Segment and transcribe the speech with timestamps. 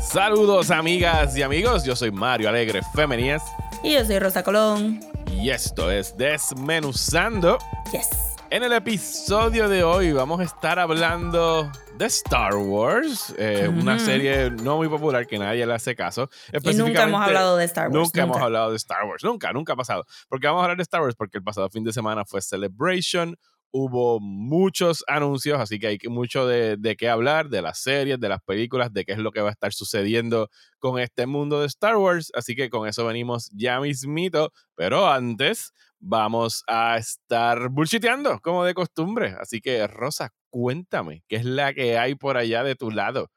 [0.00, 3.42] Saludos amigas y amigos, yo soy Mario Alegre Femenías.
[3.82, 5.00] Y yo soy Rosa Colón.
[5.30, 7.58] Y esto es Desmenuzando.
[7.92, 8.36] Yes.
[8.48, 14.50] En el episodio de hoy vamos a estar hablando de Star Wars, eh, una serie
[14.50, 16.30] no muy popular que nadie le hace caso.
[16.52, 17.94] Y nunca hemos hablado de Star Wars.
[17.94, 20.06] Nunca, hemos hablado de Star Wars, nunca, nunca ha pasado.
[20.28, 23.36] Porque vamos a hablar de Star Wars porque el pasado fin de semana fue Celebration,
[23.70, 28.28] hubo muchos anuncios, así que hay mucho de, de, qué hablar, de las series, de
[28.28, 31.66] las películas, de qué es lo que va a estar sucediendo con este mundo de
[31.66, 32.30] Star Wars.
[32.34, 38.74] Así que con eso venimos ya mismito, pero antes vamos a estar bullshiteando, como de
[38.74, 39.34] costumbre.
[39.40, 43.30] Así que, Rosa, cuéntame, ¿qué es la que hay por allá de tu lado?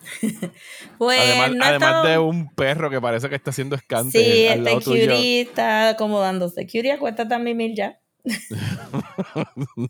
[0.98, 1.20] pues,
[1.60, 4.18] además, de un perro que parece que está haciendo escante.
[4.18, 6.66] Sí, este Curie está acomodándose.
[6.66, 8.00] Curie, acuéstate a mimir ya.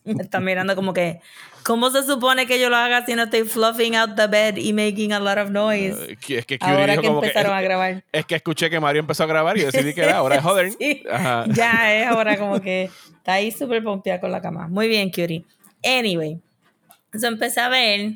[0.05, 1.21] Está mirando como que,
[1.65, 4.73] ¿cómo se supone que yo lo haga si no estoy fluffing out the bed y
[4.73, 5.97] making a lot of noise?
[5.97, 8.05] Uh, es que ahora que empezaron a grabar.
[8.13, 10.73] Es que escuché que Mario empezó a grabar y decidí que era ahora es joder.
[11.55, 14.69] Ya es ahora como que está ahí súper pompeada con la cama.
[14.69, 15.45] Muy bien, Curie.
[15.85, 16.41] Anyway,
[17.07, 18.13] entonces empecé a ver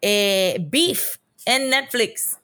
[0.00, 1.16] eh, Beef
[1.46, 2.38] en Netflix.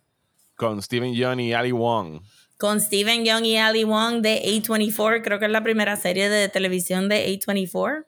[0.56, 2.20] Con Steven Yeun y Ali Wong
[2.58, 5.22] con Steven Young y Ali Wong de A24.
[5.22, 8.04] Creo que es la primera serie de televisión de A24.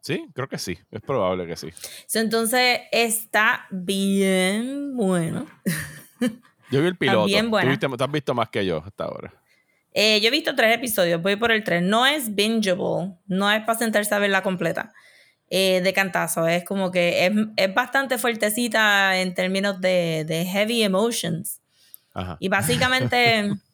[0.00, 0.78] Sí, creo que sí.
[0.90, 1.68] Es probable que sí.
[2.14, 5.46] entonces está bien bueno.
[6.70, 7.26] Yo vi el piloto.
[7.26, 7.78] Bien bueno.
[7.78, 9.34] ¿Tú, has visto más que yo hasta ahora.
[9.92, 11.82] Eh, yo he visto tres episodios, voy por el tres.
[11.82, 14.92] No es bingeable, no es para sentarse a verla completa.
[15.52, 20.84] Eh, de cantazo, es como que es, es, bastante fuertecita en términos de, de heavy
[20.84, 21.60] emotions.
[22.14, 22.36] Ajá.
[22.38, 23.50] Y básicamente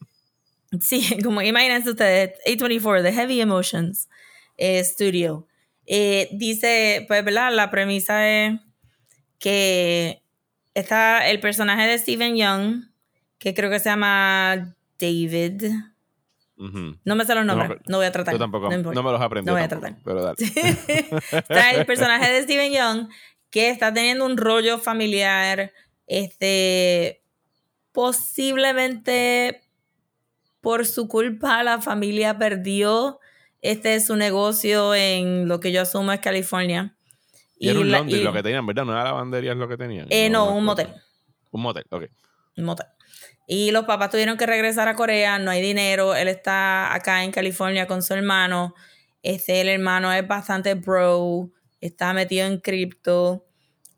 [0.80, 4.08] Sí, como imagínense ustedes, A24, The Heavy Emotions
[4.56, 5.46] eh, Studio.
[5.86, 7.52] Eh, dice, pues, ¿verdad?
[7.52, 8.60] La premisa es
[9.38, 10.22] que
[10.74, 12.84] está el personaje de Steven Young,
[13.38, 15.64] que creo que se llama David.
[16.56, 18.32] No me sé los nombres, no, voy a tratar.
[18.32, 19.46] Yo tampoco, no, me los aprendí.
[19.46, 19.96] No voy a tratar.
[20.02, 20.36] Pero dale.
[21.32, 23.08] está el personaje de Steven Young,
[23.50, 25.72] que está teniendo un rollo familiar,
[26.06, 27.22] este,
[27.92, 29.65] posiblemente
[30.66, 33.20] por su culpa la familia perdió
[33.62, 36.96] este su negocio en lo que yo asumo es California.
[37.56, 38.84] Y, era un Londres lo que tenían, ¿verdad?
[38.84, 40.08] No era lavandería lo que tenían.
[40.10, 40.88] Eh, no, un motel.
[41.52, 42.06] Un motel, ok.
[42.56, 42.88] Un motel.
[43.46, 47.30] Y los papás tuvieron que regresar a Corea, no hay dinero, él está acá en
[47.30, 48.74] California con su hermano.
[49.22, 51.48] Este, el hermano es bastante bro,
[51.80, 53.45] está metido en cripto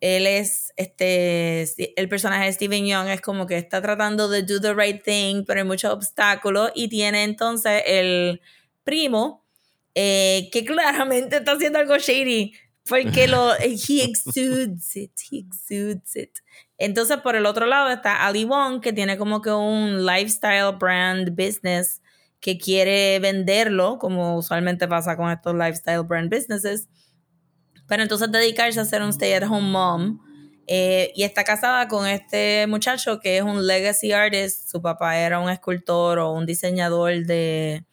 [0.01, 1.65] él es, este,
[2.01, 5.45] el personaje de Steven Young es como que está tratando de do the right thing,
[5.45, 8.41] pero hay muchos obstáculos y tiene entonces el
[8.85, 9.45] primo
[9.95, 12.53] eh, que claramente está haciendo algo shady
[12.89, 16.39] porque lo, he exudes it, he exudes it.
[16.79, 21.31] Entonces por el otro lado está Ali Wong que tiene como que un lifestyle brand
[21.31, 22.01] business
[22.41, 26.89] que quiere venderlo, como usualmente pasa con estos lifestyle brand businesses
[27.89, 30.21] pero entonces dedicarse a ser un stay-at-home mom.
[30.71, 34.71] Eh, y está casada con este muchacho que es un legacy artist.
[34.71, 37.87] Su papá era un escultor o un diseñador de,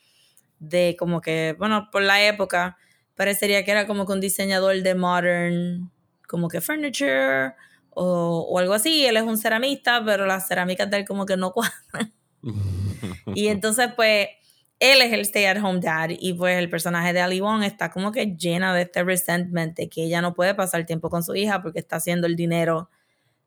[0.59, 2.77] de como que, bueno, por la época,
[3.15, 5.91] parecería que era como que un diseñador de modern,
[6.27, 7.53] como que furniture
[7.91, 9.05] o, o algo así.
[9.05, 12.13] Él es un ceramista, pero las cerámicas de él como que no cuadran.
[13.33, 14.27] y entonces, pues,
[14.79, 17.89] él es el stay at home dad y pues el personaje de Ali Wong está
[17.89, 21.35] como que llena de este resentment de que ella no puede pasar tiempo con su
[21.35, 22.89] hija porque está haciendo el dinero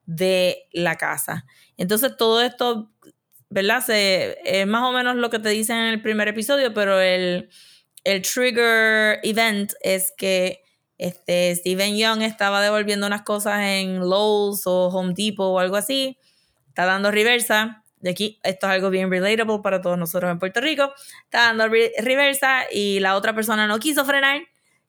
[0.07, 1.45] de la casa.
[1.77, 2.91] Entonces todo esto,
[3.51, 3.85] ¿verdad?
[3.89, 7.51] Es más o menos lo que te dicen en el primer episodio, pero el,
[8.05, 10.63] el trigger event es que
[10.97, 16.19] este, Steven Young estaba devolviendo unas cosas en Lowe's o Home Depot o algo así,
[16.69, 20.61] está dando reversa de aquí, esto es algo bien relatable para todos nosotros en Puerto
[20.61, 20.93] Rico,
[21.25, 24.43] está dando reversa y la otra persona no quiso frenar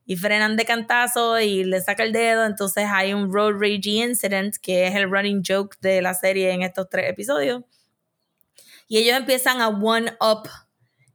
[0.05, 4.55] y frenan de cantazo y le saca el dedo, entonces hay un road rage incident
[4.61, 7.63] que es el running joke de la serie en estos tres episodios.
[8.87, 10.49] Y ellos empiezan a one up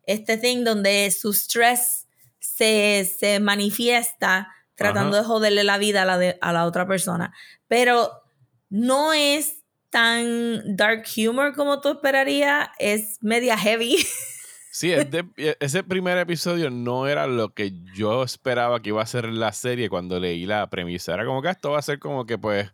[0.07, 2.07] este thing donde su stress
[2.39, 7.35] se, se manifiesta tratando de joderle la vida a la, a la otra persona.
[7.67, 8.23] Pero
[8.69, 9.64] no es
[9.95, 13.97] tan dark humor como tú esperarías, es media heavy.
[14.73, 19.27] Sí, e, ese primer episodio no era lo que yo esperaba que iba a ser
[19.27, 21.15] la serie cuando leí la premisa.
[21.15, 22.73] Era como que esto va a ser como que pues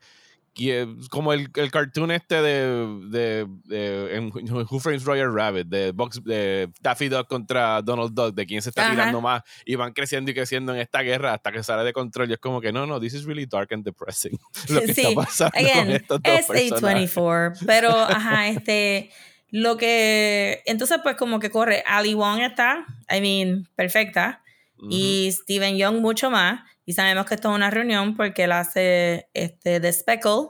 [1.10, 4.30] como el, el, cartoon este de, de, de,
[4.70, 8.70] Who Frames Roger Rabbit, de, Box, de Daffy Duck contra Donald Duck, de quién se
[8.70, 11.92] está tirando más, y van creciendo y creciendo en esta guerra hasta que sale de
[11.92, 12.30] control.
[12.30, 14.38] Y es como que no, no, this is really dark and depressing.
[14.68, 15.90] Lo que sí, está pasando again,
[16.24, 19.10] es A24, pero ajá, este.
[19.52, 20.62] Lo que.
[20.66, 21.82] Entonces, pues, como que corre.
[21.86, 24.42] Ali Wong está, I mean, perfecta.
[24.88, 26.62] Y Steven Young mucho más.
[26.84, 30.48] Y sabemos que esto es una reunión porque él hace este, The Speckle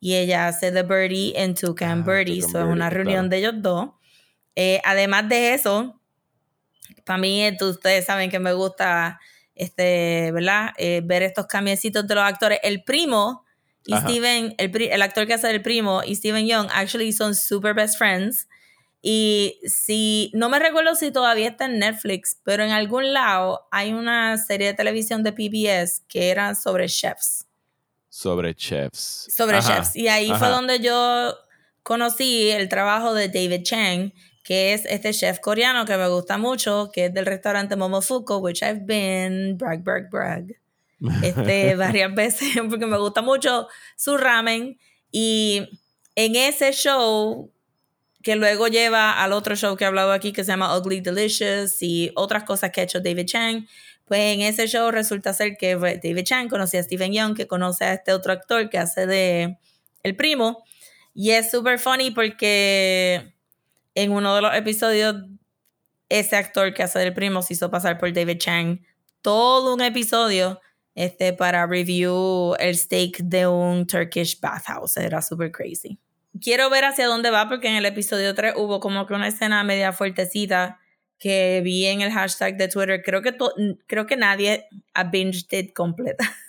[0.00, 2.42] y ella hace The Birdie en Toucan ah, Birdie.
[2.42, 3.90] So es una reunión de ellos dos.
[4.56, 6.00] Eh, además de eso,
[7.04, 9.20] para mí, ustedes saben que me gusta
[9.54, 10.70] este, ¿verdad?
[10.76, 12.58] Eh, ver estos cambiecitos de los actores.
[12.62, 13.44] El primo
[13.84, 17.74] y Steven, el, el, actor que hace el primo y Steven Young, actually son super
[17.74, 18.48] best friends.
[19.04, 23.92] Y si, no me recuerdo si todavía está en Netflix, pero en algún lado hay
[23.92, 27.46] una serie de televisión de PBS que era sobre chefs.
[28.08, 29.28] Sobre chefs.
[29.34, 29.96] Sobre chefs.
[29.96, 31.36] Y ahí fue donde yo
[31.82, 34.12] conocí el trabajo de David Chang,
[34.44, 38.62] que es este chef coreano que me gusta mucho, que es del restaurante Momofuku, which
[38.62, 40.60] I've been, brag, brag, brag,
[41.24, 43.66] este, varias veces, porque me gusta mucho
[43.96, 44.78] su ramen.
[45.10, 45.68] Y
[46.14, 47.50] en ese show
[48.22, 51.82] que luego lleva al otro show que he hablado aquí que se llama Ugly Delicious
[51.82, 53.66] y otras cosas que ha hecho David Chang.
[54.04, 57.84] Pues en ese show resulta ser que David Chang conocía a Stephen Young, que conoce
[57.84, 59.58] a este otro actor que hace de
[60.02, 60.64] el primo.
[61.14, 63.34] Y es súper funny porque
[63.94, 65.16] en uno de los episodios,
[66.08, 68.80] ese actor que hace del primo se hizo pasar por David Chang
[69.22, 70.60] todo un episodio
[70.94, 74.96] este, para review el steak de un Turkish bathhouse.
[74.96, 75.98] Era súper crazy
[76.42, 79.64] quiero ver hacia dónde va porque en el episodio 3 hubo como que una escena
[79.64, 80.78] media fuertecita
[81.18, 83.00] que vi en el hashtag de Twitter.
[83.02, 83.36] Creo que,
[83.86, 86.24] creo que nadie ha binged it completa.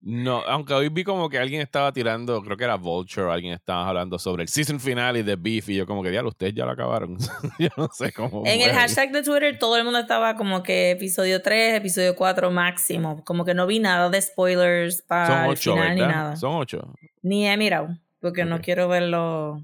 [0.00, 3.88] No, aunque hoy vi como que alguien estaba tirando, creo que era Vulture, alguien estaba
[3.88, 6.64] hablando sobre el season final y de Beef, y yo como que, ya, ustedes ya
[6.64, 7.18] lo acabaron.
[7.58, 8.44] yo no sé cómo.
[8.46, 12.50] En el hashtag de Twitter todo el mundo estaba como que episodio 3, episodio 4
[12.52, 13.24] máximo.
[13.24, 16.36] Como que no vi nada de spoilers para el final ni nada.
[16.36, 16.94] Son ocho.
[17.20, 19.62] Ni he mirado porque no quiero ver los,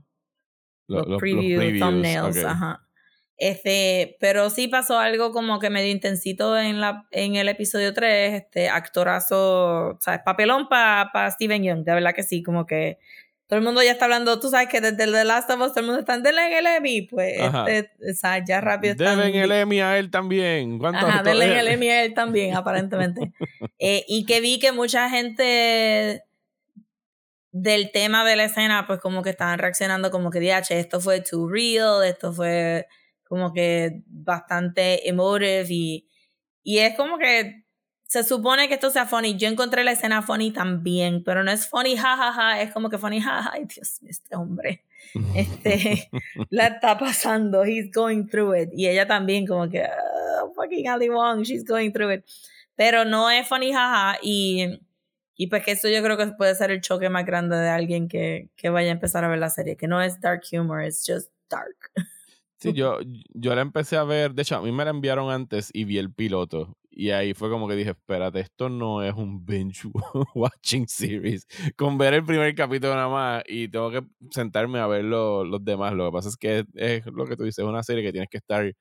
[0.89, 2.45] los, preview, thumbnails.
[2.45, 2.85] Ajá.
[3.37, 8.35] Este, pero sí pasó algo como que medio intensito en, la, en el episodio 3,
[8.35, 10.21] este, actorazo, ¿sabes?
[10.25, 12.99] Papelón para pa Steven Young, de verdad que sí, como que
[13.47, 15.81] todo el mundo ya está hablando, tú sabes que desde The Last of Us todo
[15.81, 17.35] el mundo está, denle en el Emmy, pues,
[17.67, 18.45] este, ¿sabes?
[18.47, 19.19] Ya rápido están...
[19.19, 20.79] Denle el Emmy a él también.
[20.85, 23.33] Ajá, denle el Emmy a él también, aparentemente.
[23.79, 26.23] eh, y que vi que mucha gente
[27.55, 31.21] del tema de la escena, pues como que estaban reaccionando como que, diache, esto fue
[31.21, 32.89] too real, esto fue
[33.23, 36.09] como que bastante emotive y,
[36.65, 37.63] y es como que
[38.09, 39.37] se supone que esto sea funny.
[39.37, 42.91] Yo encontré la escena funny también, pero no es funny jajaja, ja, ja, es como
[42.91, 44.83] que funny jajaja, ay Dios mío, este hombre,
[45.37, 46.11] este,
[46.51, 48.71] la está pasando, he's going through it.
[48.73, 52.25] Y ella también como que, oh, fucking Ali Wong, she's going through it.
[52.75, 54.81] Pero no es funny jaja y
[55.37, 58.09] y pues que eso yo creo que puede ser el choque más grande de alguien
[58.09, 61.05] que, que vaya a empezar a ver la serie, que no es dark humor, es
[61.07, 61.77] just dark.
[62.59, 62.99] Sí, yo,
[63.35, 65.99] yo la empecé a ver, de hecho a mí me la enviaron antes y vi
[65.99, 69.89] el piloto y ahí fue como que dije, espérate, esto no es un binge
[70.35, 71.47] watching series.
[71.77, 75.93] Con ver el primer capítulo nada más y tengo que sentarme a ver los demás.
[75.95, 78.29] Lo que pasa es que es, lo que tú dices, es una serie que tienes
[78.31, 78.73] que estar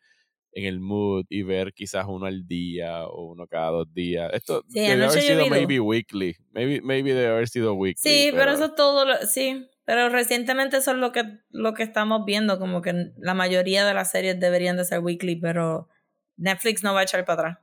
[0.56, 4.32] en el mood y ver quizás uno al día o uno cada dos días.
[4.34, 6.36] Esto debe haber sido maybe weekly.
[6.52, 8.00] Maybe, maybe debe haber sido weekly.
[8.00, 9.06] Sí, pero, eso es todo.
[9.06, 12.60] Lo, sí, pero recientemente eso es lo que, lo que estamos viendo.
[12.60, 15.90] Como que la mayoría de las series deberían de ser weekly, pero
[16.38, 17.58] Netflix no va a echar para atrás.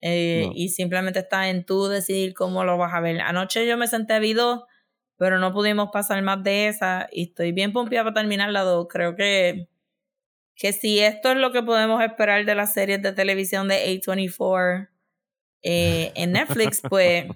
[0.00, 3.20] Eh, y simplemente está en tú decidir cómo lo vas a ver.
[3.20, 4.66] Anoche yo me senté a video,
[5.16, 7.08] pero no pudimos pasar más de esa.
[7.12, 8.88] Y estoy bien pompeada para terminar la dos.
[8.90, 9.68] Creo que
[10.54, 14.88] que si esto es lo que podemos esperar de las series de televisión de A24
[15.62, 17.26] eh, en Netflix, pues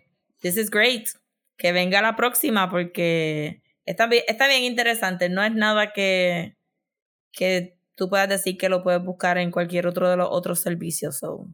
[0.40, 1.08] this is great.
[1.56, 5.28] Que venga la próxima porque está bien, está bien interesante.
[5.28, 6.56] No es nada que,
[7.32, 11.18] que tú puedas decir que lo puedes buscar en cualquier otro de los otros servicios.
[11.18, 11.48] So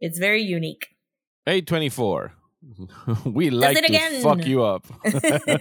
[0.00, 0.96] it's very unique.
[1.46, 2.32] A24.
[3.26, 4.84] We like to fuck you up.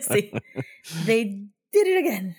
[0.02, 0.32] sí.
[1.06, 2.36] They did it again.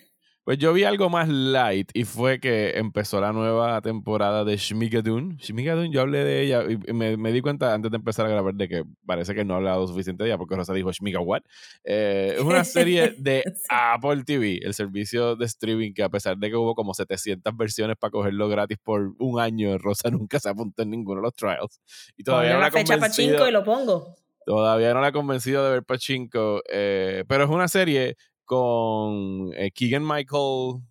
[0.47, 5.35] Pues yo vi algo más light y fue que empezó la nueva temporada de Shmigadun.
[5.39, 8.53] Shmigadun, yo hablé de ella y me, me, di cuenta antes de empezar a grabar
[8.53, 11.41] de que parece que no he hablado suficiente de ella porque Rosa dijo Shmiga what.
[11.83, 16.49] Eh, es una serie de Apple TV, el servicio de streaming que a pesar de
[16.49, 20.81] que hubo como 700 versiones para cogerlo gratis por un año, Rosa nunca se apuntó
[20.81, 21.81] en ninguno de los trials.
[22.15, 24.15] Y todavía Ponle la fecha 5 y lo pongo.
[24.45, 28.15] Todavía no la he convencido de ver Pachinko, eh, pero es una serie
[28.47, 30.81] con eh, Keegan Michael,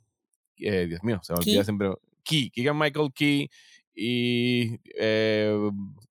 [0.59, 1.91] eh, Dios mío, se me olvida siempre,
[2.23, 3.49] Key, Keegan Michael Key
[3.95, 4.79] y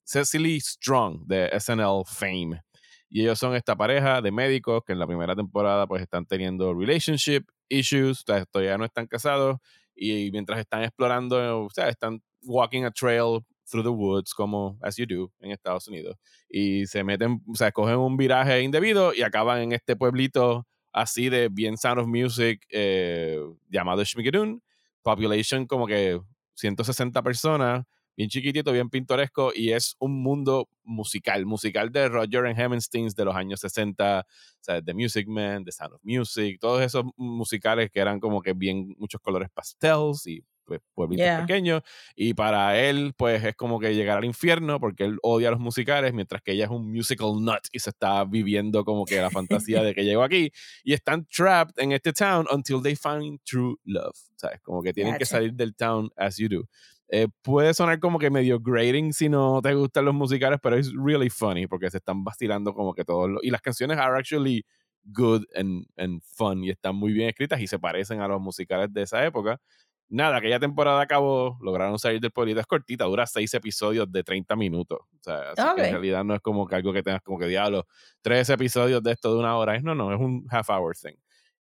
[0.04, 2.64] Cecily Strong de SNL Fame.
[3.10, 6.74] Y ellos son esta pareja de médicos que en la primera temporada pues están teniendo
[6.74, 9.58] relationship issues, todavía no están casados
[9.96, 14.98] y mientras están explorando, o sea, están walking a trail through the woods, como as
[14.98, 16.18] you do en Estados Unidos.
[16.50, 21.28] Y se meten, o sea, cogen un viraje indebido y acaban en este pueblito así
[21.28, 23.38] de bien Sound of Music eh,
[23.70, 24.64] llamado Schmigadoon.
[25.04, 26.20] Population como que
[26.54, 27.86] 160 personas,
[28.16, 33.25] bien chiquitito, bien pintoresco, y es un mundo musical, musical de Roger and Hammerstein de
[33.25, 34.24] los años 60, o
[34.62, 38.54] sea, The Music Man, The Sound of Music, todos esos musicales que eran como que
[38.54, 41.81] bien muchos colores pastels y pues, pueblitos pequeños.
[42.15, 46.13] Y para él, pues es como que llegar al infierno porque él odia los musicales,
[46.13, 49.84] mientras que ella es un musical nut y se está viviendo como que la fantasía
[49.84, 50.51] de que llegó aquí.
[50.84, 54.17] Y están trapped en este town until they find true love.
[54.36, 54.60] ¿Sabes?
[54.62, 56.67] Como que tienen que salir del town as you do.
[57.07, 60.91] Eh, puede sonar como que medio grating si no te gustan los musicales, pero es
[60.93, 63.43] really funny porque se están vacilando como que todos los...
[63.43, 64.65] Y las canciones are actually
[65.05, 68.91] good and, and fun y están muy bien escritas y se parecen a los musicales
[68.91, 69.60] de esa época.
[70.08, 74.56] Nada, aquella temporada acabó, lograron salir del pueblito, es cortita, dura seis episodios de 30
[74.56, 75.00] minutos.
[75.02, 77.48] O sea, así que en realidad no es como que algo que tengas como que
[77.48, 77.88] diablo,
[78.22, 79.80] tres episodios de esto de una hora.
[79.80, 81.16] No, no, es un half hour thing.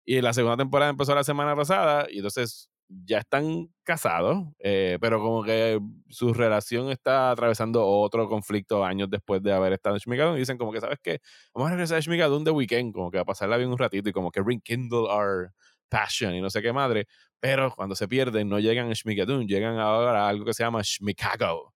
[0.04, 2.68] Y la segunda temporada empezó la semana pasada y entonces
[3.04, 9.42] ya están casados, eh, pero como que su relación está atravesando otro conflicto años después
[9.42, 10.36] de haber estado en Shmigadun.
[10.36, 11.20] Y dicen como que, ¿sabes qué?
[11.54, 14.12] Vamos a regresar a Shmigadun de weekend, como que a pasarla bien un ratito y
[14.12, 15.52] como que rekindle our
[15.92, 17.06] passion y no sé qué madre.
[17.38, 20.80] Pero cuando se pierden no llegan a Shmigadun, llegan ahora a algo que se llama
[20.82, 21.72] Shmikago.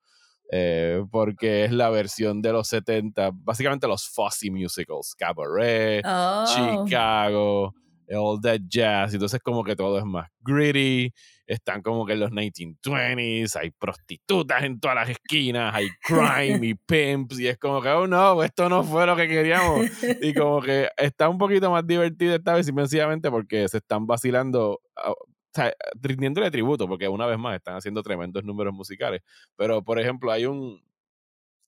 [0.51, 6.45] Eh, porque es la versión de los 70, básicamente los Fuzzy musicals, Cabaret, oh.
[6.47, 7.75] Chicago,
[8.15, 9.15] all that jazz.
[9.15, 11.13] Entonces, como que todo es más gritty.
[11.47, 16.75] Están como que en los 1920s, hay prostitutas en todas las esquinas, hay crime y
[16.87, 19.87] pimps, y es como que, oh no, esto no fue lo que queríamos.
[20.23, 24.07] Y como que está un poquito más divertido esta vez, y sencillamente porque se están
[24.07, 25.17] vacilando, ah, o
[25.55, 25.73] sea,
[26.03, 29.23] rindiéndole tributo, porque una vez más están haciendo tremendos números musicales.
[29.57, 30.83] Pero, por ejemplo, hay un,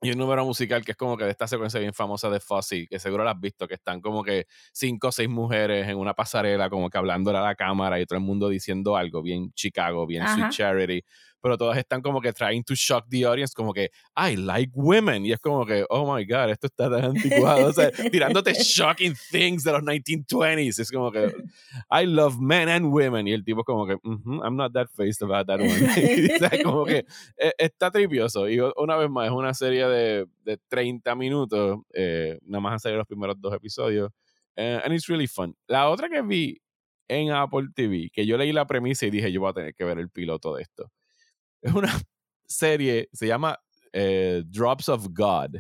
[0.01, 2.87] y un número musical que es como que de esta secuencia bien famosa de Fuzzy,
[2.87, 6.15] que seguro la has visto, que están como que cinco o seis mujeres en una
[6.15, 10.07] pasarela, como que hablándole a la cámara y todo el mundo diciendo algo, bien Chicago,
[10.07, 11.03] bien Sweet Charity
[11.41, 15.25] pero todas están como que trying to shock the audience, como que, I like women.
[15.25, 17.67] Y es como que, oh my God, esto está tan anticuado.
[17.69, 20.81] o sea, tirándote shocking things de los 1920s.
[20.81, 21.33] Es como que,
[21.91, 23.29] I love men and women.
[23.29, 25.71] Y el tipo como que, I'm not that faced about that one.
[26.35, 27.05] o sea, como que
[27.37, 28.49] e, está tripioso.
[28.49, 31.79] Y una vez más, es una serie de, de 30 minutos.
[31.95, 34.11] Eh, nada más han salido los primeros dos episodios.
[34.57, 35.55] Uh, and it's really fun.
[35.69, 36.61] La otra que vi
[37.07, 39.85] en Apple TV, que yo leí la premisa y dije, yo voy a tener que
[39.85, 40.91] ver el piloto de esto
[41.63, 41.93] es una
[42.47, 43.59] serie, se llama
[43.93, 45.57] eh, Drops of God.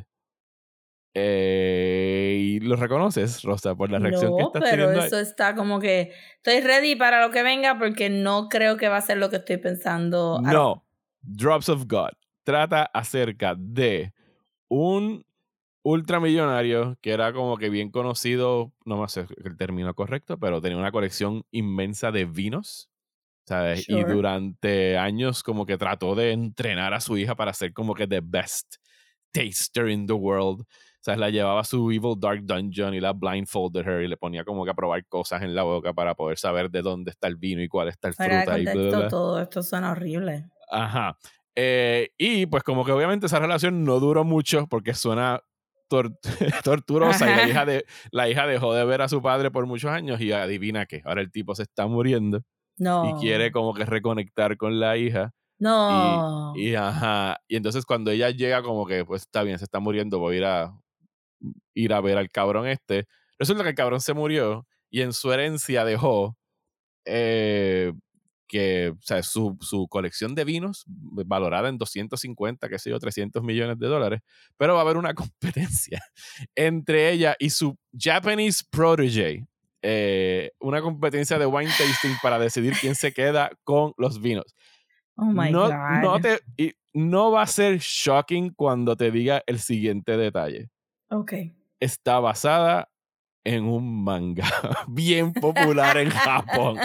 [1.14, 5.80] Eh, ¿Y lo reconoces, Rosa, por la reacción que estás pero pero eso está como
[5.80, 9.28] que estoy ready para lo que venga porque no creo que va a ser lo
[9.30, 10.40] que estoy pensando.
[10.40, 10.84] No,
[11.22, 12.10] Drops of God
[12.44, 14.12] trata acerca de
[14.68, 15.26] un
[15.82, 20.78] ultramillonario que era como que bien conocido, no me sé el término correcto, pero tenía
[20.78, 22.90] una colección inmensa de vinos
[23.86, 28.06] y durante años como que trató de entrenar a su hija para ser como que
[28.06, 28.76] the best
[29.32, 30.64] taster in the world.
[31.00, 34.44] Sea, la llevaba a su Evil Dark Dungeon y la blindfolded her y le ponía
[34.44, 37.36] como que a probar cosas en la boca para poder saber de dónde está el
[37.36, 38.58] vino y cuál está el fruta.
[38.58, 38.64] y
[39.08, 40.46] todo esto suena horrible.
[40.70, 41.16] Ajá.
[41.54, 45.40] Eh, y pues como que obviamente esa relación no duró mucho porque suena
[46.64, 49.90] torturosa y la hija, de, la hija dejó de ver a su padre por muchos
[49.90, 52.42] años y adivina que ahora el tipo se está muriendo.
[52.78, 53.10] No.
[53.10, 55.32] Y quiere como que reconectar con la hija.
[55.58, 56.52] No.
[56.56, 57.38] Y, ajá.
[57.48, 60.38] Y entonces cuando ella llega como que, pues está bien, se está muriendo, voy a
[60.38, 60.80] ir a,
[61.74, 63.06] ir a ver al cabrón este.
[63.38, 66.36] Resulta que el cabrón se murió y en su herencia dejó
[67.04, 67.92] eh,
[68.48, 73.42] que, o sea, su, su, colección de vinos valorada en 250, qué sé yo, 300
[73.42, 74.20] millones de dólares,
[74.56, 76.00] pero va a haber una competencia
[76.54, 79.46] entre ella y su Japanese protege,
[79.82, 84.54] eh, una competencia de wine tasting para decidir quién se queda con los vinos.
[85.16, 86.02] Oh my no, God.
[86.02, 90.70] No, te, y no va a ser shocking cuando te diga el siguiente detalle.
[91.10, 91.32] Ok.
[91.80, 92.88] Está basada
[93.48, 94.44] en un manga
[94.88, 96.78] bien popular en Japón.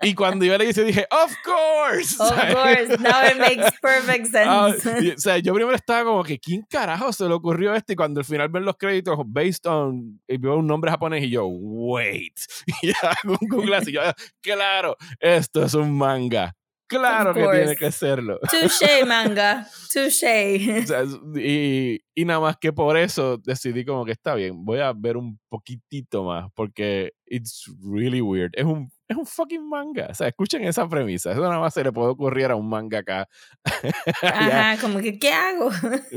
[0.00, 2.16] Y cuando yo le hice, dije, of course.
[2.22, 5.04] Of course, now it makes perfect Ah, sense.
[5.04, 7.92] y, o sea, yo primero estaba como que, ¿quién carajo se le ocurrió esto?
[7.92, 11.30] Y cuando al final ven los créditos, based on, y veo un nombre japonés, y
[11.30, 12.34] yo, wait.
[12.82, 14.00] Y hago un Google así, yo,
[14.40, 16.54] claro, esto es un manga.
[16.98, 18.38] Claro que tiene que serlo.
[18.50, 19.66] Touché, manga.
[19.92, 20.82] Touché.
[20.82, 21.04] O sea,
[21.36, 25.16] y, y nada más que por eso decidí como que está bien, voy a ver
[25.16, 28.50] un poquitito más porque it's really weird.
[28.54, 30.08] Es un, es un fucking manga.
[30.10, 31.32] O sea, escuchen esa premisa.
[31.32, 33.28] Eso nada más se le puede ocurrir a un manga acá.
[34.22, 35.70] Ajá, como que, ¿qué hago?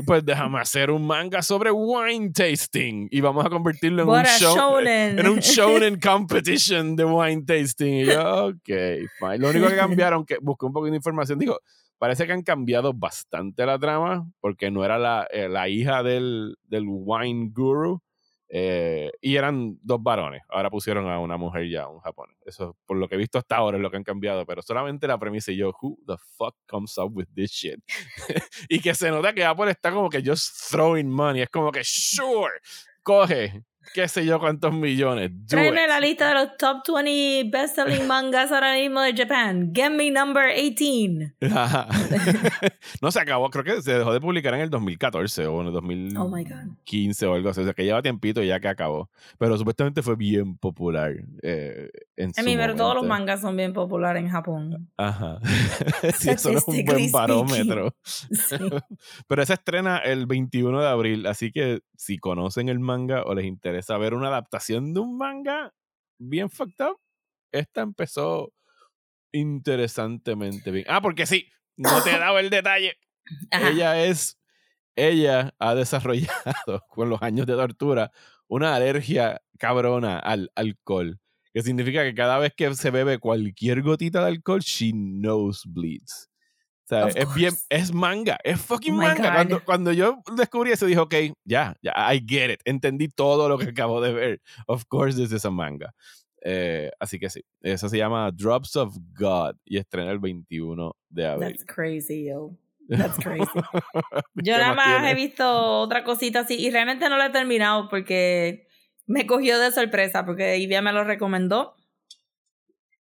[0.06, 4.26] Pues déjame hacer un manga sobre wine tasting y vamos a convertirlo en What un
[4.26, 4.56] show.
[4.56, 5.18] shonen.
[5.18, 7.94] En un shonen competition de wine tasting.
[7.94, 8.68] Y yo, ok,
[9.18, 9.38] fine.
[9.38, 11.58] Lo único que cambiaron, que busqué un poco de información, digo,
[11.98, 16.56] parece que han cambiado bastante la trama, porque no era la, eh, la hija del,
[16.64, 18.02] del wine guru,
[18.48, 20.42] eh, y eran dos varones.
[20.48, 22.36] Ahora pusieron a una mujer ya, un japonés.
[22.46, 25.06] Eso, por lo que he visto hasta ahora, es lo que han cambiado, pero solamente
[25.06, 27.78] la premisa y yo, who the fuck comes up with this shit?
[28.68, 31.42] y que se nota que Apple está como que just throwing money.
[31.42, 32.54] Es como que, sure,
[33.02, 33.62] coge,
[33.92, 35.30] qué sé yo cuántos millones.
[35.46, 39.72] Tráeme la lista de los top 20 best-selling mangas ahora mismo de Japan.
[39.74, 41.34] Get me number 18.
[41.54, 41.88] Ajá.
[43.02, 45.72] no se acabó, creo que se dejó de publicar en el 2014 o en el
[45.72, 47.28] 2015 Oh my God.
[47.28, 47.60] o algo así.
[47.60, 49.10] O sea, que lleva tiempito ya que acabó.
[49.38, 53.72] Pero supuestamente fue bien popular eh, en A mí, pero todos los mangas son bien
[53.72, 54.90] populares en Japón.
[54.96, 55.38] Ajá.
[56.18, 57.94] sí, eso no es un buen barómetro.
[58.02, 58.56] Sí.
[59.26, 63.44] Pero se estrena el 21 de abril, así que si conocen el manga o les
[63.44, 65.72] interesa ver una adaptación de un manga
[66.18, 66.98] bien fucked up,
[67.52, 68.52] esta empezó
[69.32, 70.86] interesantemente bien.
[70.88, 72.98] Ah, porque sí, no te he dado el detalle.
[73.50, 73.70] Ajá.
[73.70, 74.38] Ella es,
[74.96, 78.10] ella ha desarrollado con los años de tortura
[78.48, 81.20] una alergia cabrona al alcohol.
[81.52, 86.30] Que significa que cada vez que se bebe cualquier gotita de alcohol, she nosebleeds.
[86.30, 86.37] O
[86.88, 89.32] sea, es bien, es manga, es fucking Oh manga.
[89.32, 91.14] Cuando, cuando yo descubrí eso, dije, ok,
[91.44, 92.60] ya, ya, I get it.
[92.64, 94.40] Entendí todo lo que acabo de ver.
[94.66, 95.94] Of course, this is a manga.
[96.40, 101.26] Eh, así que sí, eso se llama Drops of God y estrena el 21 de
[101.26, 101.48] abril.
[101.50, 102.56] That's crazy, yo.
[102.88, 103.44] That's crazy.
[104.36, 105.12] ¿Qué Yo nada más tienes?
[105.12, 108.66] he visto otra cosita así y realmente no lo he terminado porque
[109.06, 111.74] me cogió de sorpresa porque Ivia me lo recomendó.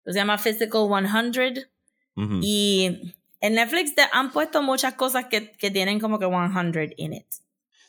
[0.06, 1.68] Se llama Physical 100
[2.16, 2.40] Ujú.
[2.42, 7.14] y en Netflix te han puesto muchas cosas que, que tienen como que 100 in
[7.14, 7.26] it.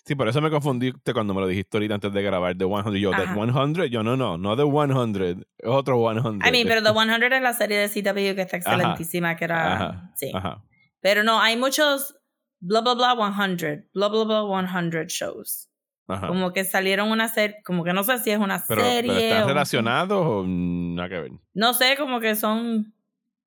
[0.05, 2.95] Sí, por eso me confundiste cuando me lo dijiste ahorita antes de grabar de 100.
[2.95, 3.35] Yo, ¿de Ajá.
[3.35, 3.75] 100?
[3.91, 5.47] Yo, no, no, no de 100.
[5.59, 6.37] Es otro 100.
[6.47, 9.75] I mean, pero The 100 es la serie de CW que está excelentísima, que era...
[9.75, 10.31] Ajá, sí.
[10.33, 10.63] Ajá.
[11.01, 12.15] Pero no, hay muchos
[12.61, 15.69] blah, blah, blah 100, blah, blah, blah 100 shows.
[16.09, 16.29] Ajá.
[16.29, 19.25] Como que salieron una serie, como que no sé si es una Pero, serie pero
[19.25, 21.33] ¿están o- relacionados o nada que ver?
[21.53, 22.95] No sé, como que son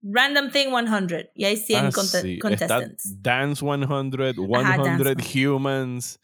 [0.02, 2.34] Random Thing 100 y hay 100 Ah, sí.
[2.36, 3.22] Está contestants.
[3.22, 6.20] Dance 100, 100 Dance Humans,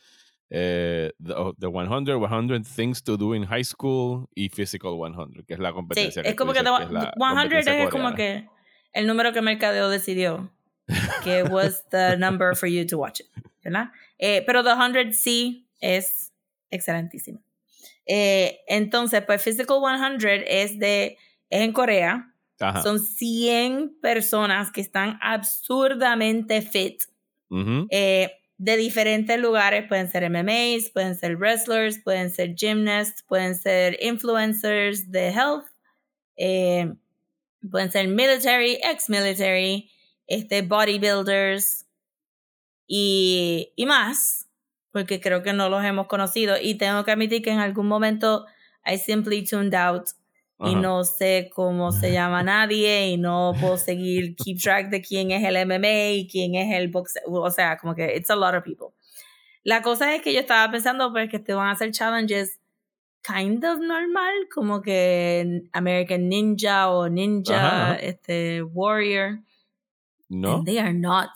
[0.50, 5.44] eh, the, oh, the 100, 100 Things to Do in High School y Physical 100,
[5.46, 6.24] que es la Sí, competencia.
[6.24, 8.48] que es como que, dices the- es la 100 competencia es como que
[8.94, 10.52] el número que Mercadeo decidió
[11.24, 13.28] que was the number for you to watch it,
[13.64, 13.90] ¿verdad?
[14.20, 16.32] Eh, pero The 100 sí es
[16.70, 17.42] excelentísimo.
[18.06, 21.18] Eh, entonces, pues Physical 100 es de
[21.50, 22.32] es en Corea.
[22.60, 22.84] Ajá.
[22.84, 27.04] Son 100 personas que están absurdamente fit
[27.50, 27.88] Ujú.
[27.90, 29.88] eh, de diferentes lugares.
[29.88, 35.66] Pueden ser MMAs, pueden ser wrestlers, pueden ser gymnasts, pueden ser influencers de health,
[36.38, 36.94] eh,
[37.70, 39.90] pueden ser military, ex-military,
[40.28, 41.86] este, bodybuilders
[42.88, 44.48] y, y más,
[44.92, 46.56] porque creo que no los hemos conocido.
[46.62, 48.46] Y tengo que admitir que en algún momento
[48.86, 50.10] I simply tuned out
[50.60, 55.32] y no sé cómo se llama nadie y no puedo seguir keep track de quién
[55.32, 58.56] es el MMA y quién es el boxeo, o sea, como que it's a lot
[58.56, 58.88] of people.
[59.64, 62.60] La cosa es que yo estaba pensando pues que te van a hacer challenges
[63.22, 67.96] kind of normal, como que American Ninja o Ninja, Ajá, ajá.
[67.96, 69.40] este Warrior.
[70.28, 70.56] ¿No?
[70.58, 71.30] And they are not.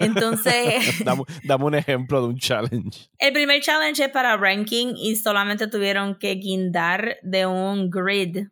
[0.00, 3.08] Entonces, dame, dame un ejemplo de un challenge.
[3.18, 8.48] el primer challenge es para ranking y solamente tuvieron que guindar de un grid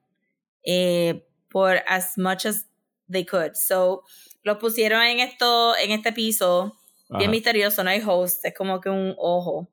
[0.65, 2.67] eh, por as much as
[3.11, 3.55] they could.
[3.55, 4.05] So,
[4.43, 6.77] lo pusieron en esto, en este piso,
[7.09, 9.69] bien misterioso, no hay host, es como que un ojo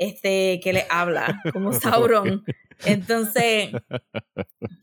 [0.00, 2.42] este que le habla, como Sauron.
[2.84, 3.70] Entonces,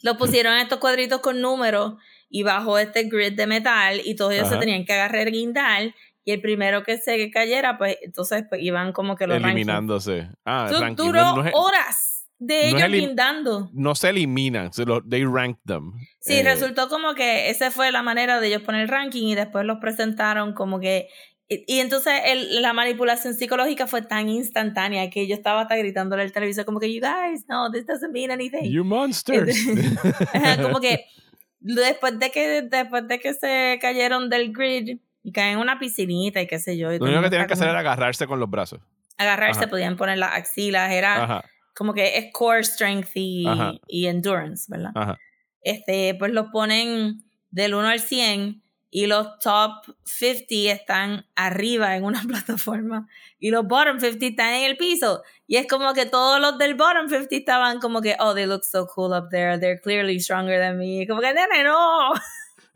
[0.04, 1.96] lo pusieron en estos cuadritos con números
[2.30, 6.34] y bajo este grid de metal y todos ellos se tenían que agarrar guindar y
[6.34, 9.56] el primero que se cayera, pues entonces pues, iban como que los rankings.
[9.56, 10.30] Eliminándose.
[10.44, 11.06] Ah, ranking.
[11.06, 12.17] duró No, no es, horas.
[12.40, 13.70] De No ellos es elim- guindando.
[13.74, 15.94] No se eliminan, se lo, they rank them.
[16.20, 19.36] Sí, Eh, resultó como que esa fue la manera de ellos poner el ranking y
[19.36, 21.08] después los presentaron como que...
[21.50, 26.24] Y, y entonces el- la manipulación psicológica fue tan instantánea que yo estaba hasta gritándole
[26.24, 28.70] al televisor como que, you guys, no, this doesn't mean anything.
[28.70, 29.58] You monsters.
[30.62, 31.06] Como que
[31.60, 36.42] después de que después de que se cayeron del grid y caen en una piscinita
[36.42, 36.92] y qué sé yo.
[36.94, 38.82] y Lo único que tienen que hacer como- era agarrarse con los brazos.
[39.18, 39.70] agarrarse, Ajá.
[39.70, 41.46] podían poner las axilas, era Ajá,
[41.78, 43.46] como que es core strength y,
[43.88, 44.92] y endurance, ¿verdad?
[44.96, 45.18] ajá.
[45.62, 49.72] Este, pues los ponen del 1 al 100 y los top
[50.06, 55.24] 50 están arriba en una plataforma y los bottom 50 están en el piso.
[55.46, 58.64] Y es como que todos los del bottom 50 estaban como que, oh, they look
[58.64, 61.06] so cool up there, they're clearly stronger than me.
[61.06, 62.14] Como que, nene, no,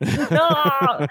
[0.00, 1.06] no,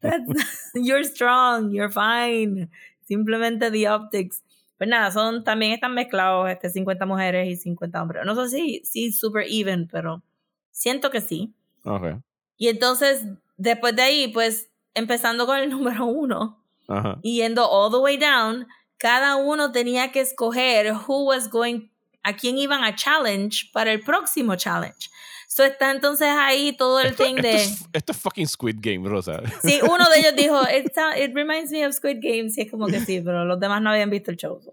[0.00, 2.70] That's- you're strong, you're fine.
[3.06, 4.42] Simplemente the optics.
[4.80, 8.24] Pues nada, son, también están mezclados este, 50 mujeres y 50 hombres.
[8.24, 10.22] No sé si, si super even, pero
[10.70, 11.52] siento que sí.
[11.84, 12.22] Ok.
[12.56, 13.26] Y entonces,
[13.58, 17.18] después de ahí, pues, empezando con el número uno Ajá.
[17.20, 18.66] y yendo all the way down,
[18.96, 21.90] cada uno tenía que escoger who was going,
[22.22, 25.10] a quién iban a challenge para el próximo challenge.
[25.52, 27.54] So está entonces ahí todo el Esto, thing esto de...
[27.56, 29.42] es, esto es fucking Squid Game, Rosa.
[29.64, 30.86] Sí, uno de ellos dijo, it,
[31.20, 33.90] it reminds me of Squid Games, y es como que sí, pero los demás no
[33.90, 34.60] habían visto el show.
[34.62, 34.72] so,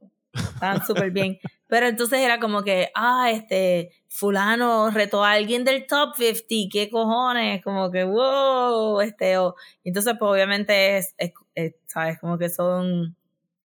[0.53, 1.39] Estaban súper bien.
[1.65, 6.89] Pero entonces era como que, ah, este, fulano retó a alguien del top 50, qué
[6.91, 12.49] cojones, como que, wow, este, o, entonces pues obviamente es, es- es, sabes, como que
[12.49, 13.15] son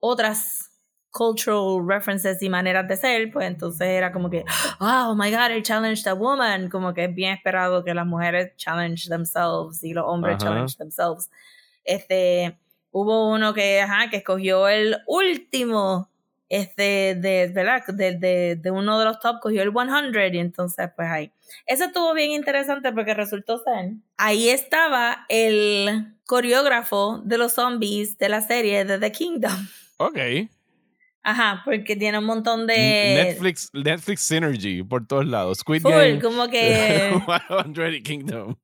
[0.00, 0.65] otras
[1.16, 4.44] cultural references y maneras de ser, pues entonces era como que,
[4.80, 8.54] oh my god, el challenge the woman, como que es bien esperado que las mujeres
[8.56, 10.44] challenge themselves y los hombres Ajá.
[10.44, 11.30] challenge themselves.
[11.84, 12.58] Este,
[12.90, 16.10] hubo uno que, ajá, que escogió el último,
[16.50, 17.82] este, de, ¿verdad?
[17.88, 21.32] De, de, de uno de los top, cogió el 100 y entonces pues ahí.
[21.64, 28.28] Eso estuvo bien interesante porque resultó ser, ahí estaba el coreógrafo de los zombies de
[28.28, 29.66] la serie de The Kingdom.
[29.96, 30.18] Ok.
[31.28, 33.24] Ajá, porque tiene un montón de...
[33.24, 35.58] Netflix, Netflix Synergy por todos lados.
[35.58, 36.20] Squid Full, Game.
[36.20, 37.20] como que...
[37.74, 38.54] 100 y Kingdom.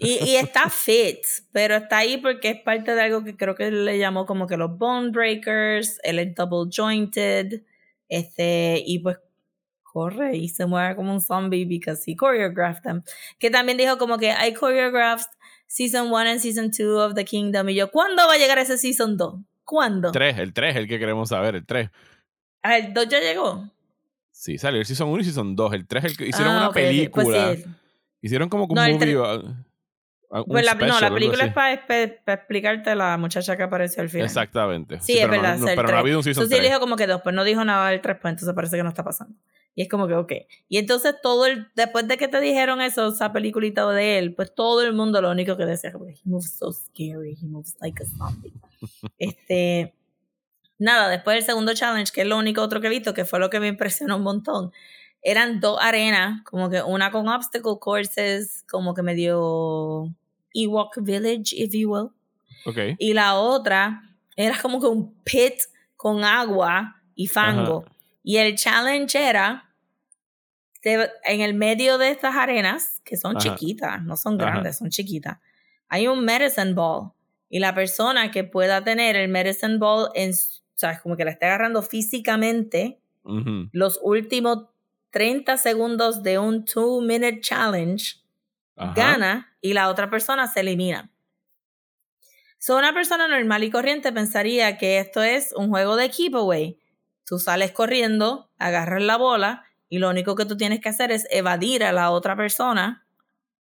[0.00, 1.20] Y, y está fit,
[1.52, 4.56] pero está ahí porque es parte de algo que creo que le llamó como que
[4.56, 7.62] los bone breakers, él es double jointed,
[8.08, 9.18] este, y pues
[9.84, 13.04] corre y se mueve como un zombie because he choreographed them.
[13.38, 15.28] Que también dijo como que I choreographed
[15.68, 17.68] season 1 and season 2 of The Kingdom.
[17.68, 19.36] Y yo, ¿cuándo va a llegar ese season 2?
[19.68, 20.10] ¿Cuándo?
[20.12, 21.90] 3, el 3, el que queremos saber, el 3.
[22.62, 23.68] Ah, el 2 ya llegó.
[24.30, 25.72] Sí, salió el Season 1 y Season 2.
[25.74, 26.72] El 3 el que hicieron Ah, una.
[26.72, 27.54] Pues película.
[27.54, 27.64] sí.
[28.22, 28.98] Hicieron como que un No, movie.
[28.98, 29.66] tres- uh, uh, un
[30.28, 34.26] Pues la, no, la película es para explicarte la muchacha que apareció al final.
[34.26, 35.00] Exactamente.
[35.00, 35.56] Sí, es pero verdad.
[35.56, 36.00] No, es el pero no ha tres.
[36.00, 36.60] habido un Season Entonces 3.
[36.60, 38.82] él dijo como que dos, pues no dijo nada del 3, pues entonces parece que
[38.82, 39.34] no está pasando.
[39.74, 40.32] Y es como que, ok.
[40.68, 44.54] Y entonces todo el, después de que te dijeron eso, esa peliculita de él, pues
[44.54, 48.02] todo el mundo lo único que decía, como, he moves so scary, he moves like
[48.02, 48.52] a zombie.
[49.18, 49.94] este,
[50.78, 53.38] nada, después del segundo challenge, que es lo único otro que he visto, que fue
[53.38, 54.72] lo que me impresionó un montón,
[55.22, 60.14] eran dos arenas, como que una con obstacle courses, como que medio
[60.54, 62.10] Ewok Village, if you will
[62.64, 62.96] Ok.
[62.98, 64.02] y la otra
[64.36, 65.54] era como que un pit
[65.96, 67.84] con agua y fango.
[68.22, 69.64] Y el challenge era
[70.82, 73.54] en el medio de estas arenas, que son Ajá.
[73.56, 74.50] chiquitas, no son Ajá.
[74.52, 75.38] grandes, son chiquitas,
[75.88, 77.12] hay un medicine ball.
[77.50, 80.34] Y la persona que pueda tener el medicine ball en, o
[80.74, 83.00] sea, como que la esté agarrando físicamente
[83.72, 84.68] los últimos
[85.10, 88.16] 30 segundos de un two minute challenge,
[88.76, 88.92] Ajá.
[88.94, 91.10] gana y la otra persona se elimina.
[92.58, 96.78] So, una persona normal y corriente pensaría que esto es un juego de keepaway.
[97.24, 101.26] Tú sales corriendo, agarras la bola y lo único que tú tienes que hacer es
[101.30, 103.06] evadir a la otra persona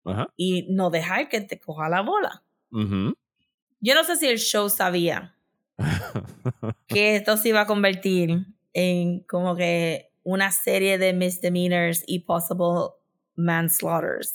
[0.03, 0.27] Ajá.
[0.35, 2.43] y no dejar que te coja la bola.
[2.71, 5.35] Yo no sé si el show sabía
[6.87, 12.89] que esto se iba a convertir en como que una serie de misdemeanors y possible
[13.37, 14.33] manslaughters.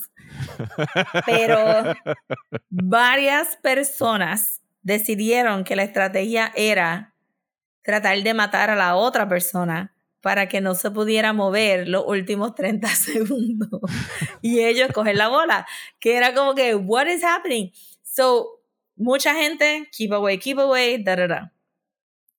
[1.26, 1.94] Pero
[2.70, 7.14] varias personas decidieron que la estrategia era
[7.82, 12.54] tratar de matar a la otra persona para que no se pudiera mover los últimos
[12.54, 13.80] 30 segundos
[14.40, 15.66] y ellos coger la bola,
[16.00, 17.70] que era como que, what is happening?
[18.02, 18.62] So,
[18.96, 21.52] mucha gente, keep away, keep away, da, da, da.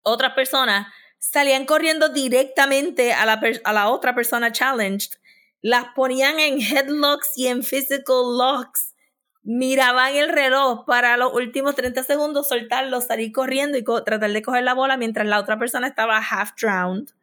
[0.01, 0.87] Otras personas
[1.31, 5.13] salían corriendo directamente a la, a la otra persona challenged,
[5.61, 8.93] las ponían en headlocks y en physical locks,
[9.41, 14.63] miraban el reloj para los últimos 30 segundos, soltarlo, salir corriendo y tratar de coger
[14.63, 17.13] la bola mientras la otra persona estaba half drowned,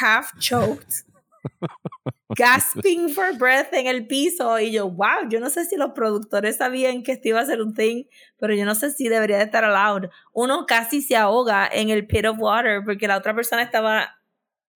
[0.00, 1.04] half choked,
[2.36, 6.56] gasping for breath en el piso y yo, wow, yo no sé si los productores
[6.56, 8.04] sabían que esto iba a ser un thing,
[8.36, 10.10] pero yo no sé si debería de estar allowed.
[10.32, 14.16] Uno casi se ahoga en el pit of water porque la otra persona estaba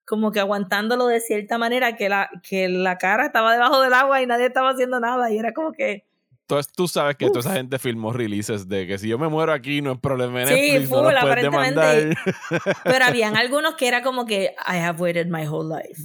[0.06, 4.20] como que aguantándolo de cierta manera que la, que la cara estaba debajo del agua
[4.22, 6.04] y nadie estaba haciendo nada y era como que...
[6.42, 9.52] Entonces tú sabes que toda esa gente filmó releases de que si yo me muero
[9.52, 12.16] aquí no es problema Sí, full, aparentemente.
[12.84, 16.02] Pero habían algunos que era como que I have waited my whole life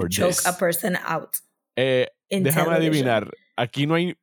[0.00, 1.36] to choke a person out.
[1.76, 4.16] Eh, déjame adivinar, aquí no hay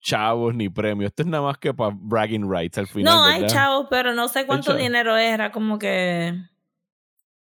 [0.00, 1.08] chavos ni premios.
[1.08, 3.14] Esto es nada más que para bragging rights al final.
[3.14, 6.34] No, hay chavos, pero no sé cuánto dinero era, como que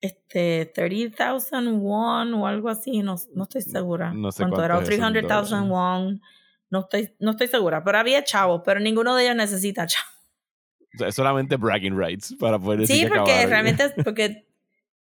[0.00, 4.12] este 30,000 won o algo así, no, no estoy segura.
[4.12, 6.22] No sé cuánto era, 300,000 won.
[6.70, 10.10] No estoy, no estoy segura, pero había chavos, pero ninguno de ellos necesita chavos.
[10.94, 14.46] O sea, es solamente bragging rights para poder decir Sí, porque realmente porque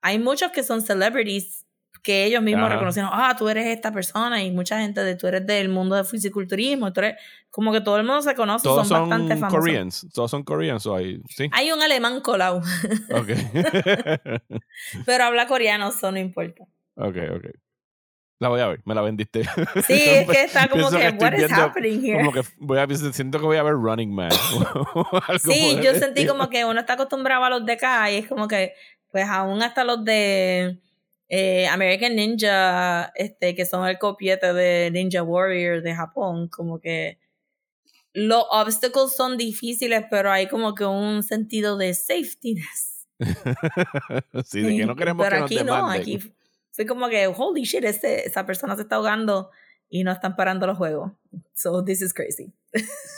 [0.02, 1.63] hay muchos que son celebrities
[2.04, 5.48] que ellos mismos reconocieron, ah, tú eres esta persona y mucha gente de tú eres
[5.48, 7.16] del mundo del fisiculturismo, tú eres,
[7.50, 9.60] como que todo el mundo se conoce, todos son, bastante famosos.
[9.60, 11.50] Koreans, todos son coreanos, hay, ¿sí?
[11.54, 12.62] Hay un alemán colado.
[13.12, 13.30] Ok.
[15.06, 16.66] Pero habla coreano, eso no importa.
[16.96, 17.46] Ok, ok.
[18.40, 19.44] La voy a ver, me la vendiste.
[19.88, 22.18] Sí, es que está como que, what is happening here?
[22.18, 24.32] Como que voy a, siento que voy a ver Running Man.
[25.42, 28.50] sí, yo sentí como que uno está acostumbrado a los de acá y es como
[28.50, 28.74] que,
[29.12, 30.78] pues aún hasta los de
[31.36, 37.18] eh, American Ninja, este, que son el copiete de Ninja Warrior de Japón, como que
[38.14, 42.62] los obstacles son difíciles, pero hay como que un sentido de safety.
[44.46, 46.20] sí, de que no queremos pero aquí no, aquí
[46.72, 49.50] fue como que, holy shit, este, esa persona se está ahogando
[49.90, 51.14] y no están parando los juegos.
[51.56, 52.54] So this is crazy.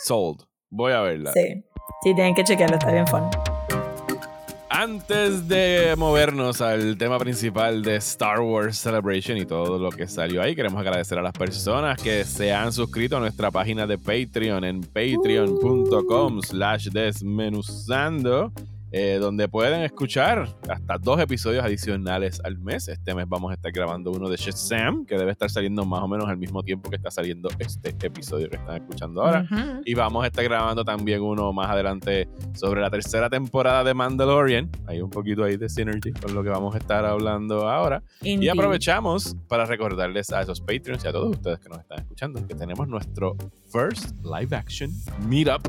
[0.04, 0.46] Sold.
[0.70, 1.32] Voy a verla.
[1.32, 1.62] Sí.
[2.02, 3.28] Sí, tienen que chequearlo, está bien fun.
[4.78, 10.42] Antes de movernos al tema principal de Star Wars Celebration y todo lo que salió
[10.42, 14.64] ahí, queremos agradecer a las personas que se han suscrito a nuestra página de Patreon
[14.64, 18.52] en patreon.com slash desmenuzando.
[18.98, 22.88] Eh, donde pueden escuchar hasta dos episodios adicionales al mes.
[22.88, 26.08] Este mes vamos a estar grabando uno de Shazam, que debe estar saliendo más o
[26.08, 29.46] menos al mismo tiempo que está saliendo este episodio que están escuchando ahora.
[29.84, 34.70] Y vamos a estar grabando también uno más adelante sobre la tercera temporada de Mandalorian.
[34.86, 38.02] Hay un poquito ahí de synergy con lo que vamos a estar hablando ahora.
[38.22, 42.46] Y aprovechamos para recordarles a esos Patreons y a todos ustedes que nos están escuchando
[42.46, 43.36] que tenemos nuestro
[43.70, 44.90] first live action
[45.28, 45.68] meetup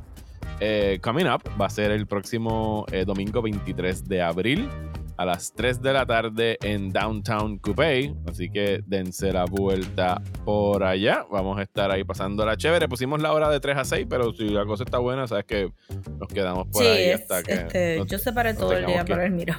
[0.59, 4.69] eh, coming Up va a ser el próximo eh, domingo 23 de abril
[5.17, 8.13] a las 3 de la tarde en Downtown Coupé.
[8.27, 11.25] Así que dense la vuelta por allá.
[11.31, 12.87] Vamos a estar ahí pasando la chévere.
[12.87, 15.71] Pusimos la hora de 3 a 6, pero si la cosa está buena, sabes que
[16.19, 17.53] nos quedamos por ahí hasta que.
[17.53, 19.55] Este, yo separé todo el día para el miro.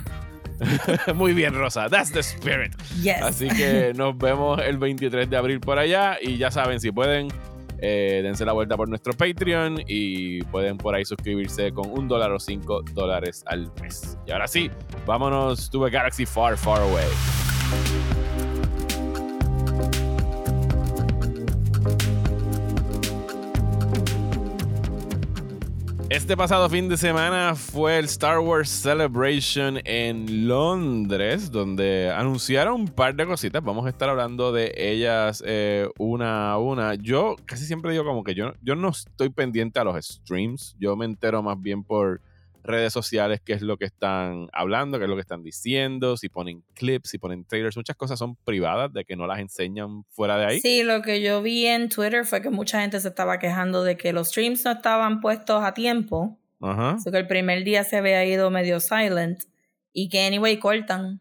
[1.14, 1.88] Muy bien, Rosa.
[1.88, 2.74] That's the spirit.
[3.22, 6.18] Así que nos vemos el 23 de abril por allá.
[6.20, 7.28] Y ya saben, si pueden
[7.78, 12.32] eh, dense la vuelta por nuestro Patreon y pueden por ahí suscribirse con un dólar
[12.32, 14.18] o cinco dólares al mes.
[14.26, 14.70] Y ahora sí,
[15.06, 17.06] vámonos to a galaxy far, far away.
[26.18, 32.88] Este pasado fin de semana fue el Star Wars Celebration en Londres, donde anunciaron un
[32.88, 33.62] par de cositas.
[33.62, 36.96] Vamos a estar hablando de ellas eh, una a una.
[36.96, 40.74] Yo casi siempre digo como que yo, yo no estoy pendiente a los streams.
[40.80, 42.20] Yo me entero más bien por
[42.68, 46.28] redes sociales qué es lo que están hablando, qué es lo que están diciendo, si
[46.28, 50.36] ponen clips, si ponen trailers, muchas cosas son privadas de que no las enseñan fuera
[50.38, 50.60] de ahí.
[50.60, 53.96] Sí, lo que yo vi en Twitter fue que mucha gente se estaba quejando de
[53.96, 56.38] que los streams no estaban puestos a tiempo.
[56.60, 56.96] Ajá.
[57.04, 59.44] O que el primer día se había ido medio silent
[59.92, 61.20] y que anyway cortan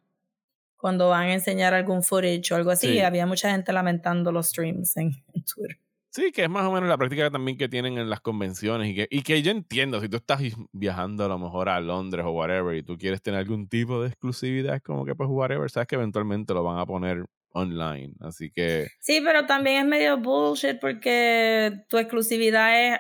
[0.78, 3.00] cuando van a enseñar algún footage o algo así.
[3.00, 5.12] Había mucha gente lamentando los streams en
[5.56, 5.80] Twitter.
[6.18, 8.96] Sí, que es más o menos la práctica también que tienen en las convenciones y
[8.96, 12.32] que, y que yo entiendo, si tú estás viajando a lo mejor a Londres o
[12.32, 15.88] whatever y tú quieres tener algún tipo de exclusividad, es como que pues whatever, sabes
[15.88, 18.88] que eventualmente lo van a poner online, así que...
[19.00, 23.00] Sí, pero también es medio bullshit porque tu exclusividad es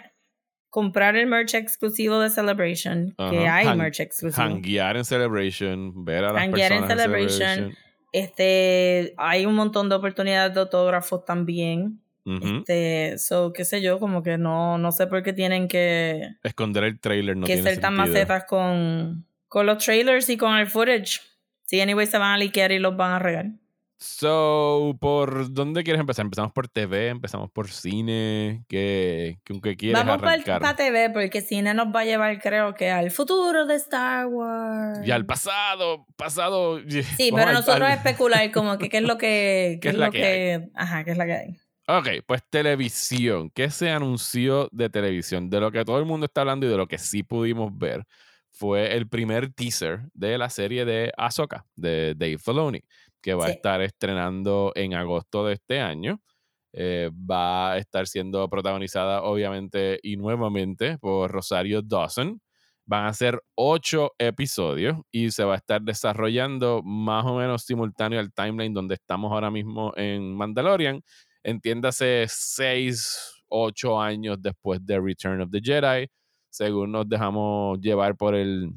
[0.69, 4.43] comprar el merch exclusivo de Celebration, que hay merch exclusivo.
[4.43, 7.77] Hanguear en Celebration, ver a las personas en Celebration.
[8.12, 11.99] Este, hay un montón de oportunidades de autógrafos también.
[12.27, 16.27] Este, so, qué sé yo, como que no, no sé por qué tienen que...
[16.43, 20.67] Esconder el trailer, no Que ser tan macetas con, con los trailers y con el
[20.67, 21.21] footage.
[21.63, 23.45] Sí, anyway, se van a liquear y los van a regar.
[23.99, 26.23] So, ¿por dónde quieres empezar?
[26.23, 27.07] ¿Empezamos por TV?
[27.07, 28.63] ¿Empezamos por cine?
[28.67, 30.61] ¿Qué, qué, qué quieres Vamos arrancar?
[30.61, 34.99] para TV, porque cine nos va a llevar, creo que, al futuro de Star Wars.
[35.03, 36.79] Y al pasado, pasado.
[36.87, 39.79] Sí, pero nosotros especular como que qué es lo que.
[39.81, 41.66] ¿Qué es la que Ajá, qué es la que hay.
[41.89, 43.50] Ok, pues televisión.
[43.50, 45.50] ¿Qué se anunció de televisión?
[45.50, 48.04] De lo que todo el mundo está hablando y de lo que sí pudimos ver
[48.52, 52.82] fue el primer teaser de la serie de Ahsoka, de Dave Filoni
[53.21, 56.21] que va a estar estrenando en agosto de este año.
[56.73, 62.41] Eh, va a estar siendo protagonizada obviamente y nuevamente por Rosario Dawson.
[62.86, 68.19] Van a ser ocho episodios y se va a estar desarrollando más o menos simultáneo
[68.19, 71.02] al timeline donde estamos ahora mismo en Mandalorian.
[71.43, 76.10] Entiéndase seis, ocho años después de Return of the Jedi,
[76.50, 78.71] según nos dejamos llevar por el,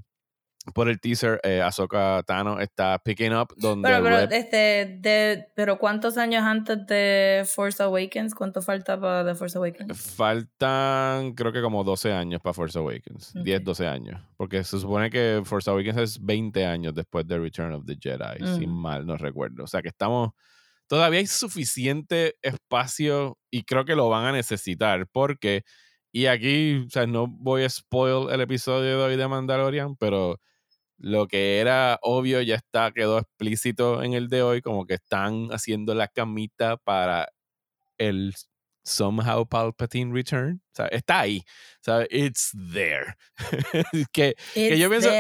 [0.74, 3.88] por el teaser, eh, Ahsoka Tano está picking up donde...
[3.88, 8.34] Pero, pero, este, de, pero ¿cuántos años antes de Force Awakens?
[8.34, 10.14] ¿Cuánto falta para The Force Awakens?
[10.14, 13.32] Faltan, creo que como 12 años para Force Awakens.
[13.34, 14.20] 10, 12 años.
[14.36, 18.58] Porque se supone que Force Awakens es 20 años después de Return of the Jedi,
[18.58, 19.64] si mal no recuerdo.
[19.64, 20.30] O sea que estamos...
[20.90, 25.62] Todavía hay suficiente espacio y creo que lo van a necesitar porque...
[26.12, 30.40] Y aquí, o sea, no voy a spoil el episodio de hoy de Mandalorian, pero
[30.98, 35.50] lo que era obvio ya está, quedó explícito en el de hoy, como que están
[35.52, 37.28] haciendo la camita para
[37.96, 38.34] el
[38.84, 40.60] somehow Palpatine return.
[40.72, 41.44] O sea, está ahí.
[41.46, 43.14] O sea, it's there.
[44.12, 45.10] que, que, yo pienso.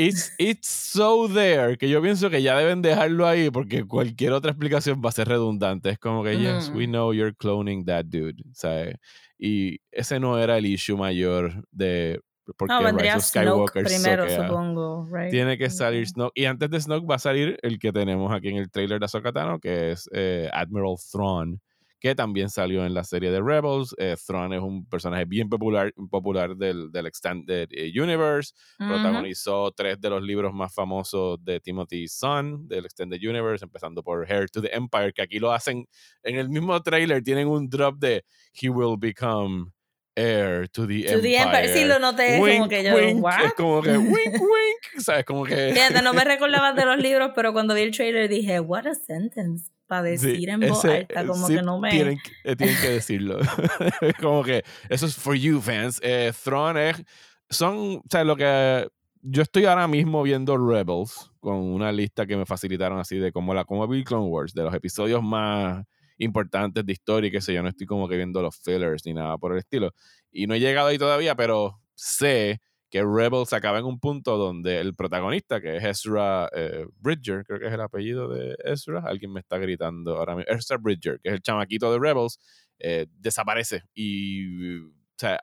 [0.00, 4.52] It's, it's so there que yo pienso que ya deben dejarlo ahí porque cualquier otra
[4.52, 5.90] explicación va a ser redundante.
[5.90, 8.40] Es como que, yes, we know you're cloning that dude.
[8.52, 8.94] ¿sabes?
[9.36, 12.20] Y ese no era el issue mayor de
[12.56, 15.08] porque no, vendría Skywalker primero, supongo.
[15.10, 15.30] Right?
[15.30, 16.32] Tiene que salir Snoke.
[16.34, 19.04] Y antes de Snoke va a salir el que tenemos aquí en el trailer de
[19.04, 21.60] Ahsoka Tano, que es eh, Admiral Thrawn,
[22.00, 23.94] que también salió en la serie de Rebels.
[23.98, 28.54] Eh, Thrawn es un personaje bien popular, popular del, del Extended eh, Universe.
[28.78, 34.30] Protagonizó tres de los libros más famosos de Timothy Son del Extended Universe, empezando por
[34.30, 35.86] Hair to the Empire, que aquí lo hacen
[36.22, 37.22] en el mismo trailer.
[37.22, 39.72] Tienen un drop de He will become
[40.18, 41.68] heir to the, to the empire.
[41.72, 45.24] Sí, lo noté como que yo, wink, Es como que wink, wink, ¿sabes?
[45.24, 45.72] Como que...
[45.72, 48.94] Fíjate, no me recordaba de los libros, pero cuando vi el trailer dije, what a
[48.94, 49.70] sentence.
[49.88, 51.90] Para decir en voz alta, como que no me...
[51.90, 53.38] Tienen, eh, tienen que decirlo.
[54.20, 55.98] como que eso es for you, fans.
[56.02, 57.04] Eh, Throne es...
[57.48, 58.86] Son, o sea, lo que...
[59.22, 63.52] Yo estoy ahora mismo viendo Rebels con una lista que me facilitaron así de como
[63.54, 65.84] la como vi Clone Wars, de los episodios más
[66.18, 69.14] importantes de historia y qué sé yo, no estoy como que viendo los fillers ni
[69.14, 69.92] nada por el estilo.
[70.30, 74.80] Y no he llegado ahí todavía, pero sé que Rebels acaba en un punto donde
[74.80, 79.32] el protagonista, que es Ezra eh, Bridger, creo que es el apellido de Ezra, alguien
[79.32, 82.38] me está gritando ahora mismo, Ezra Bridger, que es el chamaquito de Rebels,
[82.78, 85.40] eh, desaparece y o sea,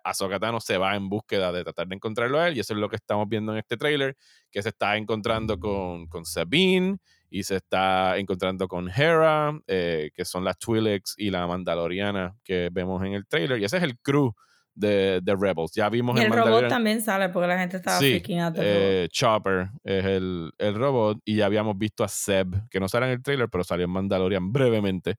[0.61, 2.95] se va en búsqueda de tratar de encontrarlo a él y eso es lo que
[2.95, 4.15] estamos viendo en este trailer,
[4.49, 6.97] que se está encontrando con, con Sabine
[7.29, 12.69] y se está encontrando con Hera, eh, que son las Twi'leks y la Mandaloriana que
[12.71, 13.59] vemos en el trailer.
[13.59, 14.33] Y ese es el crew
[14.75, 15.71] de, de Rebels.
[15.73, 19.69] Ya vimos y el robot también sale porque la gente estaba sí, out eh, Chopper
[19.83, 23.23] es el, el, robot y ya habíamos visto a Seb, que no sale en el
[23.23, 25.15] trailer, pero salió en Mandalorian brevemente.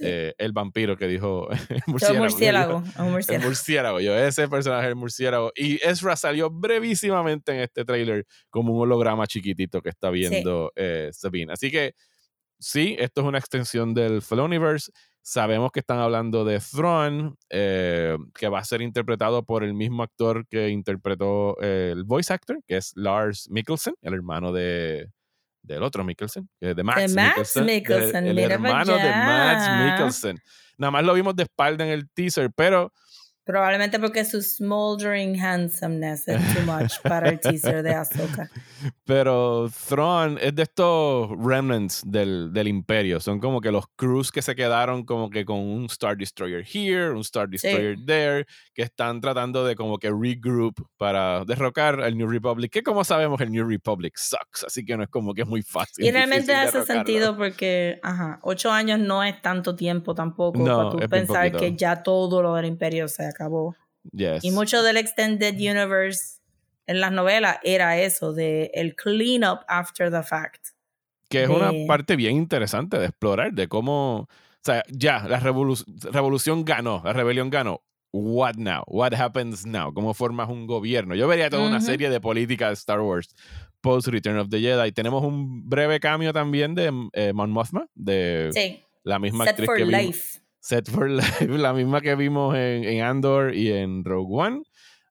[0.00, 2.24] Eh, el vampiro que dijo el murciélago.
[2.24, 2.82] murciélago,
[3.28, 5.50] El murciélago, yo, ese personaje el murciélago.
[5.56, 11.08] Y Ezra salió brevísimamente en este trailer como un holograma chiquitito que está viendo eh,
[11.12, 11.54] Sabine.
[11.54, 11.94] Así que
[12.58, 14.92] sí, esto es una extensión del Filoniverse.
[15.22, 20.02] Sabemos que están hablando de Thrawn, eh, que va a ser interpretado por el mismo
[20.02, 25.10] actor que interpretó el voice actor, que es Lars Mikkelsen, el hermano de,
[25.62, 30.38] del otro Mikkelsen, de Max, de Max Mikkelsen, el, hermano de Max Mikkelsen.
[30.78, 32.92] Nada más lo vimos de espalda en el teaser, pero
[33.48, 38.50] Probablemente porque su smoldering handsomeness es too much para el teaser de Ahsoka.
[39.06, 43.20] Pero Thrawn es de estos remnants del, del, imperio.
[43.20, 47.08] Son como que los crews que se quedaron como que con un Star Destroyer here,
[47.08, 52.28] un Star Destroyer there, que están tratando de como que regroup para derrocar al New
[52.28, 55.48] Republic, que como sabemos el New Republic sucks, así que no es como que es
[55.48, 56.04] muy fácil.
[56.04, 60.98] Y realmente hace sentido porque, ajá, ocho años no es tanto tiempo tampoco para tú
[61.08, 63.76] pensar que ya todo lo del imperio se acabó.
[64.42, 66.40] Y mucho del Extended Universe
[66.86, 70.68] en las novelas era eso, de el clean up after the fact.
[71.28, 74.28] Que es una parte bien interesante de explorar, de cómo, o
[74.62, 77.82] sea, ya, la revolución ganó, la rebelión ganó.
[78.10, 78.84] What now?
[78.86, 79.92] What happens now?
[79.92, 81.14] ¿Cómo formas un gobierno?
[81.14, 83.34] Yo vería toda una serie de política de Star Wars
[83.82, 84.92] post Return of the Jedi.
[84.92, 88.82] Tenemos un breve cambio también de eh, Mon Mothma, de Sí.
[89.04, 90.40] la misma Set actriz for que vimos.
[90.60, 94.62] Set for Life, la misma que vimos en, en Andor y en Rogue One.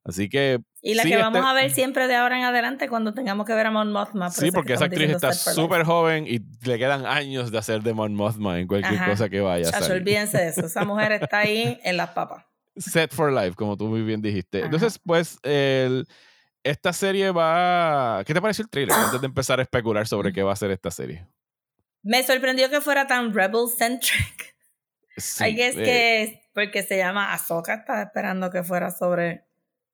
[0.03, 2.87] Así que Y la Sí, que vamos este- a ver siempre de ahora en adelante
[2.87, 4.27] cuando tengamos que ver a Mon Mothma.
[4.27, 7.81] por sí, porque que esa actriz está súper joven y le quedan años de hacer
[7.81, 9.09] de Mon Mothma en cualquier Ajá.
[9.11, 10.65] cosa que vaya Chacho, olvídense de eso.
[10.65, 12.45] Esa mujer está ahí en las papas.
[12.77, 14.59] Set for Life, como tú muy bien dijiste.
[14.59, 14.65] Ajá.
[14.67, 16.07] Entonces, pues, el-
[16.63, 18.23] esta serie va...
[18.25, 18.95] ¿Qué te pareció el trailer?
[19.05, 21.27] Antes de empezar a especular sobre qué va a ser esta serie.
[22.03, 24.36] Me sorprendió que fuera tan rebel-centric.
[25.17, 29.45] Sí, I guess eh, que porque se llama Ahsoka, estaba esperando que fuera sobre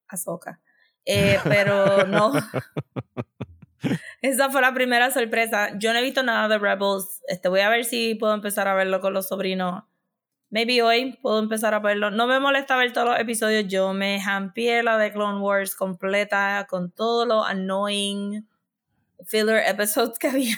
[0.07, 0.59] Ahsoka.
[1.05, 2.33] Eh, pero no.
[4.21, 5.77] Esa fue la primera sorpresa.
[5.77, 7.21] Yo no he visto nada de Rebels.
[7.27, 9.83] Este, voy a ver si puedo empezar a verlo con los sobrinos.
[10.49, 12.11] Maybe hoy puedo empezar a verlo.
[12.11, 13.67] No me molesta ver todos los episodios.
[13.67, 18.47] Yo me jampié la de Clone Wars completa con todos los annoying
[19.25, 20.57] filler episodes que había.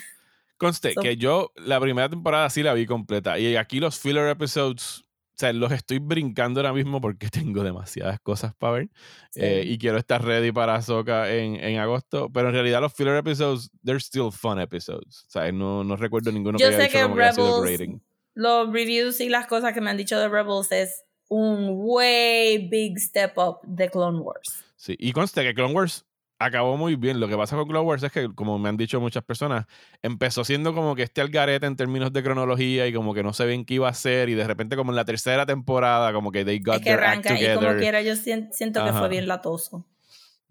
[0.58, 4.28] Conste So- que yo la primera temporada sí la vi completa y aquí los filler
[4.30, 8.89] episodes, o sea, los estoy brincando ahora mismo porque tengo demasiadas cosas para ver
[9.32, 9.41] Sí.
[9.43, 13.18] eh, y quiero estar ready para Ahsoka en, en agosto, pero en realidad los filler
[13.18, 15.26] episodes, they're still fun episodes.
[15.28, 17.62] O sea, no, no recuerdo ninguno Yo que haya dicho que como que haya sido
[17.64, 18.01] Rebels, grading.
[18.36, 22.97] los reviews y las cosas que me han dicho de Rebels es un way big
[22.99, 24.64] step up de Clone Wars.
[24.78, 26.06] Sí, y conste que Clone Wars
[26.45, 27.19] acabó muy bien.
[27.19, 29.65] Lo que pasa con Clone Wars es que, como me han dicho muchas personas,
[30.01, 33.45] empezó siendo como que este algarete en términos de cronología y como que no se
[33.45, 36.45] ven qué iba a ser y de repente como en la tercera temporada como que
[36.45, 39.09] they got Es que their act arranca y como quiera yo sien- siento que fue
[39.09, 39.85] bien latoso.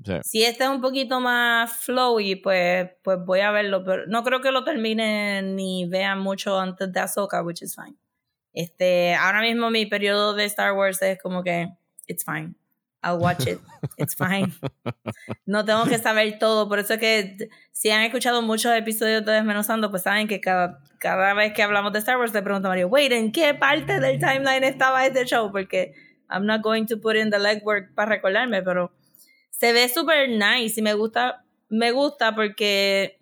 [0.04, 0.12] Sí.
[0.24, 4.40] Si este es un poquito más flowy, pues, pues voy a verlo, pero no creo
[4.40, 7.96] que lo termine ni vean mucho antes de Ahsoka, which is fine.
[8.52, 11.68] Este, ahora mismo mi periodo de Star Wars es como que
[12.06, 12.54] it's fine.
[13.04, 13.60] I'll watch it.
[13.98, 14.52] It's fine.
[15.46, 19.32] No tengo que saber todo, por eso es que si han escuchado muchos episodios de
[19.32, 22.70] Desmenuzando, pues saben que cada, cada vez que hablamos de Star Wars le pregunto a
[22.70, 25.52] Mario, wait, ¿en qué parte del timeline estaba este show?
[25.52, 25.94] Porque
[26.30, 28.90] I'm not going to put in the legwork para recordarme, pero
[29.50, 33.20] se ve súper nice y me gusta, me gusta porque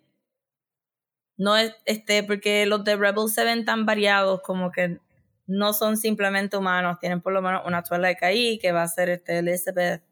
[1.35, 4.99] no es, este, porque los de Rebels se ven tan variados como que
[5.45, 9.09] no son simplemente humanos, tienen por lo menos una Twilight ahí que va a ser
[9.09, 10.03] este Elizabeth,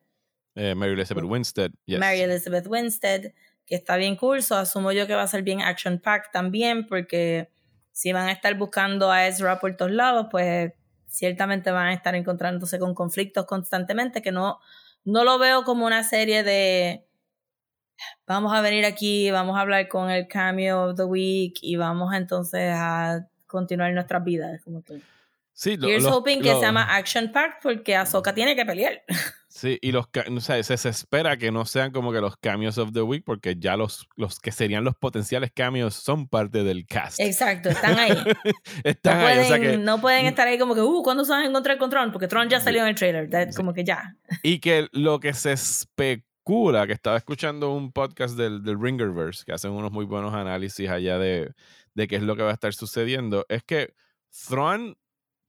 [0.56, 1.72] Eh, Mary Elizabeth Winstead.
[1.86, 2.00] yes.
[2.00, 3.34] Mary Elizabeth Winstead,
[3.66, 6.86] que está bien cool, so asumo yo que va a ser bien action packed también
[6.88, 7.50] porque
[7.94, 10.74] si van a estar buscando a Ezra por todos lados, pues
[11.08, 14.60] ciertamente van a estar encontrándose con conflictos constantemente, que no,
[15.06, 17.06] no lo veo como una serie de
[18.26, 22.14] vamos a venir aquí, vamos a hablar con el cameo of the week y vamos
[22.14, 24.62] entonces a continuar nuestras vidas.
[24.64, 25.02] Como que,
[25.62, 28.66] Sí, lo- here's los- hoping que los- se llama Action Packed porque Ahsoka tiene que
[28.66, 29.04] pelear.
[29.54, 32.78] Sí, y los o sea, se, se espera que no sean como que los cameos
[32.78, 36.86] of the week, porque ya los, los que serían los potenciales cameos son parte del
[36.88, 37.20] cast.
[37.20, 38.12] Exacto, están ahí.
[38.86, 39.78] Están no, ahí, pueden, o sea que.
[39.78, 42.14] no pueden estar ahí como que, uh, ¿cuándo se van a encontrar con Tron?
[42.14, 43.30] Porque Tron ya salió en el trailer.
[43.30, 44.16] That- Como que ya.
[44.42, 49.52] Y que lo que se especula, que estaba escuchando un podcast del, del Ringerverse, que
[49.52, 51.52] hacen unos muy buenos análisis allá de,
[51.94, 53.94] de qué es lo que va a estar sucediendo, es que
[54.48, 54.96] Thrawn,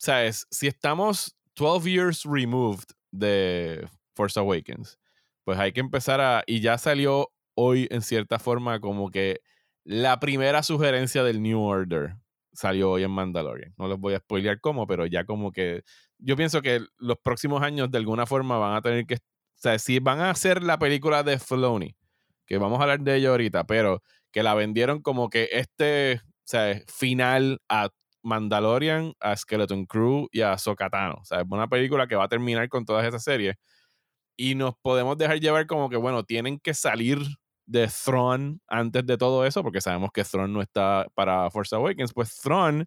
[0.02, 0.48] ¿sabes?
[0.50, 4.98] Si estamos 12 years removed de Force Awakens,
[5.44, 6.42] pues hay que empezar a.
[6.46, 9.40] Y ya salió hoy, en cierta forma, como que
[9.84, 12.16] la primera sugerencia del New Order
[12.52, 13.74] salió hoy en Mandalorian.
[13.78, 15.82] No les voy a spoilear cómo, pero ya como que.
[16.18, 19.14] Yo pienso que los próximos años, de alguna forma, van a tener que.
[19.14, 19.18] O
[19.62, 21.94] sea, si van a hacer la película de Filoni,
[22.46, 26.44] que vamos a hablar de ella ahorita, pero que la vendieron como que este, o
[26.44, 27.90] sea, final a
[28.22, 31.16] Mandalorian, a Skeleton Crew y a Sokatano.
[31.20, 33.56] O sea, es una película que va a terminar con todas esas series.
[34.36, 37.18] Y nos podemos dejar llevar como que, bueno, tienen que salir
[37.66, 42.12] de Thrawn antes de todo eso, porque sabemos que Thrawn no está para Force Awakens.
[42.12, 42.86] Pues Thrawn,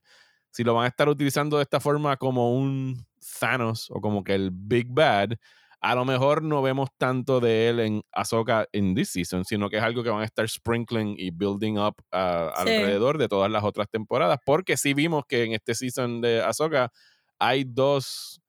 [0.51, 3.05] si lo van a estar utilizando de esta forma como un
[3.39, 5.33] Thanos o como que el Big Bad,
[5.81, 9.77] a lo mejor no vemos tanto de él en Ahsoka en this season, sino que
[9.77, 12.69] es algo que van a estar sprinkling y building up ah, Sí.
[12.71, 16.91] alrededor de todas las otras temporadas, porque sí vimos que en este season de Ahsoka
[17.39, 18.41] hay dos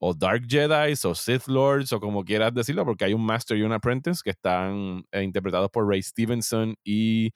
[0.00, 3.62] o Dark Jedi o Sith Lords o como quieras decirlo, porque hay un Master y
[3.62, 7.32] un Apprentice que están eh, interpretados por Ray Stevenson y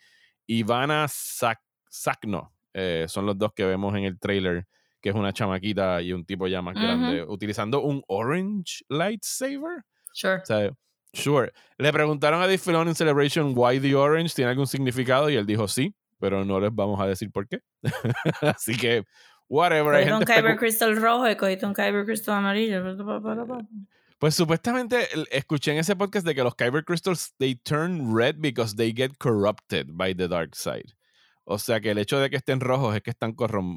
[0.46, 1.58] Ivana Sac
[1.90, 2.52] Sacno.
[2.74, 4.66] Eh, son los dos que vemos en el trailer,
[5.02, 9.82] que es una chamaquita y un tipo ya más grande, utilizando un orange lightsaber.
[10.12, 10.36] Sure.
[10.36, 10.70] O sea,
[11.12, 11.52] sure.
[11.76, 15.44] Le preguntaron a Dave Filoni en Celebration why the orange tiene algún significado y él
[15.44, 17.60] dijo sí, pero no les vamos a decir por qué.
[18.40, 19.04] Así que,
[19.48, 19.92] whatever.
[19.92, 22.82] Cogiste un Kyber Crystal rojo y cogiste un Kyber Crystal amarillo.
[24.18, 28.76] Pues supuestamente escuché en ese podcast de que los Kyber Crystals they turn red because
[28.76, 30.94] they get corrupted by the dark side.
[31.44, 33.34] O sea que el hecho de que estén rojos es que están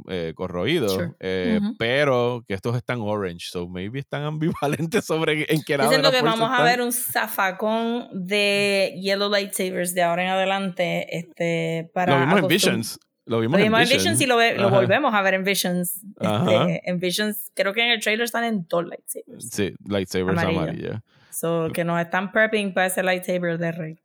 [0.10, 5.78] eh, corroídos, eh, pero que estos están orange, so maybe están ambivalentes sobre en qué
[5.78, 5.90] lado.
[5.90, 11.18] Yo siento que vamos a ver un zafacón de Yellow Lightsabers de ahora en adelante.
[11.18, 13.00] Este, para lo vimos en Visions.
[13.28, 14.22] Lo vimos, en, Visions.
[14.22, 14.36] y lo,
[14.70, 16.04] volvemos a ver en Visions.
[16.20, 19.50] Este, en Visions, creo que en el trailer están en dos lightsabers.
[19.50, 20.98] Sí, lightsabers amarillos.
[21.32, 24.00] So, que nos están prepping para ese lightsaber de Rey.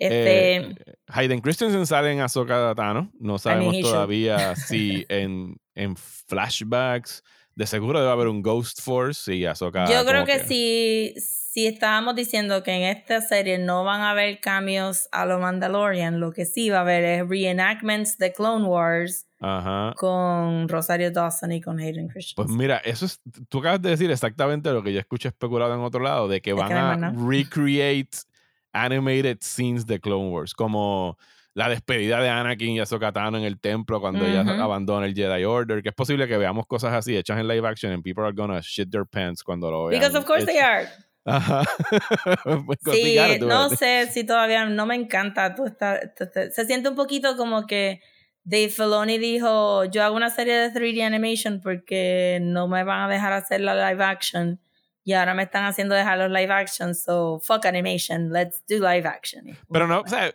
[0.00, 0.74] Este, eh,
[1.08, 3.12] Hayden Christensen sale en Ahsoka Tano.
[3.20, 7.22] No sabemos todavía si en, en, flashbacks.
[7.54, 9.84] De seguro debe haber un Ghost Force y Ahsoka.
[9.84, 14.40] Yo creo que, Si, si estábamos diciendo que en esta serie no van a haber
[14.40, 19.26] cambios a lo Mandalorian, lo que sí va a haber es reenactments de Clone Wars.
[19.96, 22.36] con Rosario Dawson y con Hayden Christensen.
[22.36, 23.20] Pues mira, eso es,
[23.50, 26.54] tú acabas de decir exactamente lo que yo escuché especulado en otro lado, de que
[26.54, 26.72] van
[27.04, 28.29] a recreate
[28.72, 31.18] animated scenes de Clone Wars, como
[31.54, 35.44] la despedida de Anakin y Ahsoka Tano en el templo cuando ella abandona el Jedi
[35.44, 38.32] Order, que es posible que veamos cosas así hechas en live action and people are
[38.32, 40.00] gonna shit their pants cuando lo vean.
[40.00, 40.88] Because of course they are.
[41.24, 41.62] Ajá.
[42.66, 45.54] Pues, sí, no sé si todavía no me encanta.
[46.50, 48.00] se siente un poquito como que
[48.44, 53.08] Dave Filoni dijo, yo hago una serie de 3D animation porque no me van a
[53.08, 54.60] dejar hacer la live action
[55.04, 59.06] y ahora me están haciendo dejar los live action, so fuck animation, let's do live
[59.08, 59.56] action.
[59.70, 60.32] Pero no, o sea,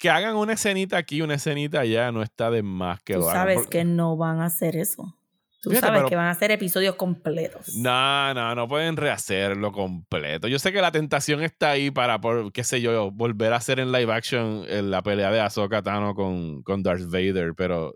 [0.00, 3.66] que hagan una escenita aquí, una escenita allá, no está de más que Tú sabes
[3.66, 5.14] que no van a hacer eso.
[5.60, 7.74] Tú sabes que van a hacer episodios completos.
[7.74, 10.46] No, no, no pueden rehacerlo completo.
[10.46, 13.80] Yo sé que la tentación está ahí para, por, qué sé yo, volver a hacer
[13.80, 17.94] en live action la pelea de Ahsoka Tano con, con Darth Vader, pero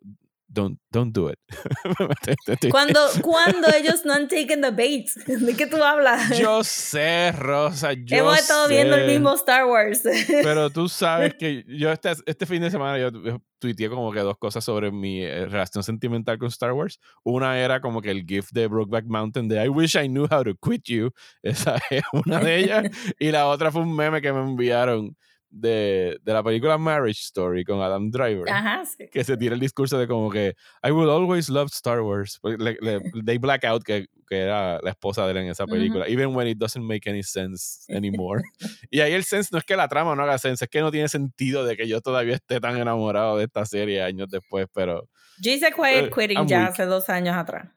[0.53, 1.39] don't, don't do it.
[2.71, 6.39] cuando, cuando ellos no han taken the bait, ¿de qué tú hablas?
[6.39, 10.03] Yo sé, Rosa, yo Hemos estado viendo el mismo Star Wars.
[10.43, 13.11] Pero tú sabes que yo este, este fin de semana yo,
[13.59, 16.99] tuiteé como que dos cosas sobre mi eh, relación sentimental con Star Wars.
[17.25, 20.43] Una era como que el GIF de Brokeback Mountain de I wish I knew how
[20.45, 21.11] to quit you.
[21.43, 22.91] Esa es una de ellas.
[23.19, 25.17] y la otra fue un meme que me enviaron
[25.53, 28.45] de, de, la película Marriage Story con Adam Driver.
[29.13, 32.39] Que se tira el discurso de como que I will always love Star Wars.
[32.41, 36.07] Pues le, they black out que, que, era la esposa de él en esa película.
[36.09, 38.43] Even when it doesn't make any sense anymore.
[38.91, 40.91] y ahí el sense no es que la trama no haga sense, es que no
[40.91, 45.09] tiene sentido de que yo todavía esté tan enamorado de esta serie años después, pero...
[45.39, 47.69] Yo hice Quiet eh, Quitting ya hace dos años atrás.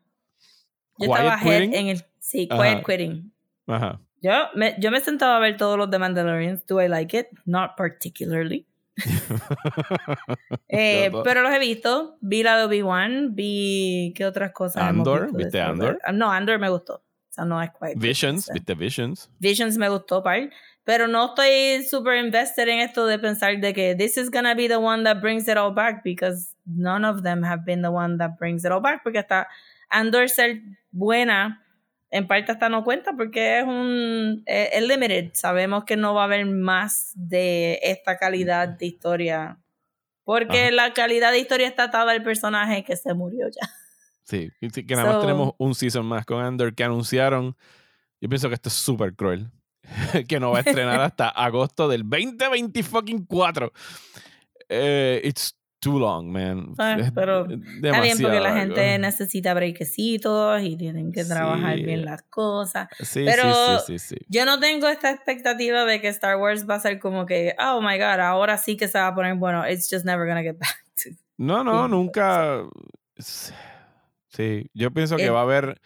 [0.97, 2.05] Yo estaba en el...
[2.19, 3.34] Sí, Quiet Quitting.
[3.67, 4.01] Ajá.
[4.22, 6.66] Yo me, yo me sentaba a ver todos los de Mandalorians.
[6.66, 7.28] Do I like it?
[7.45, 8.66] Not particularly.
[10.70, 12.18] eh, pero los he visto.
[12.22, 13.36] Vi la de Obi-Wan.
[13.36, 14.13] Vi.
[14.16, 14.84] ¿Qué otras cosas?
[14.84, 15.36] Andor.
[15.36, 15.99] ¿Viste Andor?
[16.13, 16.95] No, Andor me gustó.
[16.95, 17.95] O sea, no es quite.
[17.97, 18.49] Visions.
[18.53, 19.30] ¿Viste Visions?
[19.39, 20.49] Visions me gustó, par.
[20.86, 24.68] Pero no estoy super invested en esto de pensar de que this is gonna be
[24.68, 28.18] the one that brings it all back because none of them have been the one
[28.18, 29.03] that brings it all back.
[29.03, 29.47] Porque hasta
[29.89, 30.61] Andor ser
[30.91, 31.64] buena
[32.12, 35.32] en parte hasta no cuenta porque es un es, limited.
[35.34, 39.60] Sabemos que no va a haber más de esta calidad de historia.
[40.24, 43.70] Porque la calidad de historia está atada al personaje que se murió ya.
[44.24, 47.56] Sí, que nada más tenemos un season más con Andor que anunciaron.
[48.20, 49.51] Yo pienso que esto es súper cruel.
[50.28, 53.72] que no va a estrenar hasta agosto del 2024.
[54.70, 56.73] Eh, it's too long, man.
[56.79, 62.23] Ah, pero está bien porque la gente necesita brequecitos y tienen que trabajar bien las
[62.23, 62.88] cosas.
[63.01, 66.79] Sí, pero sí, sí, yo no tengo esta expectativa de que Star Wars va a
[66.79, 69.63] ser como que, oh my god, ahora sí que se va a poner bueno.
[69.69, 71.11] It's just never gonna get back to.
[71.38, 72.63] No, no, nunca.
[73.19, 75.79] Sí, yo pienso que eh va a haber.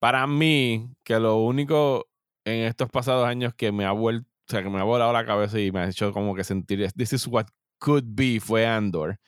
[0.00, 2.08] Para mí, que lo único
[2.44, 5.24] en estos pasados años que me ha vuelto, o sea, que me ha volado la
[5.24, 7.46] cabeza y me ha hecho como que sentir, this is what
[7.78, 9.18] could be fue Andor.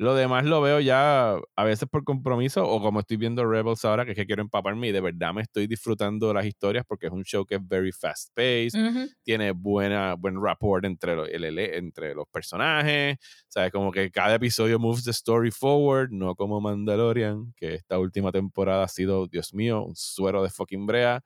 [0.00, 4.06] Lo demás lo veo ya a veces por compromiso o como estoy viendo Rebels ahora,
[4.06, 7.12] que es que quiero empaparme y de verdad me estoy disfrutando las historias porque es
[7.12, 12.26] un show que es very fast paced, tiene buena, buen rapport entre, el, entre los
[12.28, 17.98] personajes, sabes, como que cada episodio moves the story forward, no como Mandalorian, que esta
[17.98, 21.22] última temporada ha sido, Dios mío, un suero de fucking brea.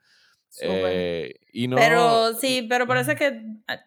[0.61, 3.79] Eh, y no, pero sí, pero parece que ah,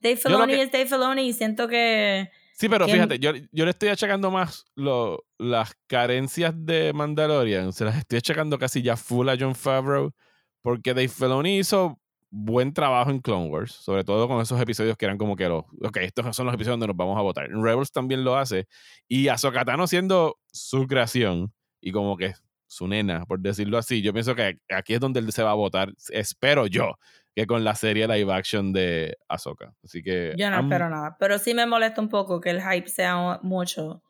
[0.00, 2.30] Dave Filoni es Dave Filoni y siento que...
[2.54, 7.72] Sí, pero fíjate, yo, yo, le estoy achacando más lo, las carencias de Mandalorian.
[7.72, 10.12] Se las estoy achacando casi ya full a John Favreau.
[10.60, 11.98] Porque Dave Filoni hizo
[12.28, 13.72] buen trabajo en Clone Wars.
[13.72, 15.64] Sobre todo con esos episodios que eran como que los...
[15.82, 17.48] Ok, estos son los episodios donde nos vamos a votar.
[17.48, 18.66] Rebels también lo hace.
[19.08, 21.54] Y Ahsoka Tano siendo su creación.
[21.80, 22.34] Y como que
[22.70, 24.00] su nena, por decirlo así.
[24.00, 26.94] Yo pienso que aquí es donde él se va a votar, espero yo,
[27.34, 29.74] que con la serie live action de Ahsoka.
[29.84, 30.34] Así que...
[30.36, 34.02] Yo no espero nada, pero sí me molesta un poco que el hype sea mucho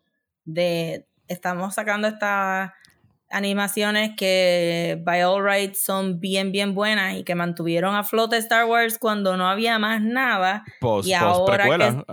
[0.44, 1.06] de...
[1.28, 2.72] Estamos sacando estas
[3.30, 8.64] animaciones que by all rights son bien bien buenas y que mantuvieron a flote Star
[8.64, 10.64] Wars cuando no había más nada.
[11.04, 12.04] Y ahora que,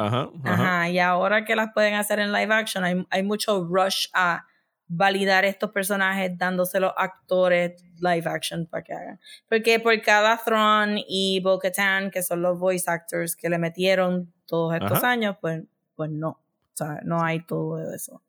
[0.46, 4.46] ajá, y ahora que las pueden hacer en live action hay, hay mucho rush a
[4.88, 9.20] validar estos personajes dándoselos actores live action para que hagan.
[9.50, 14.76] Porque por cada Thrawn y Bo-Katan, que son los voice actors que le metieron todos
[14.76, 15.64] estos años, pues,
[15.96, 16.30] pues no.
[16.30, 18.22] O sea, no hay todo eso.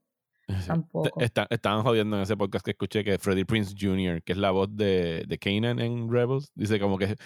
[0.66, 1.20] Tampoco.
[1.51, 4.74] estaban jodiendo en ese podcast que escuché que Freddie Prince Jr., que es la voz
[4.74, 7.16] de, de Kanan en Rebels, dice como que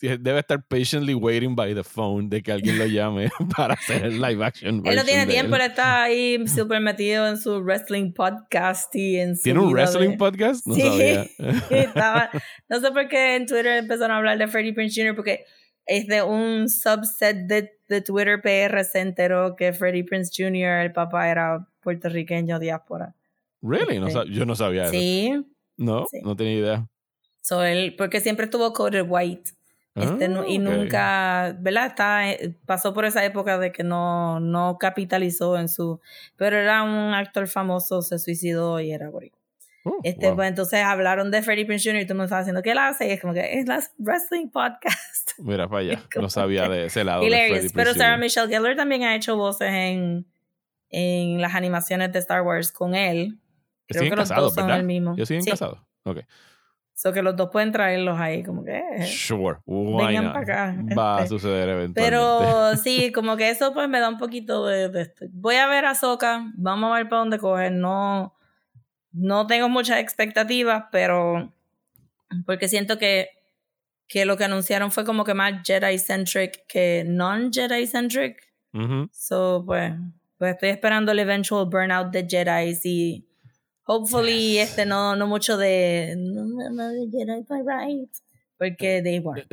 [0.00, 4.20] debe estar patiently waiting by the phone de que alguien lo llame para hacer el
[4.20, 4.82] live action.
[4.86, 9.36] Él no tiene tiempo, él está ahí súper metido en su wrestling podcast y en
[9.36, 10.66] su ¿Tiene un wrestling podcast?
[10.66, 11.26] No sabía.
[12.68, 15.14] no sé por qué en Twitter empezaron a hablar de Freddie Prince Jr.
[15.14, 15.44] porque
[15.86, 20.92] es de un subset de, de Twitter PR se enteró que Freddie Prince Jr., el
[20.92, 23.14] papá era puertorriqueño diáspora.
[23.60, 23.98] Really?
[24.06, 24.92] Este, yo no sabía eso.
[24.92, 25.44] Sí.
[25.76, 26.88] No, no tenía idea.
[27.42, 29.50] So él, porque siempre estuvo coded white.
[29.96, 31.86] Este, y ah, nunca, ¿verdad?
[31.86, 36.00] Está, eh, pasó por esa época de que no, no capitalizó en su.
[36.36, 39.39] Pero era un actor famoso, se suicidó y era boricua.
[39.84, 42.02] Oh, este, pues entonces hablaron de Freddie Prinze Jr.
[42.02, 44.48] y tú me estabas diciendo que él hace y es como que es la wrestling
[44.50, 45.30] podcast.
[45.38, 47.22] Mira para allá, no sabía de ese lado.
[47.22, 50.26] De Pero Sarah Michelle Gellar también ha hecho voces en
[50.90, 53.38] en las animaciones de Star Wars con él.
[53.86, 55.16] Creo que los dos son el mismo.
[55.16, 55.50] Yo siguen sí.
[55.50, 55.78] casados.
[56.04, 56.20] Ok.
[56.94, 58.78] So que los dos pueden traerlos ahí, como que.
[58.78, 59.58] Eh, sure.
[59.66, 60.76] vengan para acá.
[60.96, 61.28] Va a este.
[61.30, 62.02] suceder eventualmente.
[62.02, 65.24] Pero sí, como que eso pues me da un poquito de, esto.
[65.30, 67.72] Voy a ver a Soka, vamos a ver para dónde coger.
[67.72, 68.34] No,
[69.12, 71.52] no tengo muchas expectativas, pero.
[72.46, 73.28] Porque siento que,
[74.06, 78.36] que lo que anunciaron fue como que más Jedi-centric que non-Jedi-centric.
[79.12, 79.94] So, pues,
[80.38, 83.26] pues estoy esperando el eventual burnout de Jedi y
[83.84, 88.10] hopefully este no, no mucho de no, de Jedi by right
[88.56, 89.44] porque they were.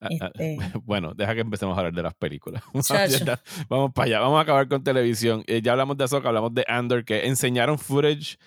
[0.00, 0.58] Ah, ah, este.
[0.84, 2.62] Bueno, deja que empecemos a hablar de las películas.
[3.68, 5.44] Vamos para allá, vamos a acabar con televisión.
[5.46, 8.38] Eh, ya hablamos de Ahsoka, hablamos de Andor, que enseñaron footage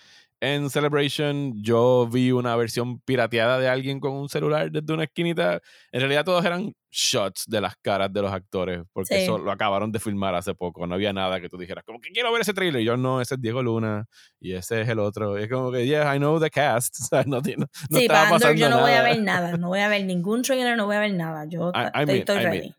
[0.54, 5.60] en Celebration yo vi una versión pirateada de alguien con un celular desde una esquinita.
[5.92, 9.92] En realidad todos eran shots de las caras de los actores, porque eso lo acabaron
[9.92, 10.86] de filmar hace poco.
[10.86, 12.84] No había nada que tú dijeras, como que quiero ver ese trailer.
[12.84, 14.06] yo no, ese es Diego Luna
[14.40, 15.36] y ese es el otro.
[15.38, 16.96] es como que, yeah, I know the cast.
[17.26, 19.58] no, sí, para Andor yo no voy a ver nada.
[19.58, 21.46] No voy a ver ningún trailer, no voy a ver nada.
[21.46, 22.76] Yo estoy, ready.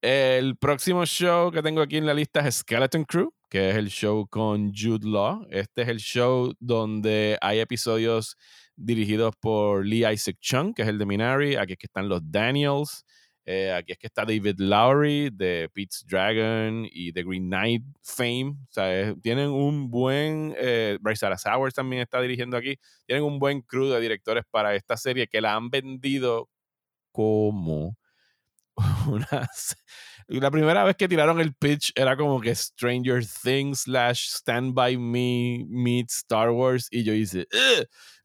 [0.00, 3.90] El próximo show que tengo aquí en la lista es Skeleton Crew, que es el
[3.90, 5.46] show con Jude Law.
[5.50, 8.34] Este es el show donde hay episodios
[8.76, 11.56] dirigidos por Lee Isaac Chung, que es el de Minari.
[11.56, 13.04] Aquí es que están los Daniels.
[13.44, 18.56] Eh, aquí es que está David Lowry de Pete's Dragon y The Green Knight fame.
[18.70, 20.54] O sea, tienen un buen.
[20.56, 22.78] Eh, Bryce Dallas Howard también está dirigiendo aquí.
[23.04, 26.48] Tienen un buen crew de directores para esta serie que la han vendido
[27.10, 27.98] como
[29.06, 29.76] unas
[30.28, 34.96] la primera vez que tiraron el pitch era como que Stranger Things slash Stand By
[34.96, 37.46] Me meets Star Wars y yo hice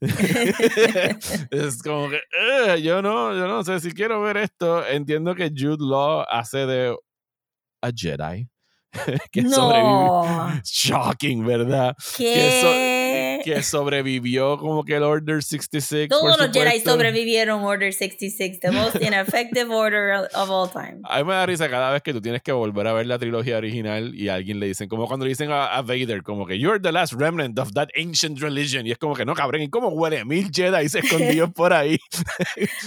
[0.00, 2.20] es como que
[2.82, 6.96] yo no yo no sé si quiero ver esto entiendo que Jude Law hace de
[7.82, 8.48] a Jedi
[9.32, 9.50] que no.
[9.50, 12.24] sobrevive shocking verdad ¿Qué?
[12.34, 12.60] que
[13.62, 16.08] sobrevivió como que el Order 66.
[16.08, 21.00] Todos los Jedi sobrevivieron Order 66, the most ineffective order of all time.
[21.04, 23.18] A mí me da risa cada vez que tú tienes que volver a ver la
[23.18, 26.58] trilogía original y a alguien le dicen, como cuando le dicen a, Vader, como que
[26.58, 28.86] you're the last remnant of that ancient religion.
[28.86, 30.24] Y es como que no, cabrón, ¿y cómo huele?
[30.24, 31.98] Mil Jedi se escondió por ahí.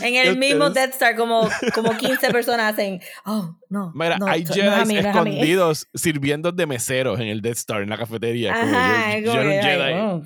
[0.02, 3.92] en el mismo Death Star, como, como 15 personas hacen, oh, no.
[3.96, 8.54] Mira, hay Jedi escondidos sirviendo de meseros en el Death Star, en la cafetería.
[8.54, 9.94] Ajá, como, yo, un Jedi.
[9.94, 10.22] Oh,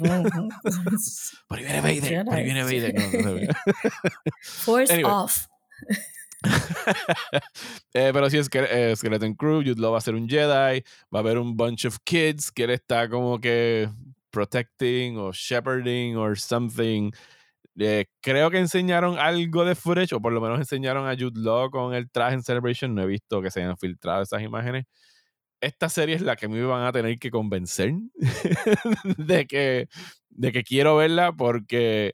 [1.47, 2.25] por ahí viene Vader.
[2.25, 3.55] Por ahí viene Vader.
[4.41, 5.47] Force off.
[7.93, 10.47] eh, pero sí es que eh, Skeleton Crew, Jude Law va a ser un Jedi,
[11.13, 13.89] va a haber un bunch of kids que él está como que
[14.29, 17.11] protecting o shepherding or something.
[17.77, 21.69] Eh, creo que enseñaron algo de footage, o por lo menos enseñaron a Jude Law
[21.69, 22.93] con el traje en Celebration.
[22.93, 24.85] No he visto que se hayan filtrado esas imágenes
[25.65, 27.93] esta serie es la que me van a tener que convencer
[29.17, 29.87] de, que,
[30.29, 32.13] de que quiero verla porque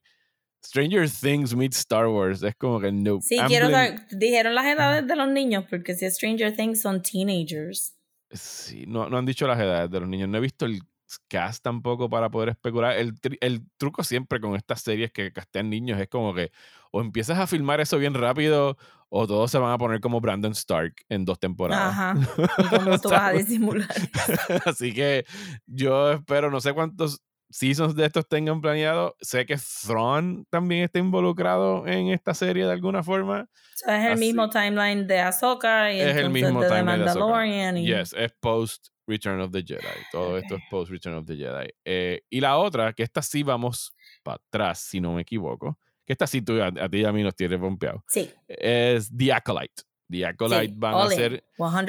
[0.64, 3.20] Stranger Things meets Star Wars es como que no.
[3.22, 7.95] Sí, quiero saber, dijeron las edades de los niños porque si Stranger Things son teenagers.
[8.30, 10.30] Sí, no, no han dicho las edades de los niños.
[10.30, 10.82] No he visto el
[11.28, 12.97] cast tampoco para poder especular.
[12.97, 16.52] El, el truco siempre con estas series que castean niños es como que
[16.92, 18.78] o empiezas a filmar eso bien rápido
[19.10, 21.92] o todos se van a poner como Brandon Stark en dos temporadas.
[21.92, 22.16] Ajá.
[22.60, 23.89] ¿Y cómo tú vas a disimular?
[24.66, 25.26] Así que
[25.66, 29.16] yo espero, no sé cuántos seasons de estos tengan planeado.
[29.20, 33.50] Sé que Thrawn también está involucrado en esta serie de alguna forma.
[33.86, 37.78] es el mismo timeline de Ahsoka y es el mismo de timeline de Mandalorian.
[37.78, 37.88] Y...
[37.88, 39.82] Yes, es post Return of the Jedi.
[40.12, 41.70] Todo esto es post Return of the Jedi.
[41.84, 46.14] Eh, y la otra, que esta sí vamos para atrás, si no me equivoco, que
[46.14, 48.04] esta sí tú, a, ti y a mí nos tiene pompeado.
[48.08, 48.30] Sí.
[48.47, 49.84] Es The Acolyte.
[50.10, 51.43] The Acolyte van a ser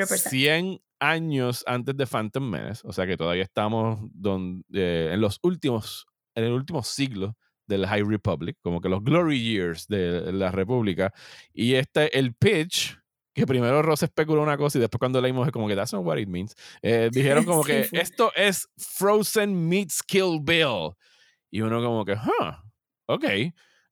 [0.08, 5.40] 100 años antes de Phantom Menace, o sea que todavía estamos donde, eh, en los
[5.42, 6.06] últimos,
[6.36, 7.36] en el último siglo
[7.66, 11.12] del High Republic, como que los glory years de la República.
[11.52, 12.98] Y este, el pitch,
[13.34, 16.04] que primero Ross especuló una cosa y después cuando leímos es como que that's not
[16.04, 16.54] what it means.
[16.82, 20.92] Eh, dijeron como que esto es Frozen meets Kill Bill.
[21.50, 22.52] Y uno como que, huh,
[23.06, 23.24] ok.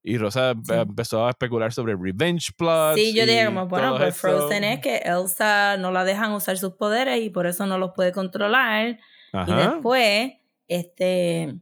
[0.02, 2.98] Y Rosa empezó a especular sobre revenge plots.
[2.98, 6.72] Sí, yo dije como, bueno, pues Frozen es que Elsa no la dejan usar sus
[6.72, 8.98] poderes y por eso no los puede controlar.
[9.46, 10.32] Y después,
[10.68, 11.54] este,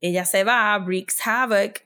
[0.00, 1.80] ella se va, wreaks havoc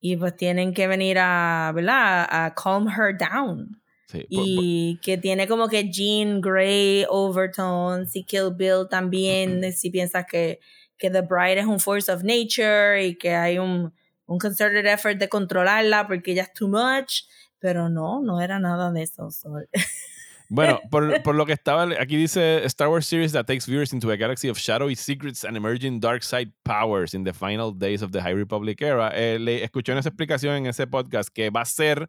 [0.00, 2.26] y pues tienen que venir a, ¿verdad?
[2.28, 3.80] A calm her down.
[4.28, 10.58] y que tiene como que Jean Grey overtones y Kill Bill también, si piensas que,
[10.96, 13.92] que The Bride es un force of nature y que hay un
[14.28, 17.24] un concerted effort de controlarla porque ya es too much,
[17.58, 19.28] pero no, no era nada de eso.
[20.50, 24.10] Bueno, por, por, lo que estaba, aquí dice Star Wars series that takes viewers into
[24.10, 28.12] a galaxy of shadowy secrets and emerging dark side powers in the final days of
[28.12, 29.10] the High Republic era.
[29.14, 32.08] Eh, le escuché esa explicación en ese podcast que va a ser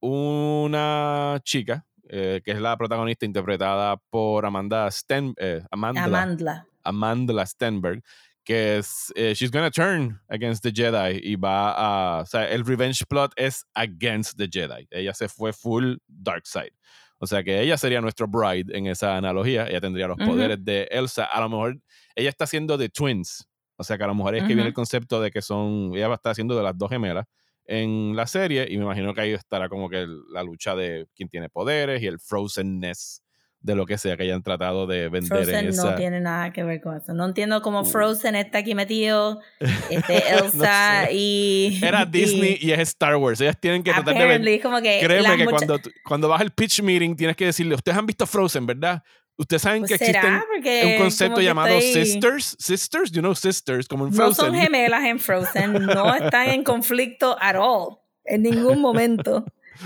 [0.00, 8.02] una chica, eh, que es la protagonista interpretada por Amanda Sten, eh, Amandla, Amandla Stenberg,
[8.44, 12.64] que es eh, She's Gonna Turn Against the Jedi y va a, o sea, el
[12.64, 14.86] revenge plot es against the Jedi.
[14.90, 16.72] Ella se fue full dark side.
[17.18, 19.68] O sea que ella sería nuestro bride en esa analogía.
[19.68, 21.24] Ella tendría los poderes de Elsa.
[21.24, 21.80] A lo mejor
[22.16, 23.46] ella está haciendo de twins.
[23.76, 26.08] O sea que a lo mejor es que viene el concepto de que son, ella
[26.08, 27.26] va a estar haciendo de las dos gemelas
[27.64, 31.28] en la serie y me imagino que ahí estará como que la lucha de quién
[31.28, 33.22] tiene poderes y el frozenness
[33.62, 36.80] de lo que sea que hayan tratado de vender Frozen no tiene nada que ver
[36.80, 37.14] con eso.
[37.14, 37.84] No entiendo cómo uh.
[37.84, 39.40] Frozen está aquí metido,
[39.90, 41.78] este, Elsa y...
[41.82, 43.40] Era Disney y, es Star Wars.
[43.40, 44.60] Ellas tienen que tratar de vender.
[44.60, 48.66] Créeme que cuando, cuando vas al pitch meeting tienes que decirle, ustedes han visto Frozen,
[48.66, 49.02] ¿verdad?
[49.36, 54.12] Ustedes saben pues que existe un concepto llamado sisters, sisters, you know sisters, como en
[54.12, 54.46] Frozen.
[54.46, 59.44] No son gemelas en Frozen, no están en conflicto at all, en ningún momento.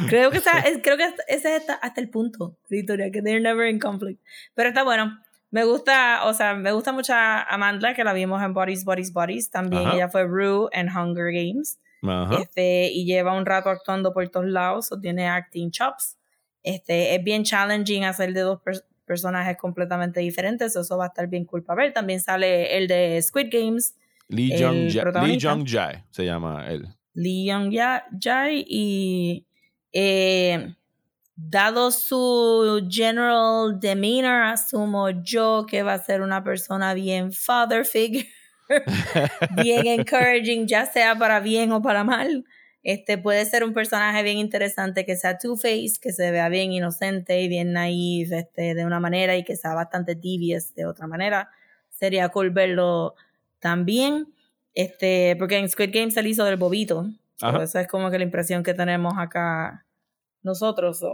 [0.08, 3.68] Creo que, es, creo que ese es hasta, el punto de historia, que they're never
[3.68, 4.20] in conflict.
[4.54, 5.18] Pero está bueno.
[5.50, 9.12] Me gusta, o sea, me gusta mucho a Amanda, que la vimos en Bodies, Bodies,
[9.12, 9.50] Bodies.
[9.50, 11.78] También ella fue Rue en Hunger Games.
[12.40, 16.18] Este, y lleva un rato actuando por todos lados, o tiene acting chops.
[16.62, 18.60] Este, es bien challenging hacer de dos
[19.04, 21.92] personajes completamente diferentes, eso va a estar bien cool para ver.
[21.92, 23.94] También sale el de Squid Games.
[24.28, 26.88] Lee Jong-jae se llama él.
[27.14, 29.46] Lee Jong-jae y
[29.98, 30.74] eh,
[31.36, 38.26] dado su general demeanor, asumo yo que va a ser una persona bien father figure,
[39.56, 42.44] bien encouraging, ya sea para bien o para mal.
[42.82, 47.40] Este puede ser un personaje bien interesante que sea two-face, que se vea bien inocente
[47.40, 51.48] y bien naive este, de una manera y que sea bastante devious de otra manera.
[51.88, 53.14] Sería cool verlo
[53.60, 54.26] también.
[54.74, 57.08] Este, porque en Squid Game se le hizo del bobito.
[57.62, 59.85] Esa es como que la impresión que tenemos acá
[60.46, 61.04] nosotros,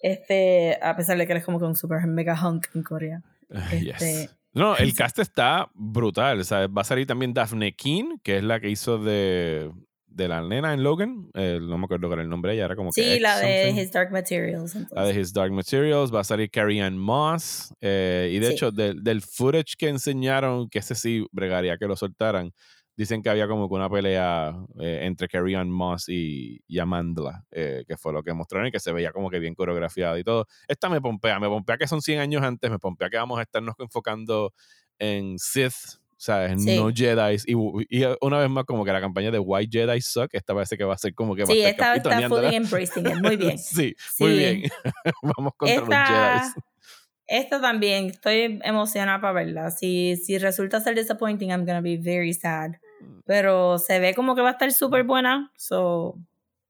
[0.00, 3.22] este, a pesar de que él es como que un super mega hunk en Corea.
[3.72, 6.40] Este, no, el cast está brutal.
[6.40, 9.70] va a salir también Daphne King, que es la que hizo de,
[10.06, 11.30] de la nena en Logan.
[11.34, 13.92] no me acuerdo cuál era el nombre ella, era como sí, Sí, la de His
[13.92, 14.76] Dark Materials.
[14.90, 16.12] La de His Dark Materials.
[16.12, 17.72] Va a salir Carrie Ann Moss.
[17.80, 22.52] Eh, y de hecho, del footage que enseñaron, que ese sí bregaría que lo soltaran,
[22.98, 27.44] dicen que había como que una pelea eh, entre Carrie Ann Moss y, y Amandla,
[27.52, 30.24] eh, que fue lo que mostraron y que se veía como que bien coreografiado y
[30.24, 30.48] todo.
[30.66, 33.42] Esta me pompea, me pompea que son 100 años antes, me pompea que vamos a
[33.42, 34.52] estarnos enfocando
[34.98, 36.60] en Sith, ¿sabes?
[36.60, 37.36] No Jedi.
[37.46, 40.76] Y, y, una vez más, como que la campaña de White Jedi Suck, esta parece
[40.76, 43.22] que va a ser como que va sí, a estar esta está fully embracing it.
[43.22, 43.58] Muy bien.
[43.58, 44.62] sí, muy bien.
[45.22, 46.62] Vamos contra los Jedi.
[47.28, 49.70] Esta también, estoy emocionada para verla.
[49.70, 52.72] Si, si resulta ser disappointing, I'm gonna be very sad.
[53.24, 55.52] Pero se ve como que va a estar súper buena.
[55.56, 56.16] So,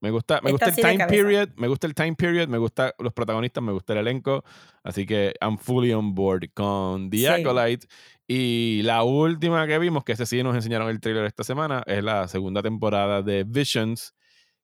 [0.00, 3.12] Me gusta, me gusta el time period, me gusta el time period, me gusta los
[3.12, 4.44] protagonistas, me gusta el elenco.
[4.82, 7.86] Así que I'm fully on board con The Acolyte.
[8.26, 12.04] Y la última que vimos, que ese sí nos enseñaron el trailer esta semana, es
[12.04, 14.14] la segunda temporada de Visions,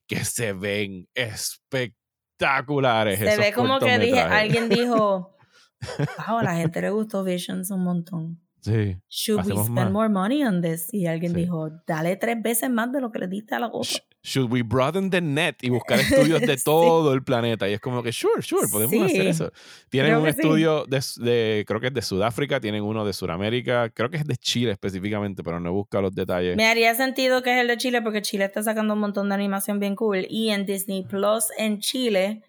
[0.06, 3.18] que se ven espectaculares.
[3.18, 5.34] Se ve como que dije, alguien dijo,
[6.28, 8.40] wow, a la gente le gustó Visions un montón.
[8.64, 8.96] Sí.
[9.10, 10.88] Should we spend more money on this?
[10.90, 14.02] Y alguien dijo, dale tres veces más de lo que le diste a la otra.
[14.22, 17.68] Should we broaden the net y buscar estudios de todo el planeta?
[17.68, 19.52] Y es como que, sure, sure, podemos hacer eso.
[19.90, 24.16] Tienen un estudio de, creo que es de Sudáfrica, tienen uno de Sudamérica, creo que
[24.16, 26.56] es de Chile específicamente, pero no busca los detalles.
[26.56, 29.34] Me haría sentido que es el de Chile porque Chile está sacando un montón de
[29.34, 30.26] animación bien cool.
[30.30, 32.42] Y en Disney Plus en Chile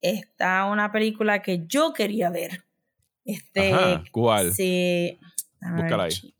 [0.00, 2.64] está una película que yo quería ver.
[3.24, 4.52] Este, ¿Cuál?
[4.52, 5.20] Sí.
[5.70, 6.34] Búscala ahí.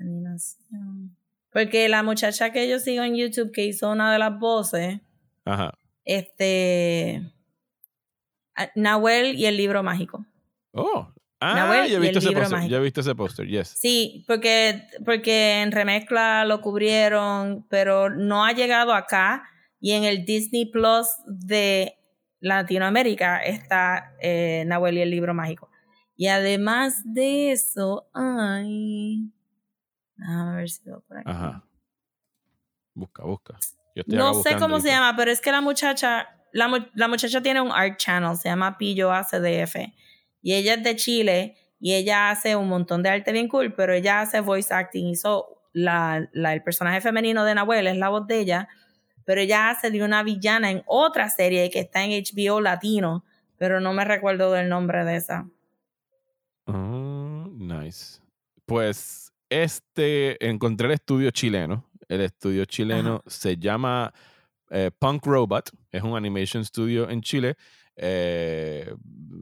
[0.00, 1.16] Animación.
[1.52, 5.00] Porque la muchacha que yo sigo en YouTube que hizo una de las voces,
[5.44, 5.72] Ajá.
[6.04, 7.32] este.
[8.74, 10.26] Nahuel y el libro mágico.
[10.72, 11.12] Oh.
[11.40, 12.68] Ah, yo he visto ese póster.
[12.68, 13.68] Yo he visto ese póster, yes.
[13.68, 19.44] Sí, porque, porque en remezcla lo cubrieron, pero no ha llegado acá.
[19.78, 21.98] Y en el Disney Plus de
[22.40, 25.70] Latinoamérica está eh, Nahuel y el libro mágico.
[26.16, 29.30] Y además de eso, ay.
[30.26, 31.30] A ver si veo por aquí.
[31.30, 31.62] Ajá.
[32.94, 33.58] Busca, busca.
[34.06, 37.70] no sé cómo se llama, pero es que la muchacha, la, la, muchacha tiene un
[37.70, 39.76] art channel, se llama Pillo ACDF.
[40.40, 43.92] Y ella es de Chile y ella hace un montón de arte bien cool, pero
[43.92, 45.08] ella hace voice acting.
[45.08, 48.68] Hizo la, la, el personaje femenino de Nahuel, es la voz de ella,
[49.26, 53.26] pero ella hace de una villana en otra serie que está en HBO Latino,
[53.58, 55.46] pero no me recuerdo del nombre de esa.
[56.66, 58.20] Oh, nice.
[58.64, 61.84] Pues este, encontré el estudio chileno.
[62.08, 64.12] El estudio chileno se llama
[64.70, 65.70] eh, Punk Robot.
[65.90, 67.56] Es un animation studio en Chile.
[67.96, 68.92] Eh,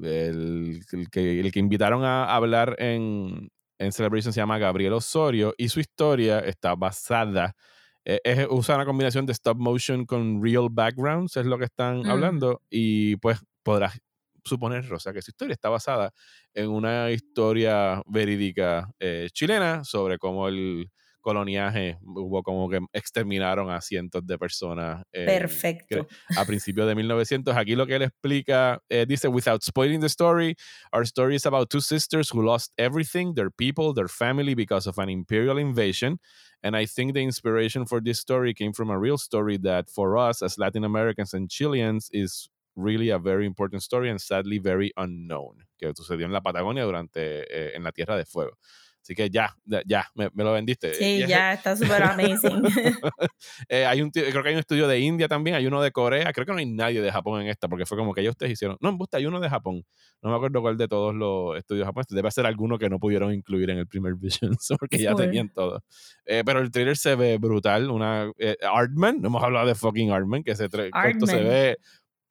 [0.02, 5.68] el, que, el, que, invitaron a hablar en, en Celebration se llama Gabriel Osorio y
[5.68, 7.56] su historia está basada,
[8.04, 12.02] eh, es, usa una combinación de stop motion con real backgrounds, es lo que están
[12.02, 12.10] mm.
[12.10, 13.98] hablando, y pues podrás
[14.45, 16.12] suponer, o sea, que su historia está basada
[16.53, 20.90] en una historia verídica eh, chilena sobre cómo el
[21.24, 25.03] coloniaje hubo como que exterminaron a cientos de personas.
[25.11, 26.07] Perfecto.
[26.36, 27.57] A principios de 1900.
[27.57, 30.55] Aquí lo que él explica, eh, dice, without spoiling the story,
[30.92, 34.99] our story is about two sisters who lost everything, their people, their family, because of
[34.99, 36.20] an imperial invasion.
[36.62, 40.16] And I think the inspiration for this story came from a real story that for
[40.16, 44.92] us as Latin Americans and Chileans is really a very important story and sadly very
[44.96, 48.58] unknown, que sucedió en la Patagonia durante, eh, en la Tierra de Fuego.
[49.04, 49.54] Así que ya,
[49.84, 50.94] ya, me, lo vendiste.
[50.94, 52.62] Sí, ya está súper amazing.
[53.68, 56.32] eh, hay un, creo que hay un estudio de India también, hay uno de Corea,
[56.32, 58.52] creo que no hay nadie de Japón en esta, porque fue como que ellos ustedes
[58.52, 59.84] hicieron, no, me gusta, hay uno de Japón,
[60.22, 63.34] no me acuerdo cuál de todos los estudios japoneses, debe ser alguno que no pudieron
[63.34, 65.84] incluir en el primer Vision, porque ya tenían todo.
[66.24, 70.12] Eh, pero el trailer se ve brutal, una eh, Artman, no hemos hablado de fucking
[70.12, 71.76] Artman, que ese corto se ve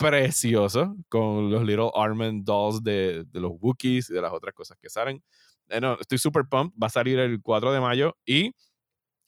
[0.10, 4.78] precioso con los Little Armand Dolls de, de, los Wookiees y de las otras cosas
[4.80, 5.24] que salen.
[5.70, 6.78] Eh, no, estoy super pumped.
[6.82, 8.51] Va a salir el 4 de mayo y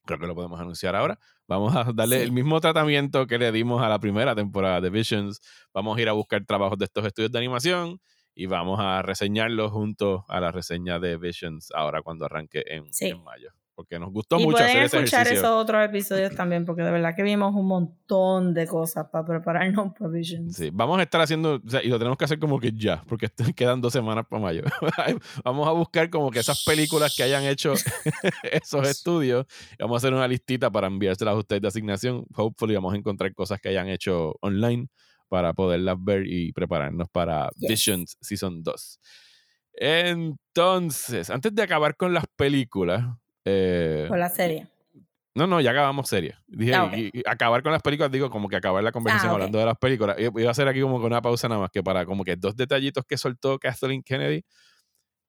[0.06, 1.20] creo que lo podemos anunciar ahora.
[1.48, 5.42] Vamos a darle el mismo tratamiento que le dimos a la primera temporada de Visions.
[5.74, 8.00] Vamos a ir a buscar trabajos de estos estudios de animación
[8.34, 13.24] y vamos a reseñarlos junto a la reseña de Visions ahora cuando arranque en, en
[13.24, 17.14] mayo porque nos gustó mucho hacer ese escuchar esos otros episodios también, porque de verdad
[17.16, 20.56] que vimos un montón de cosas para prepararnos para Visions.
[20.56, 23.82] Sí, vamos a estar haciendo, y lo tenemos que hacer como que ya, porque quedan
[23.82, 24.64] dos semanas para mayo.
[25.44, 27.74] vamos a buscar como que esas películas que hayan hecho
[28.44, 32.26] esos estudios, y vamos a hacer una listita para enviárselas a ustedes de asignación.
[32.36, 34.88] Hopefully vamos a encontrar cosas que hayan hecho online
[35.28, 39.00] para poderlas ver y prepararnos para Visions Season 2.
[39.78, 43.04] Entonces, antes de acabar con las películas,
[43.46, 44.68] eh, con la serie.
[45.36, 46.36] No, no, ya acabamos serie.
[46.48, 49.60] Dije, ah, y, acabar con las películas, digo, como que acabar la conversación ah, hablando
[49.60, 50.18] de las películas.
[50.18, 52.56] Iba a hacer aquí como que una pausa nada más que para como que dos
[52.56, 54.44] detallitos que soltó Kathleen Kennedy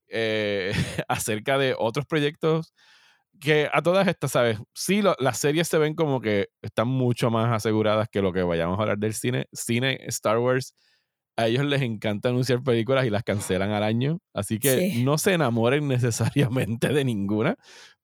[0.09, 0.73] eh,
[1.09, 2.73] acerca de otros proyectos
[3.41, 4.59] que a todas estas, ¿sabes?
[4.75, 8.79] Sí, las series se ven como que están mucho más aseguradas que lo que vayamos
[8.79, 9.47] a hablar del cine.
[9.53, 10.75] Cine, Star Wars,
[11.37, 14.21] a ellos les encanta anunciar películas y las cancelan al año.
[14.33, 17.57] Así que no se enamoren necesariamente de ninguna.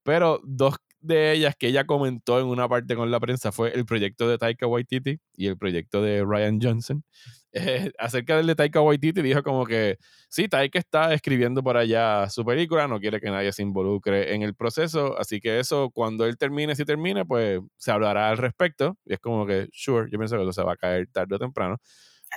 [0.04, 3.84] Pero dos de ellas que ella comentó en una parte con la prensa fue el
[3.84, 7.04] proyecto de Taika Waititi y el proyecto de Ryan Johnson.
[7.52, 9.98] eh, acerca del de Taika Waititi dijo como que
[10.28, 14.42] sí, Taika está escribiendo por allá su película, no quiere que nadie se involucre en
[14.42, 18.96] el proceso, así que eso cuando él termine, si termine, pues se hablará al respecto.
[19.04, 21.38] Y es como que, sure, yo pienso que eso se va a caer tarde o
[21.38, 21.78] temprano.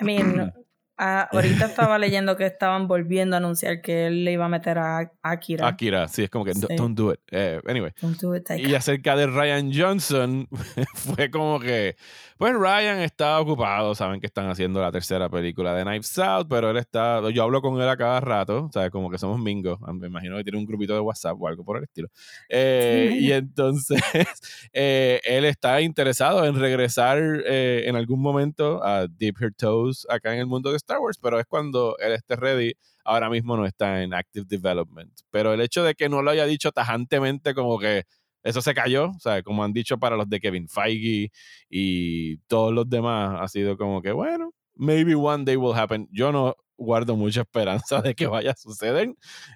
[0.01, 0.51] I mean,
[0.97, 4.77] Ah, ahorita estaba leyendo que estaban volviendo a anunciar que él le iba a meter
[4.77, 5.67] a Akira.
[5.67, 7.19] Akira, sí, es como que don't do it.
[7.31, 7.91] Eh, anyway.
[8.01, 10.47] Don't do it, y acerca de Ryan Johnson,
[10.95, 11.97] fue como que,
[12.37, 16.69] pues Ryan está ocupado, saben que están haciendo la tercera película de Knives Out, pero
[16.69, 18.91] él está, yo hablo con él a cada rato, ¿sabes?
[18.91, 21.65] Como que somos mingos, ah, me imagino que tiene un grupito de WhatsApp o algo
[21.65, 22.07] por el estilo.
[22.49, 23.99] Eh, y entonces,
[24.73, 30.39] eh, él está interesado en regresar en algún momento a Deep Her Toes acá en
[30.39, 32.73] el mundo de Star Wars, pero es cuando él esté ready.
[33.03, 35.11] Ahora mismo no está en active development.
[35.31, 38.03] Pero el hecho de que no lo haya dicho tajantemente, como que
[38.43, 41.31] eso se cayó, o sea, como han dicho para los de Kevin Feige
[41.69, 46.07] y todos los demás, ha sido como que, bueno, maybe one day will happen.
[46.11, 49.13] Yo no guardo mucha esperanza de que vaya a suceder,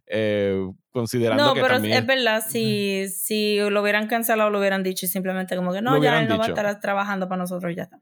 [0.07, 0.57] eh,
[0.91, 1.97] considerando no, que pero también...
[1.97, 6.01] es verdad, si, si lo hubieran cancelado, lo hubieran dicho y simplemente como que no,
[6.01, 7.99] ya él no va a estar trabajando para nosotros, ya está.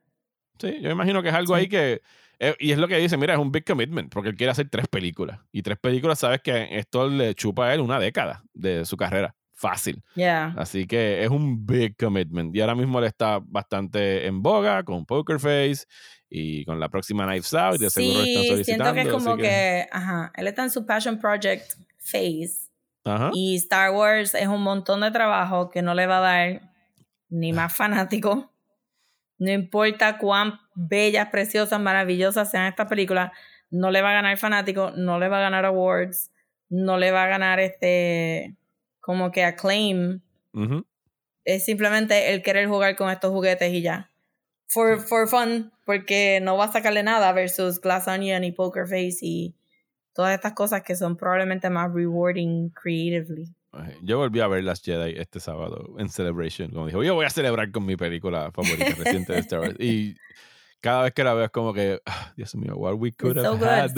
[0.59, 2.01] Sí, yo imagino que es algo ahí que
[2.39, 4.69] eh, y es lo que dice, mira, es un big commitment, porque él quiere hacer
[4.69, 5.39] tres películas.
[5.51, 9.35] Y tres películas, sabes que esto le chupa a él una década de su carrera.
[9.53, 10.03] Fácil.
[10.13, 10.53] Yeah.
[10.55, 12.55] Así que es un big commitment.
[12.55, 15.87] Y ahora mismo él está bastante en boga con Poker Face
[16.29, 17.75] y con la próxima Knives Out.
[17.75, 18.63] Y de seguro están solicitando.
[18.63, 22.69] Siento que es como que, ajá, él está en su Passion Project phase.
[23.03, 23.31] Ajá.
[23.33, 26.61] Y Star Wars es un montón de trabajo que no le va a dar
[27.29, 28.53] ni más fanático
[29.39, 33.31] no importa cuán bellas, preciosas, maravillosas sean estas películas,
[33.69, 36.31] no le va a ganar fanático, no le va a ganar awards,
[36.69, 38.55] no le va a ganar este
[38.99, 40.21] como que acclaim.
[41.45, 44.11] Es simplemente el querer jugar con estos juguetes y ya.
[44.67, 49.19] For, for fun, porque no va a sacarle nada versus Glass Onion y Poker Face
[49.21, 49.55] y
[50.13, 53.55] todas estas cosas que son probablemente más rewarding creatively.
[54.01, 56.71] Yo volví a ver Las Jedi este sábado en Celebration.
[56.71, 59.75] Como dijo, yo voy a celebrar con mi película favorita reciente de Star Wars.
[59.79, 60.15] Y
[60.81, 63.63] cada vez que la veo es como que, ah, Dios mío, what we could have
[63.63, 63.91] had.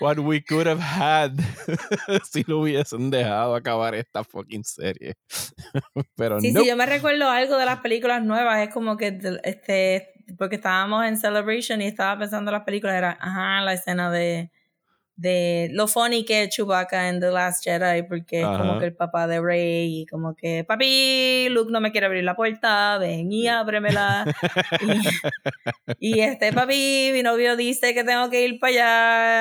[0.00, 1.32] What we could have had
[2.24, 5.14] si lo hubiesen dejado acabar esta fucking serie.
[6.16, 8.66] Pero sí, sí, yo me recuerdo algo de las películas nuevas.
[8.66, 10.08] Es como que, este,
[10.38, 14.50] porque estábamos en Celebration y estaba pensando en las películas, era, ajá, la escena de
[15.16, 18.94] de lo funny que es Chewbacca en The Last Jedi, porque es como que el
[18.94, 23.32] papá de Rey, y como que, papi, Luke no me quiere abrir la puerta, ven
[23.32, 24.26] y ábremela.
[25.98, 28.72] y, este, papi, mi novio dice que tengo que ir para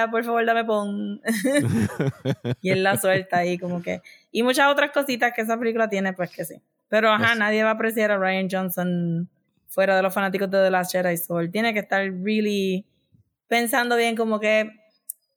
[0.03, 1.21] allá, por favor, dame pon.
[2.61, 4.01] y él la suelta ahí, como que.
[4.31, 6.55] Y muchas otras cositas que esa película tiene, pues que sí.
[6.87, 9.29] Pero ajá, nadie va a apreciar a Ryan Johnson
[9.67, 12.85] fuera de los fanáticos de The Last Jedi, so él tiene que estar really
[13.47, 14.71] pensando bien, como que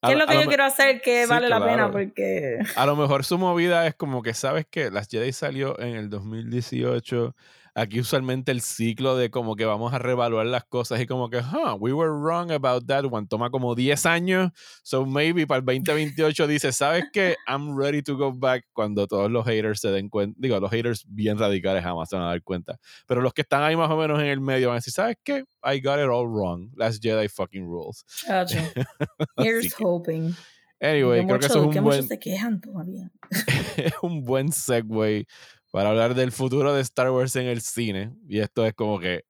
[0.03, 1.91] ¿Qué es lo que yo quiero hacer que vale la pena?
[1.91, 2.59] Porque.
[2.77, 6.09] A lo mejor su movida es como que, ¿sabes que Las Jedi salió en el
[6.09, 7.35] 2018.
[7.79, 11.39] Aquí usualmente el ciclo de como que vamos a reevaluar las cosas y como que,
[11.39, 13.29] huh, we were wrong about that one.
[13.29, 14.51] Toma como 10 años.
[14.83, 17.37] So maybe para el 2028 dice, ¿sabes qué?
[17.47, 20.37] I'm ready to go back cuando todos los haters se den cuenta.
[20.41, 22.81] Digo, los haters bien radicales jamás se van a dar cuenta.
[23.07, 25.17] Pero los que están ahí más o menos en el medio van a decir, ¿sabes
[25.23, 25.45] qué?
[25.63, 26.73] I got it all wrong.
[26.75, 28.05] Last Jedi fucking rules.
[29.37, 30.35] Here's hoping.
[30.81, 32.07] Anyway, creo que eso es un buen.
[32.07, 33.11] se quejan todavía.
[33.77, 35.27] es un buen segue
[35.71, 38.13] para hablar del futuro de Star Wars en el cine.
[38.29, 39.25] Y esto es como que,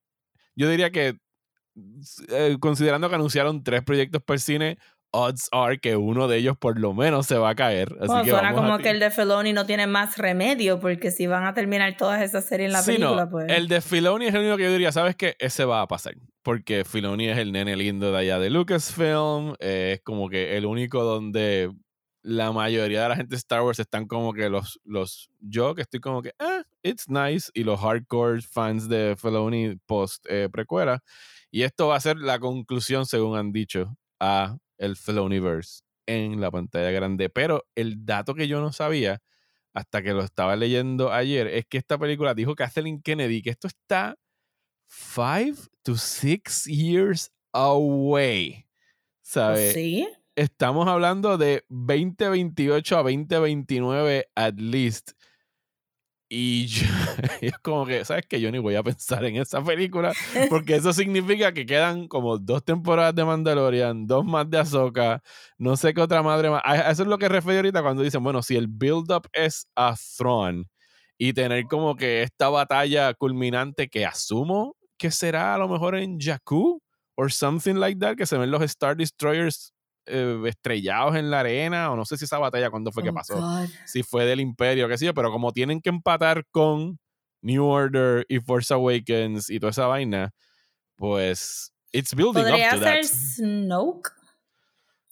[0.57, 1.19] yo diría que,
[2.29, 4.79] eh, considerando que anunciaron tres proyectos por cine,
[5.11, 7.97] odds are que uno de ellos por lo menos se va a caer.
[8.01, 11.45] Así que suena como que el de Filoni no tiene más remedio, porque si van
[11.45, 13.51] a terminar todas esas series en la película, pues...
[13.51, 15.37] El de Filoni es el único que yo diría, ¿sabes qué?
[15.39, 16.15] Ese va a pasar.
[16.43, 19.55] Porque Filoni es el nene lindo de allá de Lucasfilm.
[19.61, 21.71] Eh, es como que el único donde
[22.23, 25.83] la mayoría de la gente de Star Wars están como que los, los yo que
[25.83, 31.03] estoy como que, eh, it's nice, y los hardcore fans de Filoni post eh, precuela.
[31.51, 36.51] Y esto va a ser la conclusión, según han dicho, a el Filoniverse en la
[36.51, 37.31] pantalla grande.
[37.31, 39.21] Pero el dato que yo no sabía
[39.73, 43.69] hasta que lo estaba leyendo ayer es que esta película dijo Kathleen Kennedy que esto
[43.69, 44.17] está
[44.87, 48.67] five to six years away.
[49.23, 49.75] ¿Sabes?
[49.75, 50.09] ¿Sí?
[50.39, 55.11] Estamos hablando de 2028 a 2029 at least.
[56.31, 56.87] Y yo,
[57.41, 60.13] es como que, ¿sabes que Yo ni voy a pensar en esa película,
[60.49, 65.23] porque eso significa que quedan como dos temporadas de Mandalorian, dos más de Ahsoka,
[65.57, 66.63] no sé qué otra madre más.
[66.89, 70.67] Eso es lo que refiero ahorita cuando dicen, bueno, si el build-up es a Throne
[71.17, 76.19] y tener como que esta batalla culminante que asumo que será a lo mejor en
[76.21, 76.81] Jakku,
[77.17, 79.73] or something like that, que se ven los Star Destroyers
[80.09, 83.15] eh, estrellados en la arena, o no sé si esa batalla cuándo fue que Oh,
[83.15, 83.69] pasó, God.
[83.87, 86.99] si fue del Imperio, qué sé yo, pero como tienen que empatar con
[87.43, 90.33] New Order y Force Awakens y toda esa vaina,
[90.97, 93.05] pues it's building up Podría to ser that.
[93.05, 94.11] Snoke.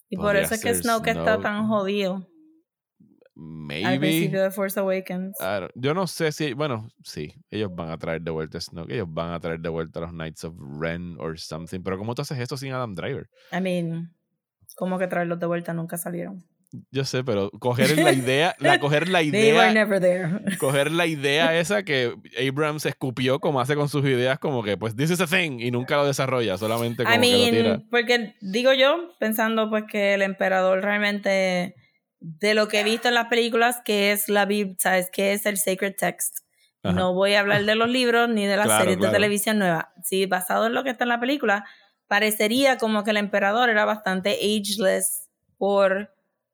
[0.09, 2.27] Y por eso es que Snoke está tan jodido
[3.35, 3.99] al Maybe.
[3.99, 5.37] principio de Force Awakens.
[5.75, 9.07] Yo no sé si, bueno, sí, ellos van a traer de vuelta a Snoke, ellos
[9.09, 12.23] van a traer de vuelta a los Knights of Ren or something, pero ¿cómo tú
[12.23, 13.29] haces esto sin Adam Driver?
[13.51, 14.11] I mean,
[14.77, 16.45] como que traerlos de vuelta nunca salieron.
[16.91, 20.57] Yo sé, pero coger la idea, la coger la They were idea, never there.
[20.59, 22.13] coger la idea esa que
[22.47, 25.71] Abrams escupió como hace con sus ideas, como que pues this is a thing y
[25.71, 27.69] nunca lo desarrolla, solamente como I que lo tira.
[27.69, 31.73] mean, porque digo yo, pensando pues que el emperador realmente,
[32.19, 35.09] de lo que he visto en las películas, que es la Biblia, ¿sabes?
[35.09, 36.39] Que es el sacred text.
[36.83, 36.93] Ajá.
[36.93, 39.11] No voy a hablar de los libros ni de las Claro, series claro.
[39.13, 39.85] de televisión nuevas.
[40.03, 41.65] Sí, basado en lo que está en la película,
[42.07, 46.13] parecería como que el emperador era bastante ageless por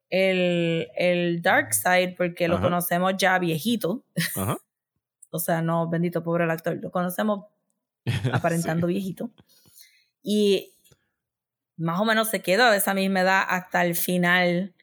[0.09, 4.03] el, el dark side, porque lo conocemos ya viejito.
[4.35, 4.57] Ajá.
[5.35, 7.45] O sea, no, bendito pobre el actor, lo conocemos
[8.31, 9.31] aparentando viejito.
[10.21, 10.75] Y
[11.75, 14.75] más o menos se quedó de esa misma edad hasta el final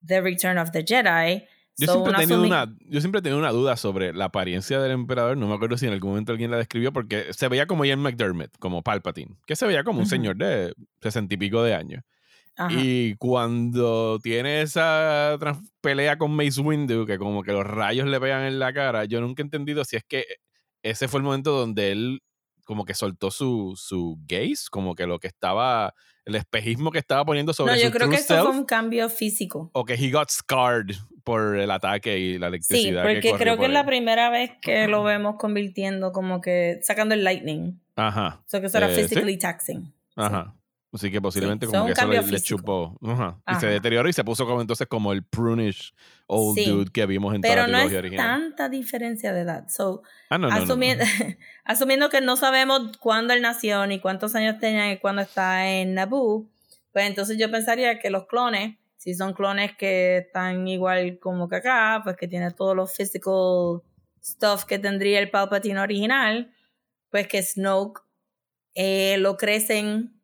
[0.00, 1.46] de Return of the Jedi.
[1.78, 4.80] Yo So, siempre, he tenido una, yo siempre he tenido una duda sobre la apariencia
[4.80, 5.36] del emperador.
[5.36, 8.00] No me acuerdo si en algún momento alguien la describió, porque se veía como Ian
[8.00, 12.02] McDermott, como Palpatine, que se veía como un señor de sesenta y pico de años.
[12.56, 12.74] Ajá.
[12.76, 15.38] Y cuando tiene esa
[15.80, 19.20] pelea con Mace Windu, que como que los rayos le pegan en la cara, yo
[19.20, 20.24] nunca he entendido si es que
[20.82, 22.22] ese fue el momento donde él
[22.68, 25.94] como que soltó su, su gaze, como que lo que estaba,
[26.26, 29.08] el espejismo que estaba poniendo sobre No, su yo creo que eso fue un cambio
[29.08, 29.70] físico.
[29.72, 30.94] o que he got scarred
[31.24, 33.02] por el ataque y la Sí, electricidad.
[33.06, 33.86] que porque corrió creo por que es la él.
[33.86, 37.80] primera vez que lo vemos convirtiendo como que sacando el lightning.
[37.96, 39.02] Ajá, O sea, que eso era Eh, ¿sí?
[39.04, 39.84] physically taxing.
[39.86, 39.92] Sí.
[40.16, 40.54] ajá.
[40.90, 42.98] Así que posiblemente Sí, como que eso le, chupó.
[43.46, 45.92] Y se deterioró y se puso como entonces como el prunish
[46.26, 46.64] old Sí.
[46.70, 48.40] dude que vimos en toda la no es trilogía original.
[48.40, 49.68] tanta diferencia de edad.
[49.68, 50.54] So, Ah, no, no,
[51.64, 55.92] asumiendo que no sabemos cuándo él nació ni cuántos años tenía y cuándo está en
[55.94, 56.48] Naboo,
[56.92, 61.56] pues entonces yo pensaría que los clones, si son clones que están igual como que
[61.56, 63.82] acá, pues que tiene todos los physical
[64.24, 66.50] stuff que tendría el Palpatine original,
[67.10, 68.00] pues que Snoke
[68.74, 70.17] eh, lo crecen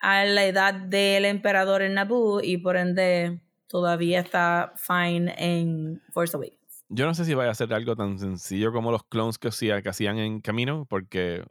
[0.00, 6.36] a la edad del emperador en Naboo y por ende todavía está fine en Force
[6.36, 6.84] Awakens.
[6.88, 9.80] Yo no sé si vaya a ser algo tan sencillo como los clones que, hacía,
[9.80, 11.44] que hacían en camino, porque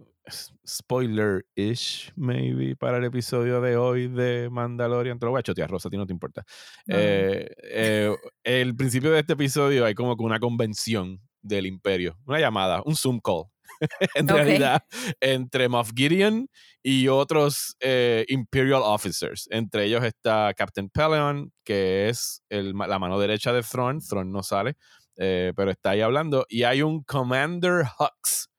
[0.67, 5.17] spoiler-ish, maybe, para el episodio de hoy de Mandalorian.
[5.17, 6.43] Te lo voy a chotear, Rosa, a ti no te importa.
[6.85, 6.95] No.
[6.97, 12.81] Eh, eh, el principio de este episodio hay como una convención del imperio, una llamada,
[12.85, 13.45] un Zoom call,
[14.15, 14.37] en Ok.
[14.37, 14.83] realidad,
[15.19, 16.47] entre Moff Gideon
[16.83, 19.47] y otros eh, Imperial Officers.
[19.51, 23.99] Entre ellos está Captain Peleon, que es el la mano derecha de Thrawn.
[24.01, 24.75] Thrawn no sale,
[25.17, 26.45] eh, pero está ahí hablando.
[26.49, 28.49] Y hay un Commander Hux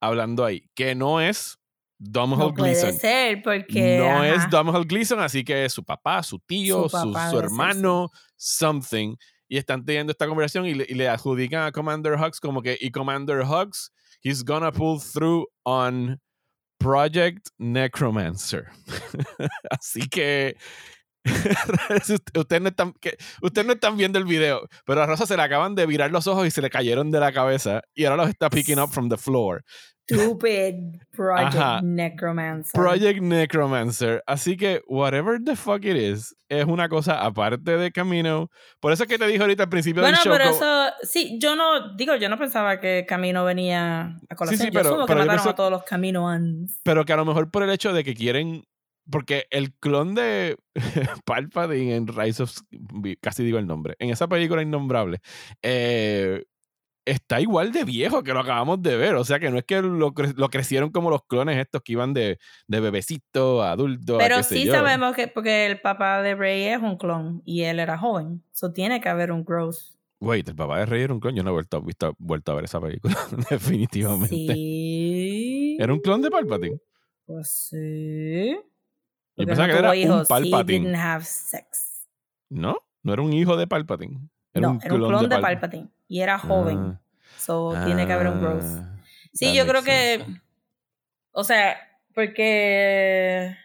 [0.00, 1.58] hablando ahí, que no es
[1.98, 2.98] Domhnall No puede Gleeson.
[2.98, 6.98] ser porque No ajá, es Domhnall Gleeson, así que es su papá, su tío, Su
[6.98, 9.16] su, papá su hermano, something.
[9.48, 12.78] Y están teniendo esta conversación y le, y le adjudican a Commander Hux como que,
[12.80, 13.92] y Commander Hux,
[14.22, 16.18] he's gonna pull through on
[16.78, 18.70] Project Necromancer.
[19.70, 20.56] así que
[21.24, 25.42] ustedes no, están, que- ustedes no están viendo el video, pero a Rosa se le
[25.42, 28.30] acaban de virar los ojos y se le cayeron de la cabeza y ahora los
[28.30, 29.62] está picking up from the floor.
[30.18, 30.74] Stupid
[31.10, 31.80] Project Ajá.
[31.82, 32.72] Necromancer.
[32.72, 34.22] Project Necromancer.
[34.26, 38.50] Así que, whatever the fuck it is, es una cosa aparte de Camino.
[38.80, 40.32] Por eso es que te dije ahorita al principio Bueno, del show.
[40.32, 44.60] pero como- eso, sí, yo no, digo, yo no pensaba que Camino venía a colación.
[44.60, 46.80] sí, yo pero- que pero yo mataron pienso- a todos los Caminoans.
[46.82, 48.64] pero que a lo mejor por el hecho de que quieren.
[49.10, 50.56] Porque el clon de
[51.24, 52.56] Palpatine en Rise of.
[53.20, 53.96] Casi digo el nombre.
[53.98, 55.18] En esa película innombrable.
[55.62, 56.44] eh,
[57.04, 59.14] está igual de viejo que lo acabamos de ver.
[59.16, 61.92] O sea que no es que lo, cre- lo crecieron como los clones estos que
[61.92, 62.38] iban de,
[62.68, 64.16] de bebecito a adulto.
[64.16, 64.72] a Pero sé sí yo.
[64.74, 68.42] sabemos que, porque el papá de Rey es un clon y él era joven.
[68.52, 69.76] So tiene que haber un growth.
[70.22, 71.34] Wait, el papá de Rey era un clon.
[71.34, 73.16] Yo no he vuelto, visto- vuelto a ver esa película.
[73.50, 74.28] Definitivamente.
[74.54, 75.76] Sí.
[75.80, 76.78] ¿Era un clon de Palpatine?
[77.24, 78.56] Pues sí.
[79.36, 80.22] Yo pensaba no que era un hijos.
[80.22, 80.80] He Palpatine.
[80.80, 82.06] didn't have sex.
[82.50, 82.76] ¿No?
[83.02, 84.14] No era un hijo de Palpatine.
[84.16, 85.40] no, era un clon de, Palpatine.
[85.40, 85.88] Palpatine.
[86.10, 86.78] Y era joven.
[86.78, 87.00] Ah,
[87.38, 88.64] So tiene que haber un growth.
[88.64, 88.98] ah,
[89.32, 90.26] Sí, yo creo que.
[91.30, 91.78] O sea,
[92.12, 93.56] porque.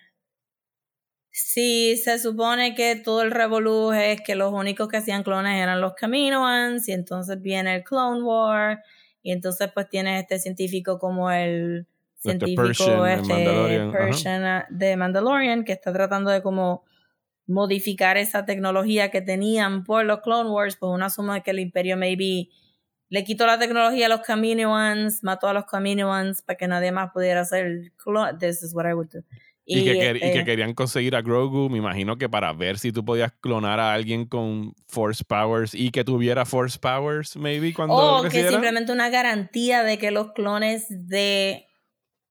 [1.32, 5.82] Si se supone que todo el revolú es que los únicos que hacían clones eran
[5.82, 8.84] los Kaminoans, y entonces viene el Clone War,
[9.24, 13.34] y entonces pues tienes este científico como el científico este,
[14.28, 16.86] ah, de Mandalorian que está tratando de como
[17.48, 21.98] modificar esa tecnología que tenían por los Clone Wars, pues uno asume que el imperio
[21.98, 22.50] maybe
[23.10, 27.12] le quitó la tecnología a los Kaminoans, mató a los Kaminoans para que nadie más
[27.14, 28.38] pudiera hacer clone.
[28.40, 29.24] This is what I would do.
[29.68, 33.32] Y, que, este querían conseguir a Grogu, me imagino que para ver si tú podías
[33.42, 38.48] clonar a alguien con Force Powers y que tuviera Force Powers, maybe, cuando O que
[38.48, 41.66] simplemente una garantía de que los clones de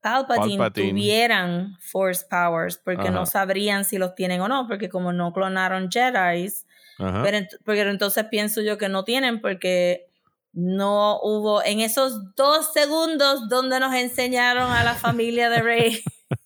[0.05, 5.33] Palpatine, tuvieran Force Powers, porque no sabrían si los tienen o no, porque como no
[5.33, 6.53] clonaron Jedi,
[6.99, 10.11] pero, pero entonces pienso yo que no tienen, porque
[10.53, 16.03] no hubo en esos dos segundos donde nos enseñaron a la familia de Rey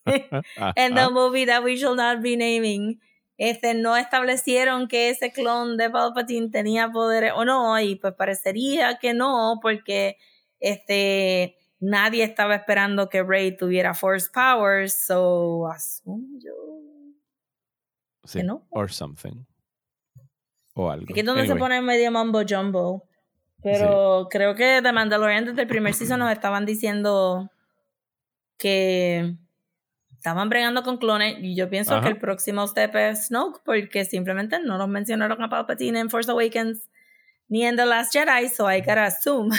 [0.77, 3.01] en the movie that we shall not be naming
[3.39, 8.99] este no establecieron que ese clon de Palpatine tenía poderes o no y pues parecería
[8.99, 10.17] que no porque
[10.59, 16.53] este nadie estaba esperando que Rey tuviera force powers so asumo yo
[18.25, 18.67] sí, no.
[18.71, 19.45] or something.
[20.75, 21.07] O algo.
[21.11, 23.09] Aquí es donde se pone medio mambo jumbo
[23.63, 27.51] pero creo que The Mandalorian desde el primer season nos estaban diciendo
[28.57, 29.35] que
[30.13, 34.61] estaban bregando con clones y yo pienso que el próximo step es Snoke porque simplemente
[34.61, 36.89] no nos mencionaron a Palpatine en Force Awakens
[37.49, 39.57] ni en The Last Jedi, so I gotta assume.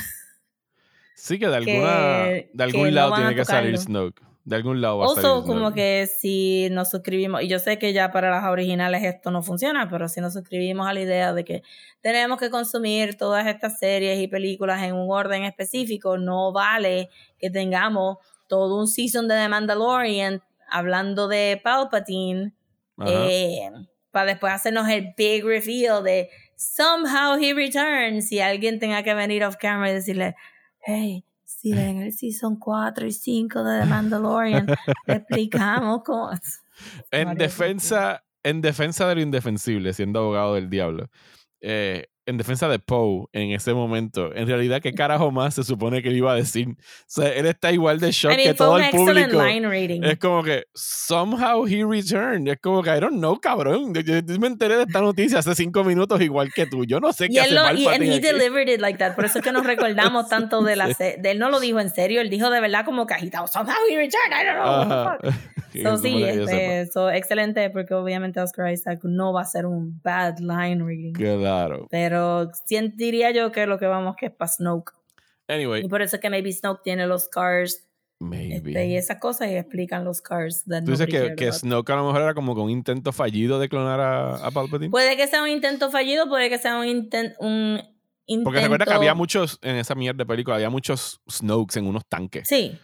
[1.20, 4.22] Sí, que de, alguna, de algún lado tiene que salir Snoke.
[4.46, 7.94] De algún lado va a salir como que si nos suscribimos, y yo sé que
[7.94, 11.44] ya para las originales esto no funciona, pero si nos suscribimos a la idea de
[11.44, 11.62] que
[12.02, 17.50] tenemos que consumir todas estas series y películas en un orden específico, no vale que
[17.50, 18.18] tengamos
[18.48, 22.54] todo un season de The Mandalorian hablando de Palpatine
[23.06, 23.70] eh,
[24.12, 29.44] para después hacernos el big reveal de somehow he returns y alguien tenga que venir
[29.44, 30.36] off camera y decirle,
[30.90, 34.68] hey, si ven el season 4 y 5 de The Mandalorian,
[35.08, 36.32] le explicamos cómo.
[37.12, 41.10] En defensa, en defensa de lo indefensible, siendo abogado del diablo,
[41.62, 46.02] eh, en defensa de Poe en ese momento, en realidad, ¿qué carajo más se supone
[46.02, 46.70] que él iba a decir?
[46.70, 46.76] O
[47.08, 49.42] sea, él está igual de shock que todo el público.
[49.44, 52.48] Es como que, somehow he returned.
[52.48, 53.94] Es como que, I don't know, cabrón.
[53.94, 56.86] Yo, me enteré de esta noticia hace cinco minutos igual que tú.
[56.86, 59.16] Yo no sé qué hace lo, y and he delivered it like that.
[59.16, 60.88] Por eso es que nos recordamos tanto de la...
[60.88, 63.76] De, él no lo dijo en serio, él dijo de verdad como que agitado, somehow
[63.90, 65.32] he returned, I don't know.
[65.84, 70.40] So, sí, este, so, excelente, porque obviamente Oscar Isaac no va a ser un bad
[70.40, 71.14] line reading.
[71.14, 71.88] Claro.
[71.90, 72.52] Pero
[72.96, 74.94] diría yo que lo que vamos que es para Snoke.
[75.48, 75.86] Anyway.
[75.86, 77.86] Y por eso es que maybe Snoke tiene los cars.
[78.20, 78.72] Maybe.
[78.72, 80.66] Este, y esas cosas y explican los cars.
[80.66, 84.00] Tú dices que, que Snoke a lo mejor era como un intento fallido de clonar
[84.00, 84.92] a, a, Palpatine.
[84.92, 87.80] Puede que sea un intento fallido, puede que sea un, intent, un
[88.26, 88.44] intento.
[88.44, 92.06] Porque recuerda que había muchos, en esa mierda de película, había muchos Snokes en unos
[92.08, 92.48] tanques.
[92.48, 92.78] Sí.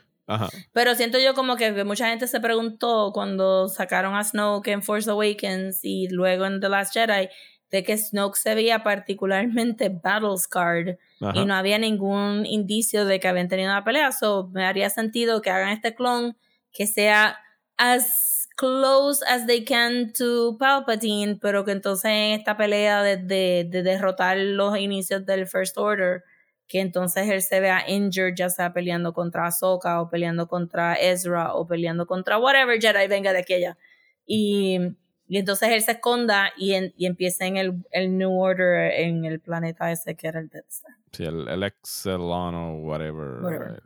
[0.74, 5.10] Pero siento yo como que mucha gente se preguntó cuando sacaron a Snoke en Force
[5.10, 7.30] Awakens y luego en The Last Jedi
[7.72, 10.98] de que Snoke se veía particularmente battle scarred
[11.34, 14.12] y no había ningún indicio de que habían tenido una pelea.
[14.12, 16.38] So me haría sentido que hagan este clon
[16.72, 17.38] que sea
[17.78, 23.84] as close as they can to Palpatine, pero que entonces en esta pelea de, de
[23.84, 26.24] derrotar los inicios del First Order
[26.68, 31.54] que entonces él se vea injured, ya sea peleando contra Ahsoka o peleando contra Ezra
[31.54, 33.78] o peleando contra whatever Jedi venga de aquella.
[34.26, 34.80] Y,
[35.28, 39.40] y entonces él se esconda y, y empieza en el, el, New Order en el
[39.40, 40.96] planeta ese que era el Death Star.
[41.12, 43.82] Sí, el, el Exelon o whatever.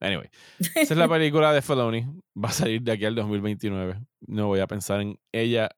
[0.00, 0.30] Anyway,
[0.74, 2.06] esa es la película de Felony.
[2.36, 4.00] Va a salir de aquí al 2029.
[4.26, 5.68] No voy a pensar en ella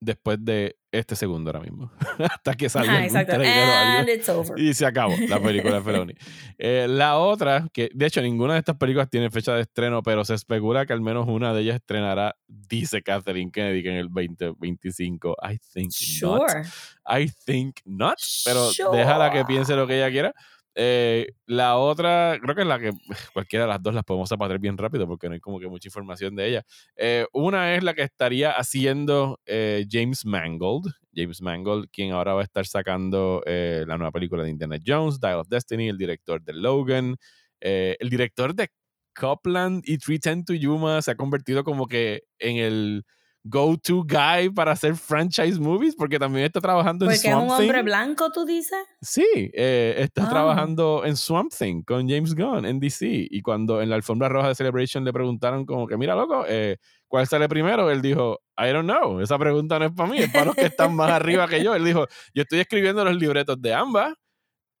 [0.00, 1.90] después de este segundo ahora mismo.
[2.18, 3.04] Hasta que salga
[4.56, 6.14] Y se acabó la película de Feloni.
[6.60, 10.24] Eh, la otra, que de hecho ninguna de estas películas tiene fecha de estreno, pero
[10.24, 14.08] se especula que al menos una de ellas estrenará, dice Catherine Kennedy, que en el
[14.08, 15.36] 2025.
[15.48, 16.50] I think not.
[17.06, 18.18] I think not.
[18.44, 20.34] Pero déjala que piense lo que ella quiera.
[20.80, 22.92] Eh, la otra, creo que es la que
[23.34, 25.88] cualquiera de las dos las podemos zapatar bien rápido porque no hay como que mucha
[25.88, 26.64] información de ella.
[26.96, 30.92] Eh, una es la que estaría haciendo eh, James Mangold.
[31.12, 35.40] James Mangold, quien ahora va a estar sacando la nueva película de Indiana Jones, Dial
[35.40, 37.16] of Destiny, el director de Logan,
[37.58, 38.68] el director de
[39.18, 43.04] Copland y 310 to Yuma se ha convertido como que en el
[43.44, 47.30] go-to guy para hacer franchise movies, porque también está trabajando en Swamp Thing.
[47.30, 48.78] es un hombre blanco, tú dices?
[49.00, 50.28] Sí, eh, está ah.
[50.28, 53.06] trabajando en Swamp Thing con James Gunn en DC.
[53.30, 56.76] Y cuando en la alfombra roja de Celebration le preguntaron como que, mira, loco, eh,
[57.06, 57.90] ¿cuál sale primero?
[57.90, 60.66] Él dijo, I don't know, esa pregunta no es para mí, es para los que
[60.66, 61.74] están más arriba que yo.
[61.74, 64.14] Él dijo, yo estoy escribiendo los libretos de ambas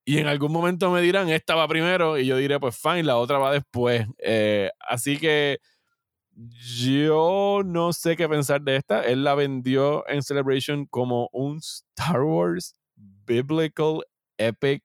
[0.08, 3.18] y en algún momento me dirán, esta va primero, y yo diré, pues fine, la
[3.18, 4.06] otra va después.
[4.16, 5.58] Eh, así que
[6.38, 9.02] yo no sé qué pensar de esta.
[9.02, 12.74] Él la vendió en Celebration como un Star Wars
[13.26, 14.02] Biblical
[14.38, 14.82] Epic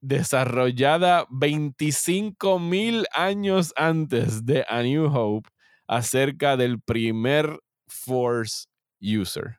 [0.00, 5.48] desarrollada 25 mil años antes de A New Hope
[5.86, 8.66] acerca del primer Force
[9.00, 9.58] user.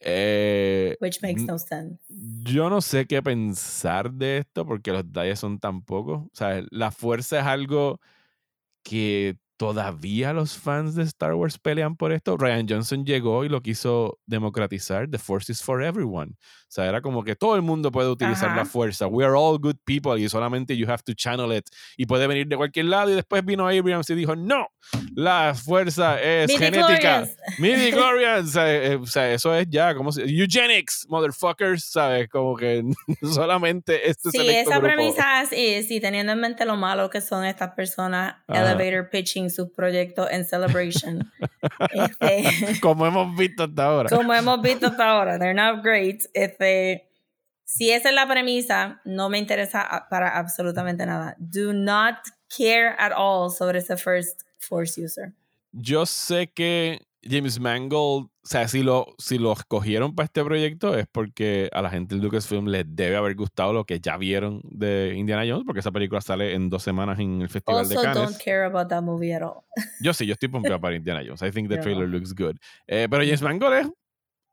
[0.00, 1.98] Eh, Which makes no sense.
[2.08, 6.20] Yo no sé qué pensar de esto porque los detalles son tan pocos.
[6.20, 8.00] O sea, la fuerza es algo
[8.84, 12.36] que todavía los fans de Star Wars pelean por esto.
[12.36, 15.10] Ryan Johnson llegó y lo quiso democratizar.
[15.10, 16.36] The Force is for everyone.
[16.68, 19.06] O sea, era como que todo el mundo puede utilizar la fuerza.
[19.08, 21.66] We are all good people y solamente you have to channel it.
[21.96, 23.10] Y puede venir de cualquier lado.
[23.10, 24.68] Y después vino Abrams y dijo, no,
[25.14, 27.26] la fuerza es genética.
[27.58, 28.54] Midi Glorians.
[28.56, 31.84] Eh, o, sea, eso es ya como eugenics, motherfuckers.
[31.84, 32.28] ¿Sabes?
[32.28, 32.84] Como que
[33.22, 37.72] solamente este Sí, esa premisa es, y teniendo en mente lo malo que son estas
[37.72, 41.30] personas, elevator pitching sus proyectos en Celebration.
[41.92, 44.08] este, como hemos visto hasta ahora.
[44.10, 45.38] Como hemos visto hasta ahora.
[45.38, 46.22] They're not great.
[46.34, 47.10] Este,
[47.64, 51.36] si esa es la premisa, no me interesa para absolutamente nada.
[51.38, 52.16] Do not
[52.48, 55.32] care at all sobre ese first Force user.
[55.72, 60.96] Yo sé que James Mangold, o sea, si lo, si lo escogieron para este proyecto
[60.96, 64.62] es porque a la gente del Lucasfilm les debe haber gustado lo que ya vieron
[64.64, 68.14] de Indiana Jones, porque esa película sale en dos semanas en el Festival de Cannes.
[68.14, 69.64] don't care about that movie at all.
[70.00, 71.42] Yo sí, yo estoy pompeado para Indiana Jones.
[71.42, 72.56] I think the trailer looks good.
[72.86, 73.92] Eh, pero James Mangold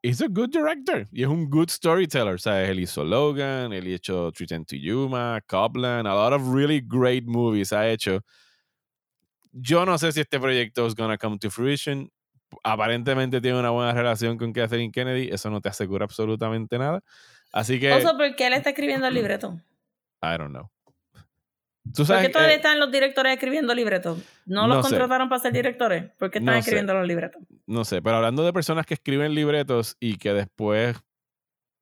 [0.01, 2.33] es a good director y es un good storyteller.
[2.33, 6.81] O sea, él hizo Logan, él hizo Treat to Yuma, Copland, a lot of really
[6.85, 8.19] great movies ha hecho.
[9.53, 12.11] Yo no sé si este proyecto es gonna come to fruition.
[12.63, 15.29] Aparentemente tiene una buena relación con Kathleen Kennedy.
[15.31, 17.03] Eso no te asegura absolutamente nada.
[17.51, 17.89] Así que.
[17.89, 19.59] ¿por qué él está escribiendo el libreto?
[20.21, 20.69] I don't know.
[21.95, 24.19] ¿Por qué todavía están los directores escribiendo libretos?
[24.45, 26.11] ¿No los contrataron para ser directores?
[26.17, 27.43] ¿Por qué están escribiendo los libretos?
[27.67, 30.97] No sé, pero hablando de personas que escriben libretos y que después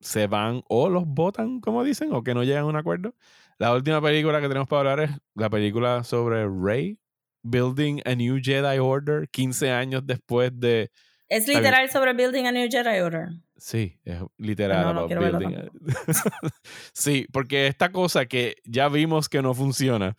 [0.01, 3.15] se van o los votan, como dicen, o que no llegan a un acuerdo.
[3.57, 6.99] La última película que tenemos para hablar es la película sobre Rey,
[7.43, 10.89] Building a New Jedi Order, 15 años después de...
[11.29, 13.29] Es literal sobre Building a New Jedi Order.
[13.57, 15.07] Sí, es literal.
[16.93, 20.15] sí, porque esta cosa que ya vimos que no funciona.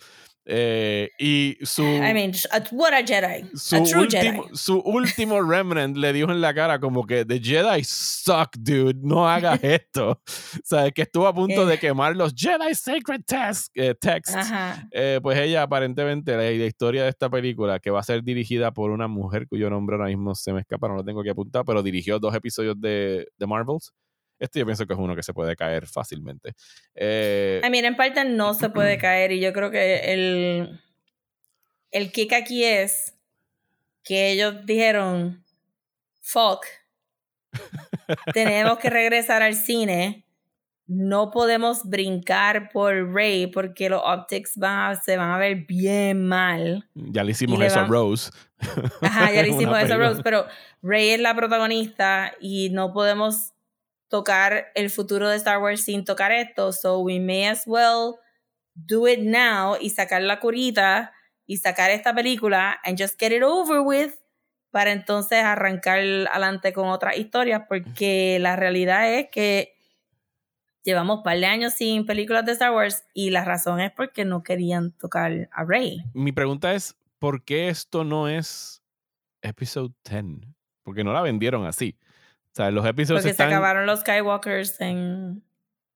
[0.47, 1.83] Eh, y su.
[1.83, 2.33] I mean,
[2.73, 3.49] what a Jedi.
[3.55, 4.57] Su, a true último, Jedi.
[4.57, 9.01] su último remnant le dijo en la cara como que The Jedi suck, dude.
[9.03, 10.11] No hagas esto.
[10.27, 14.53] o sea, que estuvo a punto de quemar los Jedi Sacred text, eh, Texts.
[14.91, 18.91] Eh, pues ella, aparentemente, la, historia de esta película, que va a ser dirigida por
[18.91, 21.83] una mujer cuyo nombre ahora mismo se me escapa, no lo tengo que apuntar, pero
[21.83, 23.93] dirigió dos episodios de, de Marvels.
[24.39, 26.55] Este yo pienso que es uno que se puede caer fácilmente.
[26.95, 30.81] Eh, I mean, en parte no se puede caer y yo creo que el,
[31.91, 33.15] el kick aquí es
[34.03, 35.45] que ellos dijeron,
[36.21, 36.67] fuck,
[38.33, 40.27] tenemos que regresar al cine,
[40.87, 46.87] no podemos brincar por Rey porque los optics van se van a ver bien mal.
[46.95, 48.31] Ya le hicimos eso a Rose.
[49.01, 50.45] Ajá, ya le hicimos eso a Rose, pero
[50.83, 53.54] Rey es la protagonista y no podemos
[54.09, 56.73] tocar el futuro de Star Wars sin tocar esto.
[56.73, 58.19] So we may as well
[58.75, 61.13] do it now y sacar la curita
[61.47, 64.13] y sacar esta película and just get it over with
[64.71, 69.75] para entonces arrancar adelante con otras historias porque la realidad es que
[70.83, 74.25] llevamos un par de años sin películas de Star Wars y la razón es porque
[74.25, 76.03] no querían tocar a Rey.
[76.13, 78.83] Mi pregunta es, ¿por qué esto no es
[79.43, 80.47] Episode 10?
[80.83, 81.97] Porque no la vendieron así.
[82.55, 83.49] O sea, los episodios Porque están...
[83.49, 85.43] se acabaron los Skywalkers en...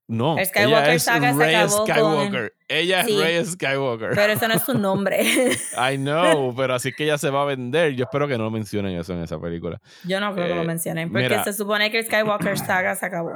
[0.09, 2.51] No, el Skywalker ella es saga Rey se acabó Skywalker.
[2.51, 2.59] Con...
[2.66, 4.10] Ella sí, es Rey Skywalker.
[4.16, 5.22] Pero eso no es su nombre.
[5.22, 7.94] I know, pero así que ella se va a vender.
[7.94, 9.80] Yo espero que no mencionen eso en esa película.
[10.02, 12.59] Yo no creo eh, que lo eh, mencionen, porque mira, se supone que el Skywalker
[12.66, 13.32] saga se acabó.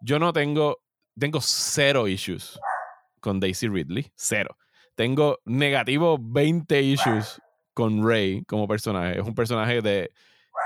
[0.00, 0.78] Yo no tengo,
[1.18, 2.58] tengo cero issues
[3.20, 4.56] con Daisy Ridley, cero.
[4.94, 7.38] Tengo negativo 20 issues
[7.74, 9.18] con Rey como personaje.
[9.18, 10.10] Es un personaje de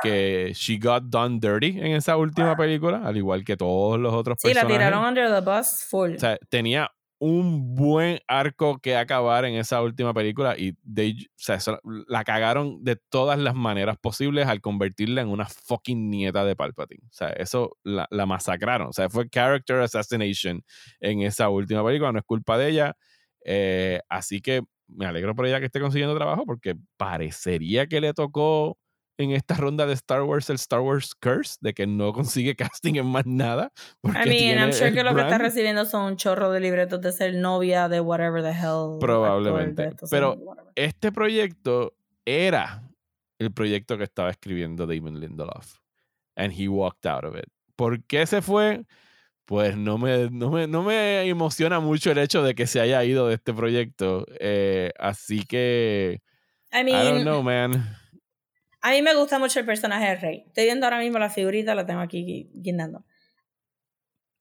[0.06, 4.38] que she got done dirty en esa última película, al igual que todos los otros
[4.40, 4.68] sí, personajes.
[4.68, 6.14] Sí, la tiraron under the bus full.
[6.14, 11.32] O sea, tenía un buen arco que acabar en esa última película y they, o
[11.36, 11.58] sea,
[12.08, 17.06] la cagaron de todas las maneras posibles al convertirla en una fucking nieta de Palpatine.
[17.06, 18.88] O sea, eso la, la masacraron.
[18.88, 20.62] O sea, fue character assassination
[21.00, 22.96] en esa última película, no es culpa de ella.
[23.44, 28.12] Eh, así que me alegro por ella que esté consiguiendo trabajo porque parecería que le
[28.12, 28.76] tocó
[29.18, 32.96] en esta ronda de Star Wars el Star Wars Curse, de que no consigue casting
[32.96, 33.72] en más nada.
[34.00, 36.60] Porque I mean, tiene I'm sure que lo que está recibiendo son un chorro de
[36.60, 38.98] libretos de ser novia de whatever the hell.
[39.00, 39.90] Probablemente.
[40.10, 40.36] Pero-.
[40.74, 41.94] Este proyecto
[42.24, 42.82] era
[43.38, 45.78] el proyecto que estaba escribiendo Damon Lindelof.
[46.36, 47.46] And he walked out of it.
[47.76, 48.84] ¿Por qué se fue?
[49.46, 53.02] Pues no me, no me, no me emociona mucho el hecho de que se haya
[53.04, 54.26] ido de este proyecto.
[54.40, 56.20] Eh, así que.
[56.72, 57.96] I I mean, don't know, man.
[58.86, 60.44] A mí me gusta mucho el personaje de Rey.
[60.46, 63.04] Estoy viendo ahora mismo la figurita, la tengo aquí gui- guindando.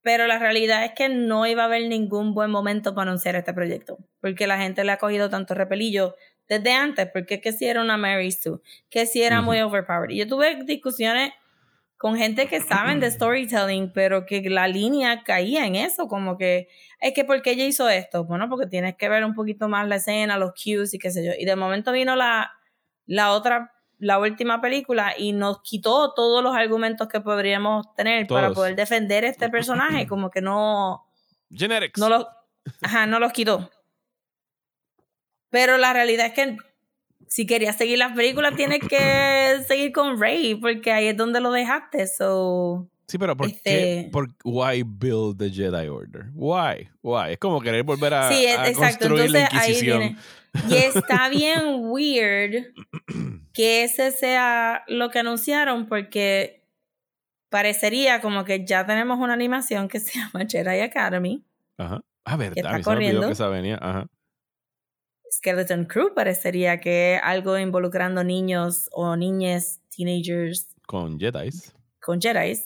[0.03, 3.55] Pero la realidad es que no iba a haber ningún buen momento para anunciar este
[3.55, 3.97] proyecto.
[4.21, 6.15] Porque la gente le ha cogido tanto repelillo
[6.47, 7.09] desde antes.
[7.11, 8.59] Porque que si era una Mary Sue,
[8.91, 10.13] que si era muy overpowered.
[10.13, 11.31] Y yo tuve discusiones
[11.97, 16.07] con gente que saben de storytelling, pero que la línea caía en eso.
[16.07, 16.67] Como que,
[17.01, 18.25] es que ¿por qué ella hizo esto?
[18.25, 21.25] Bueno, porque tienes que ver un poquito más la escena, los cues y qué sé
[21.25, 21.31] yo.
[21.35, 22.51] Y de momento vino la,
[23.07, 28.51] la otra la última película y nos quitó todos los argumentos que podríamos tener para
[28.51, 31.05] poder defender este personaje, como que no,
[31.49, 31.99] Genetics.
[31.99, 32.25] no los,
[32.81, 33.69] ajá, no los quitó.
[35.49, 36.57] Pero la realidad es que
[37.27, 41.51] si querías seguir las películas tienes que seguir con Rey porque ahí es donde lo
[41.51, 44.09] dejaste, so Sí, pero ¿por Este- qué?
[44.11, 46.25] Por, why build the Jedi Order?
[46.33, 46.89] Why?
[47.03, 47.33] Why?
[47.33, 49.99] Es como querer volver a, sí, es- a exacto, construir la entonces ahí Inquisición.
[49.99, 50.17] viene.
[50.69, 52.73] Y está bien weird
[53.53, 56.63] que ese sea lo que anunciaron porque
[57.49, 61.45] parecería como que ya tenemos una animación que se llama Jedi Academy.
[61.77, 62.01] Ajá.
[62.25, 62.57] Ah, verdad.
[62.57, 63.27] está me olvidó corriendo.
[63.27, 63.77] que esa venía.
[63.81, 64.07] Ajá.
[65.31, 71.73] Skeleton Crew parecería que algo involucrando niños o niñas, teenagers Con Jedis.
[72.01, 72.57] con Jedi.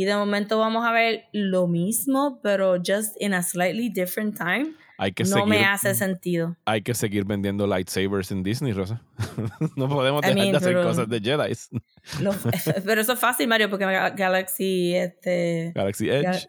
[0.00, 4.72] Y de momento vamos a ver lo mismo, pero just in a slightly different time.
[4.96, 6.56] Hay que No seguir, me hace sentido.
[6.64, 9.02] hay que seguir vendiendo lightsabers en Disney, Rosa.
[9.76, 11.68] no podemos I dejar mean, de hacer pero- cosas de Jedis.
[12.22, 12.32] Lo-
[12.86, 16.46] pero eso es fácil, Mario, porque Ga- Galaxy, este, Galaxy Edge.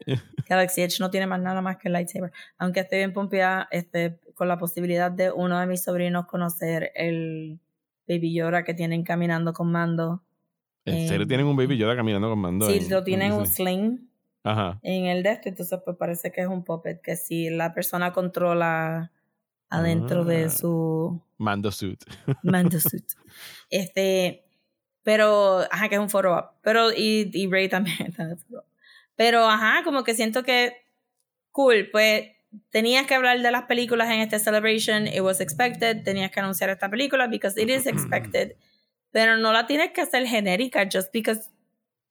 [0.47, 2.31] Galaxy Edge no tiene más nada más que el lightsaber.
[2.57, 7.59] Aunque estoy bien pompeada este, con la posibilidad de uno de mis sobrinos conocer el
[8.07, 10.23] Baby Yoda que tienen caminando con mando.
[10.85, 12.67] ¿En serio em, tienen un Baby Yoda caminando con mando?
[12.67, 14.09] Sí, en- lo en tienen un sling
[14.43, 14.79] Ajá.
[14.81, 18.11] en el de esto, entonces pues parece que es un puppet, que si la persona
[18.13, 19.11] controla
[19.69, 20.49] adentro de Ah.
[20.49, 22.03] su Mando suit.
[22.43, 23.05] mando suit.
[23.69, 24.43] Este,
[25.03, 26.45] pero, ajá, que es un op.
[26.61, 28.65] Pero, y, y Ray también está en el op.
[29.15, 30.73] Pero, ajá, como que siento que,
[31.51, 32.25] cool, pues
[32.69, 36.69] tenías que hablar de las películas en este celebration, it was expected, tenías que anunciar
[36.69, 38.55] esta película because it is expected,
[39.11, 41.49] pero no la tienes que hacer genérica just because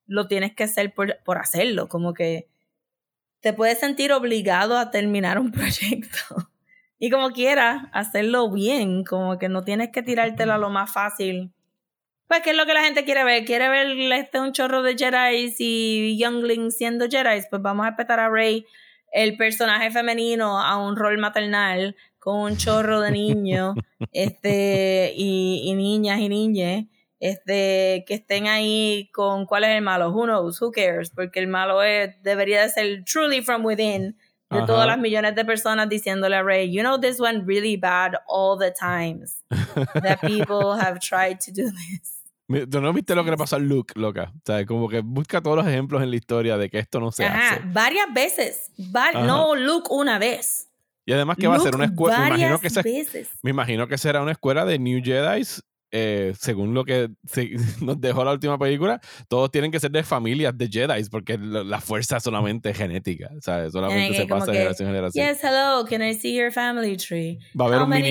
[0.06, 2.48] lo tienes que hacer por, por hacerlo, como que
[3.40, 6.50] te puedes sentir obligado a terminar un proyecto.
[6.98, 11.52] Y como quieras, hacerlo bien, como que no tienes que tirártelo a lo más fácil.
[12.26, 13.44] Pues, ¿qué es lo que la gente quiere ver?
[13.44, 17.40] ¿Quiere ver este un chorro de Jedi y Younglings siendo Jedi?
[17.48, 18.66] Pues vamos a respetar a Rey,
[19.12, 23.74] el personaje femenino, a un rol maternal con un chorro de niños
[24.12, 26.84] este, y, y niñas y niñas
[27.18, 30.10] este, que estén ahí con cuál es el malo.
[30.10, 30.60] Who knows?
[30.62, 31.10] Who cares?
[31.10, 34.16] Porque el malo es, debería de ser truly from within
[34.50, 34.66] de Ajá.
[34.66, 38.58] todas las millones de personas diciéndole a Rey, you know this went really bad all
[38.58, 39.44] the times
[40.02, 42.16] that people have tried to do this.
[42.68, 44.32] ¿Tú no viste lo que le pasó a Luke, loca?
[44.34, 47.12] O sea, como que busca todos los ejemplos en la historia de que esto no
[47.12, 47.62] se Ajá, hace.
[47.66, 48.72] varias veces.
[48.92, 49.22] Va- Ajá.
[49.22, 50.66] no Luke una vez.
[51.10, 52.20] Y además que va a ser una escuela.
[52.20, 53.28] Me imagino que esa- veces.
[53.42, 55.42] Me imagino que será una escuela de New Jedi,
[55.92, 57.50] eh, según lo que se-
[57.84, 59.00] nos dejó la última película.
[59.28, 63.28] Todos tienen que ser de familias de Jedi, porque lo- la fuerza es solamente genética,
[63.40, 63.72] ¿sabes?
[63.72, 65.26] Solamente se pasa de generación en generación.
[65.26, 67.40] Yes, hello, can I see your family tree?
[67.60, 68.02] Va a haber How un many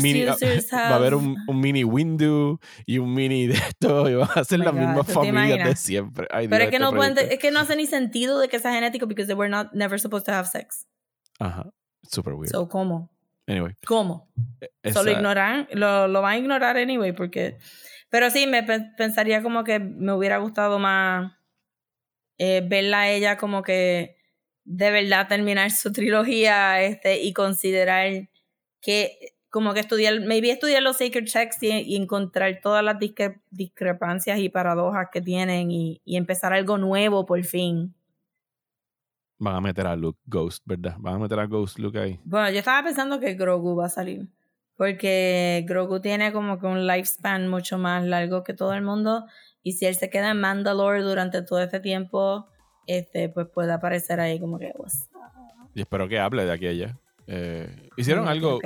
[0.00, 0.24] mini,
[0.72, 4.44] va a haber un, un mini Windu y un mini de esto, y van a
[4.44, 6.26] ser Oh las God, mismas ¿tú te familias de siempre.
[6.30, 8.48] Ay, Pero Dios, es que este no pueden, es que no hace ni sentido de
[8.48, 10.86] que sea genético because they were not never supposed to have sex.
[11.38, 11.70] Ajá,
[12.10, 12.50] super weird.
[12.52, 13.10] So, ¿cómo?
[13.46, 14.28] anyway, ¿Cómo?
[14.82, 17.58] esa- Solo ignoran, lo, lo van a ignorar anyway, porque.
[18.08, 21.32] Pero sí, me pe- pensaría como que me hubiera gustado más
[22.38, 24.16] eh, verla a ella como que
[24.64, 28.28] de verdad terminar su trilogía este, y considerar
[28.80, 33.40] que como que estudiar, maybe estudiar los sacred texts y, y encontrar todas las discre-
[33.50, 37.94] discrepancias y paradojas que tienen y, y empezar algo nuevo por fin.
[39.38, 40.96] Van a meter a Luke Ghost, ¿verdad?
[40.98, 42.20] Van a meter a Ghost Luke ahí.
[42.24, 44.28] Bueno, yo estaba pensando que Grogu va a salir.
[44.76, 49.24] Porque Grogu tiene como que un lifespan mucho más largo que todo el mundo.
[49.62, 52.46] Y si él se queda en Mandalore durante todo este tiempo,
[52.86, 54.72] este, pues puede aparecer ahí como que.
[54.76, 55.70] "What's up?".
[55.74, 56.98] Y espero que hable de aquí a allá.
[57.26, 58.60] Eh, hicieron No algo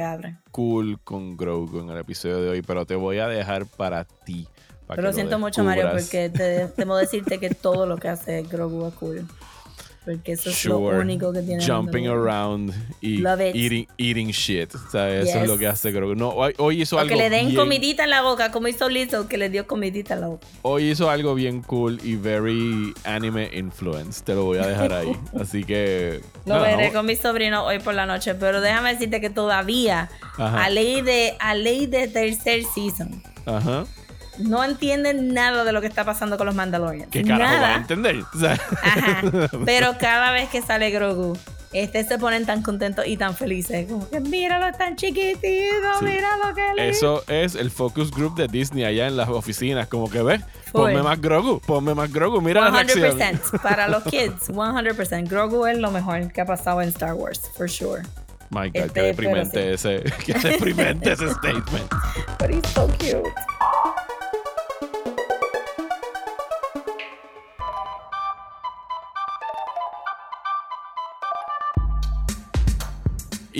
[0.51, 4.47] cool con Grogu en el episodio de hoy, pero te voy a dejar para ti.
[4.87, 8.43] para Pero lo siento mucho, Mario, porque te, temo decirte que todo lo que hace
[8.43, 9.27] Grogu es cool.
[10.05, 10.97] Porque eso es Sure.
[10.97, 11.65] lo único que tiene.
[11.65, 12.73] Jumping around
[13.03, 14.73] y eating, eating shit.
[14.91, 15.29] ¿sabes?
[15.29, 15.49] Eso es Yes.
[15.49, 16.15] lo que hace Grogu.
[16.15, 18.89] No, hoy, hizo O algo que le den bien, comidita en la boca, como hizo
[18.89, 20.47] Lizzo, que le dio comidita en la boca.
[20.63, 24.23] Hoy hizo algo bien cool y very anime influence.
[24.25, 25.13] Te lo voy a dejar ahí.
[25.39, 26.23] Así que.
[26.47, 30.09] Lo veré con mi sobrino hoy por la noche, pero déjame decirte que todavía,
[30.39, 30.65] Ajá.
[30.65, 33.85] a ley de a ley de tercer season, Ajá.
[34.41, 37.09] No entienden nada de lo que está pasando con los Mandalorians.
[37.11, 37.61] ¿Qué carajo nada.
[37.69, 38.25] va a entender?
[38.35, 38.53] O sea,
[38.83, 39.23] Ajá.
[39.65, 41.37] Pero cada vez que sale Grogu,
[41.73, 43.87] este se ponen tan contentos y tan felices.
[43.89, 46.05] Como que míralo tan chiquitito, Sí.
[46.05, 49.87] mira lo que le Eso es el focus group de Disney allá en las oficinas.
[49.87, 50.41] Como que ves,
[50.73, 50.81] Full.
[50.81, 53.19] ponme más Grogu, ponme más Grogu, mira la reacción.
[53.19, 55.29] 100% para los kids, 100%.
[55.29, 58.03] Grogu es lo mejor que ha pasado en Star Wars, for sure.
[58.53, 61.89] My God, Este, qué deprimente ese, qué deprimente ese statement.
[62.41, 63.23] But he's so cute.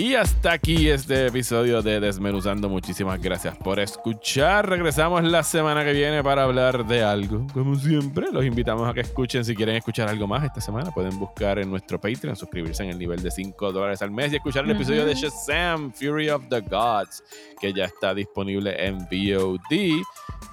[0.01, 2.67] Y hasta aquí este episodio de Desmenuzando.
[2.67, 4.67] Muchísimas gracias por escuchar.
[4.67, 7.45] Regresamos la semana que viene para hablar de algo.
[7.53, 9.45] Como siempre, los invitamos a que escuchen.
[9.45, 12.97] Si quieren escuchar algo más esta semana, pueden buscar en nuestro Patreon, suscribirse en el
[12.97, 15.13] nivel de 5 dólares al mes y escuchar el episodio de.
[15.13, 17.23] Shazam, Fury of the Gods,
[17.59, 20.01] que ya está disponible en VOD.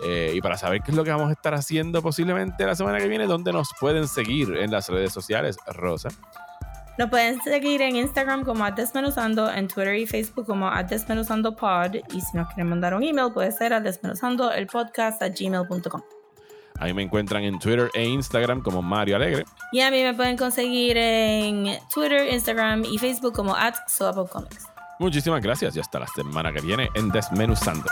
[0.05, 2.99] Eh, y para saber qué es lo que vamos a estar haciendo posiblemente la semana
[2.99, 5.57] que viene, ¿dónde nos pueden seguir en las redes sociales?
[5.69, 6.11] Rosa.
[6.99, 11.55] Nos pueden seguir en Instagram como a Desmenuzando, en Twitter y Facebook como a Desmenuzando
[11.55, 11.95] Pod.
[11.95, 16.03] Y si nos quieren mandar un email, puede ser a desmenuzando el podcast a gmail.com.
[16.81, 19.45] Ahí me encuentran en Twitter e Instagram como Mario Alegre.
[19.71, 23.75] Y a mí me pueden conseguir en Twitter, Instagram y Facebook como at
[24.33, 24.67] Comics.
[24.99, 27.87] Muchísimas gracias y hasta la semana que viene en Desmenuzando.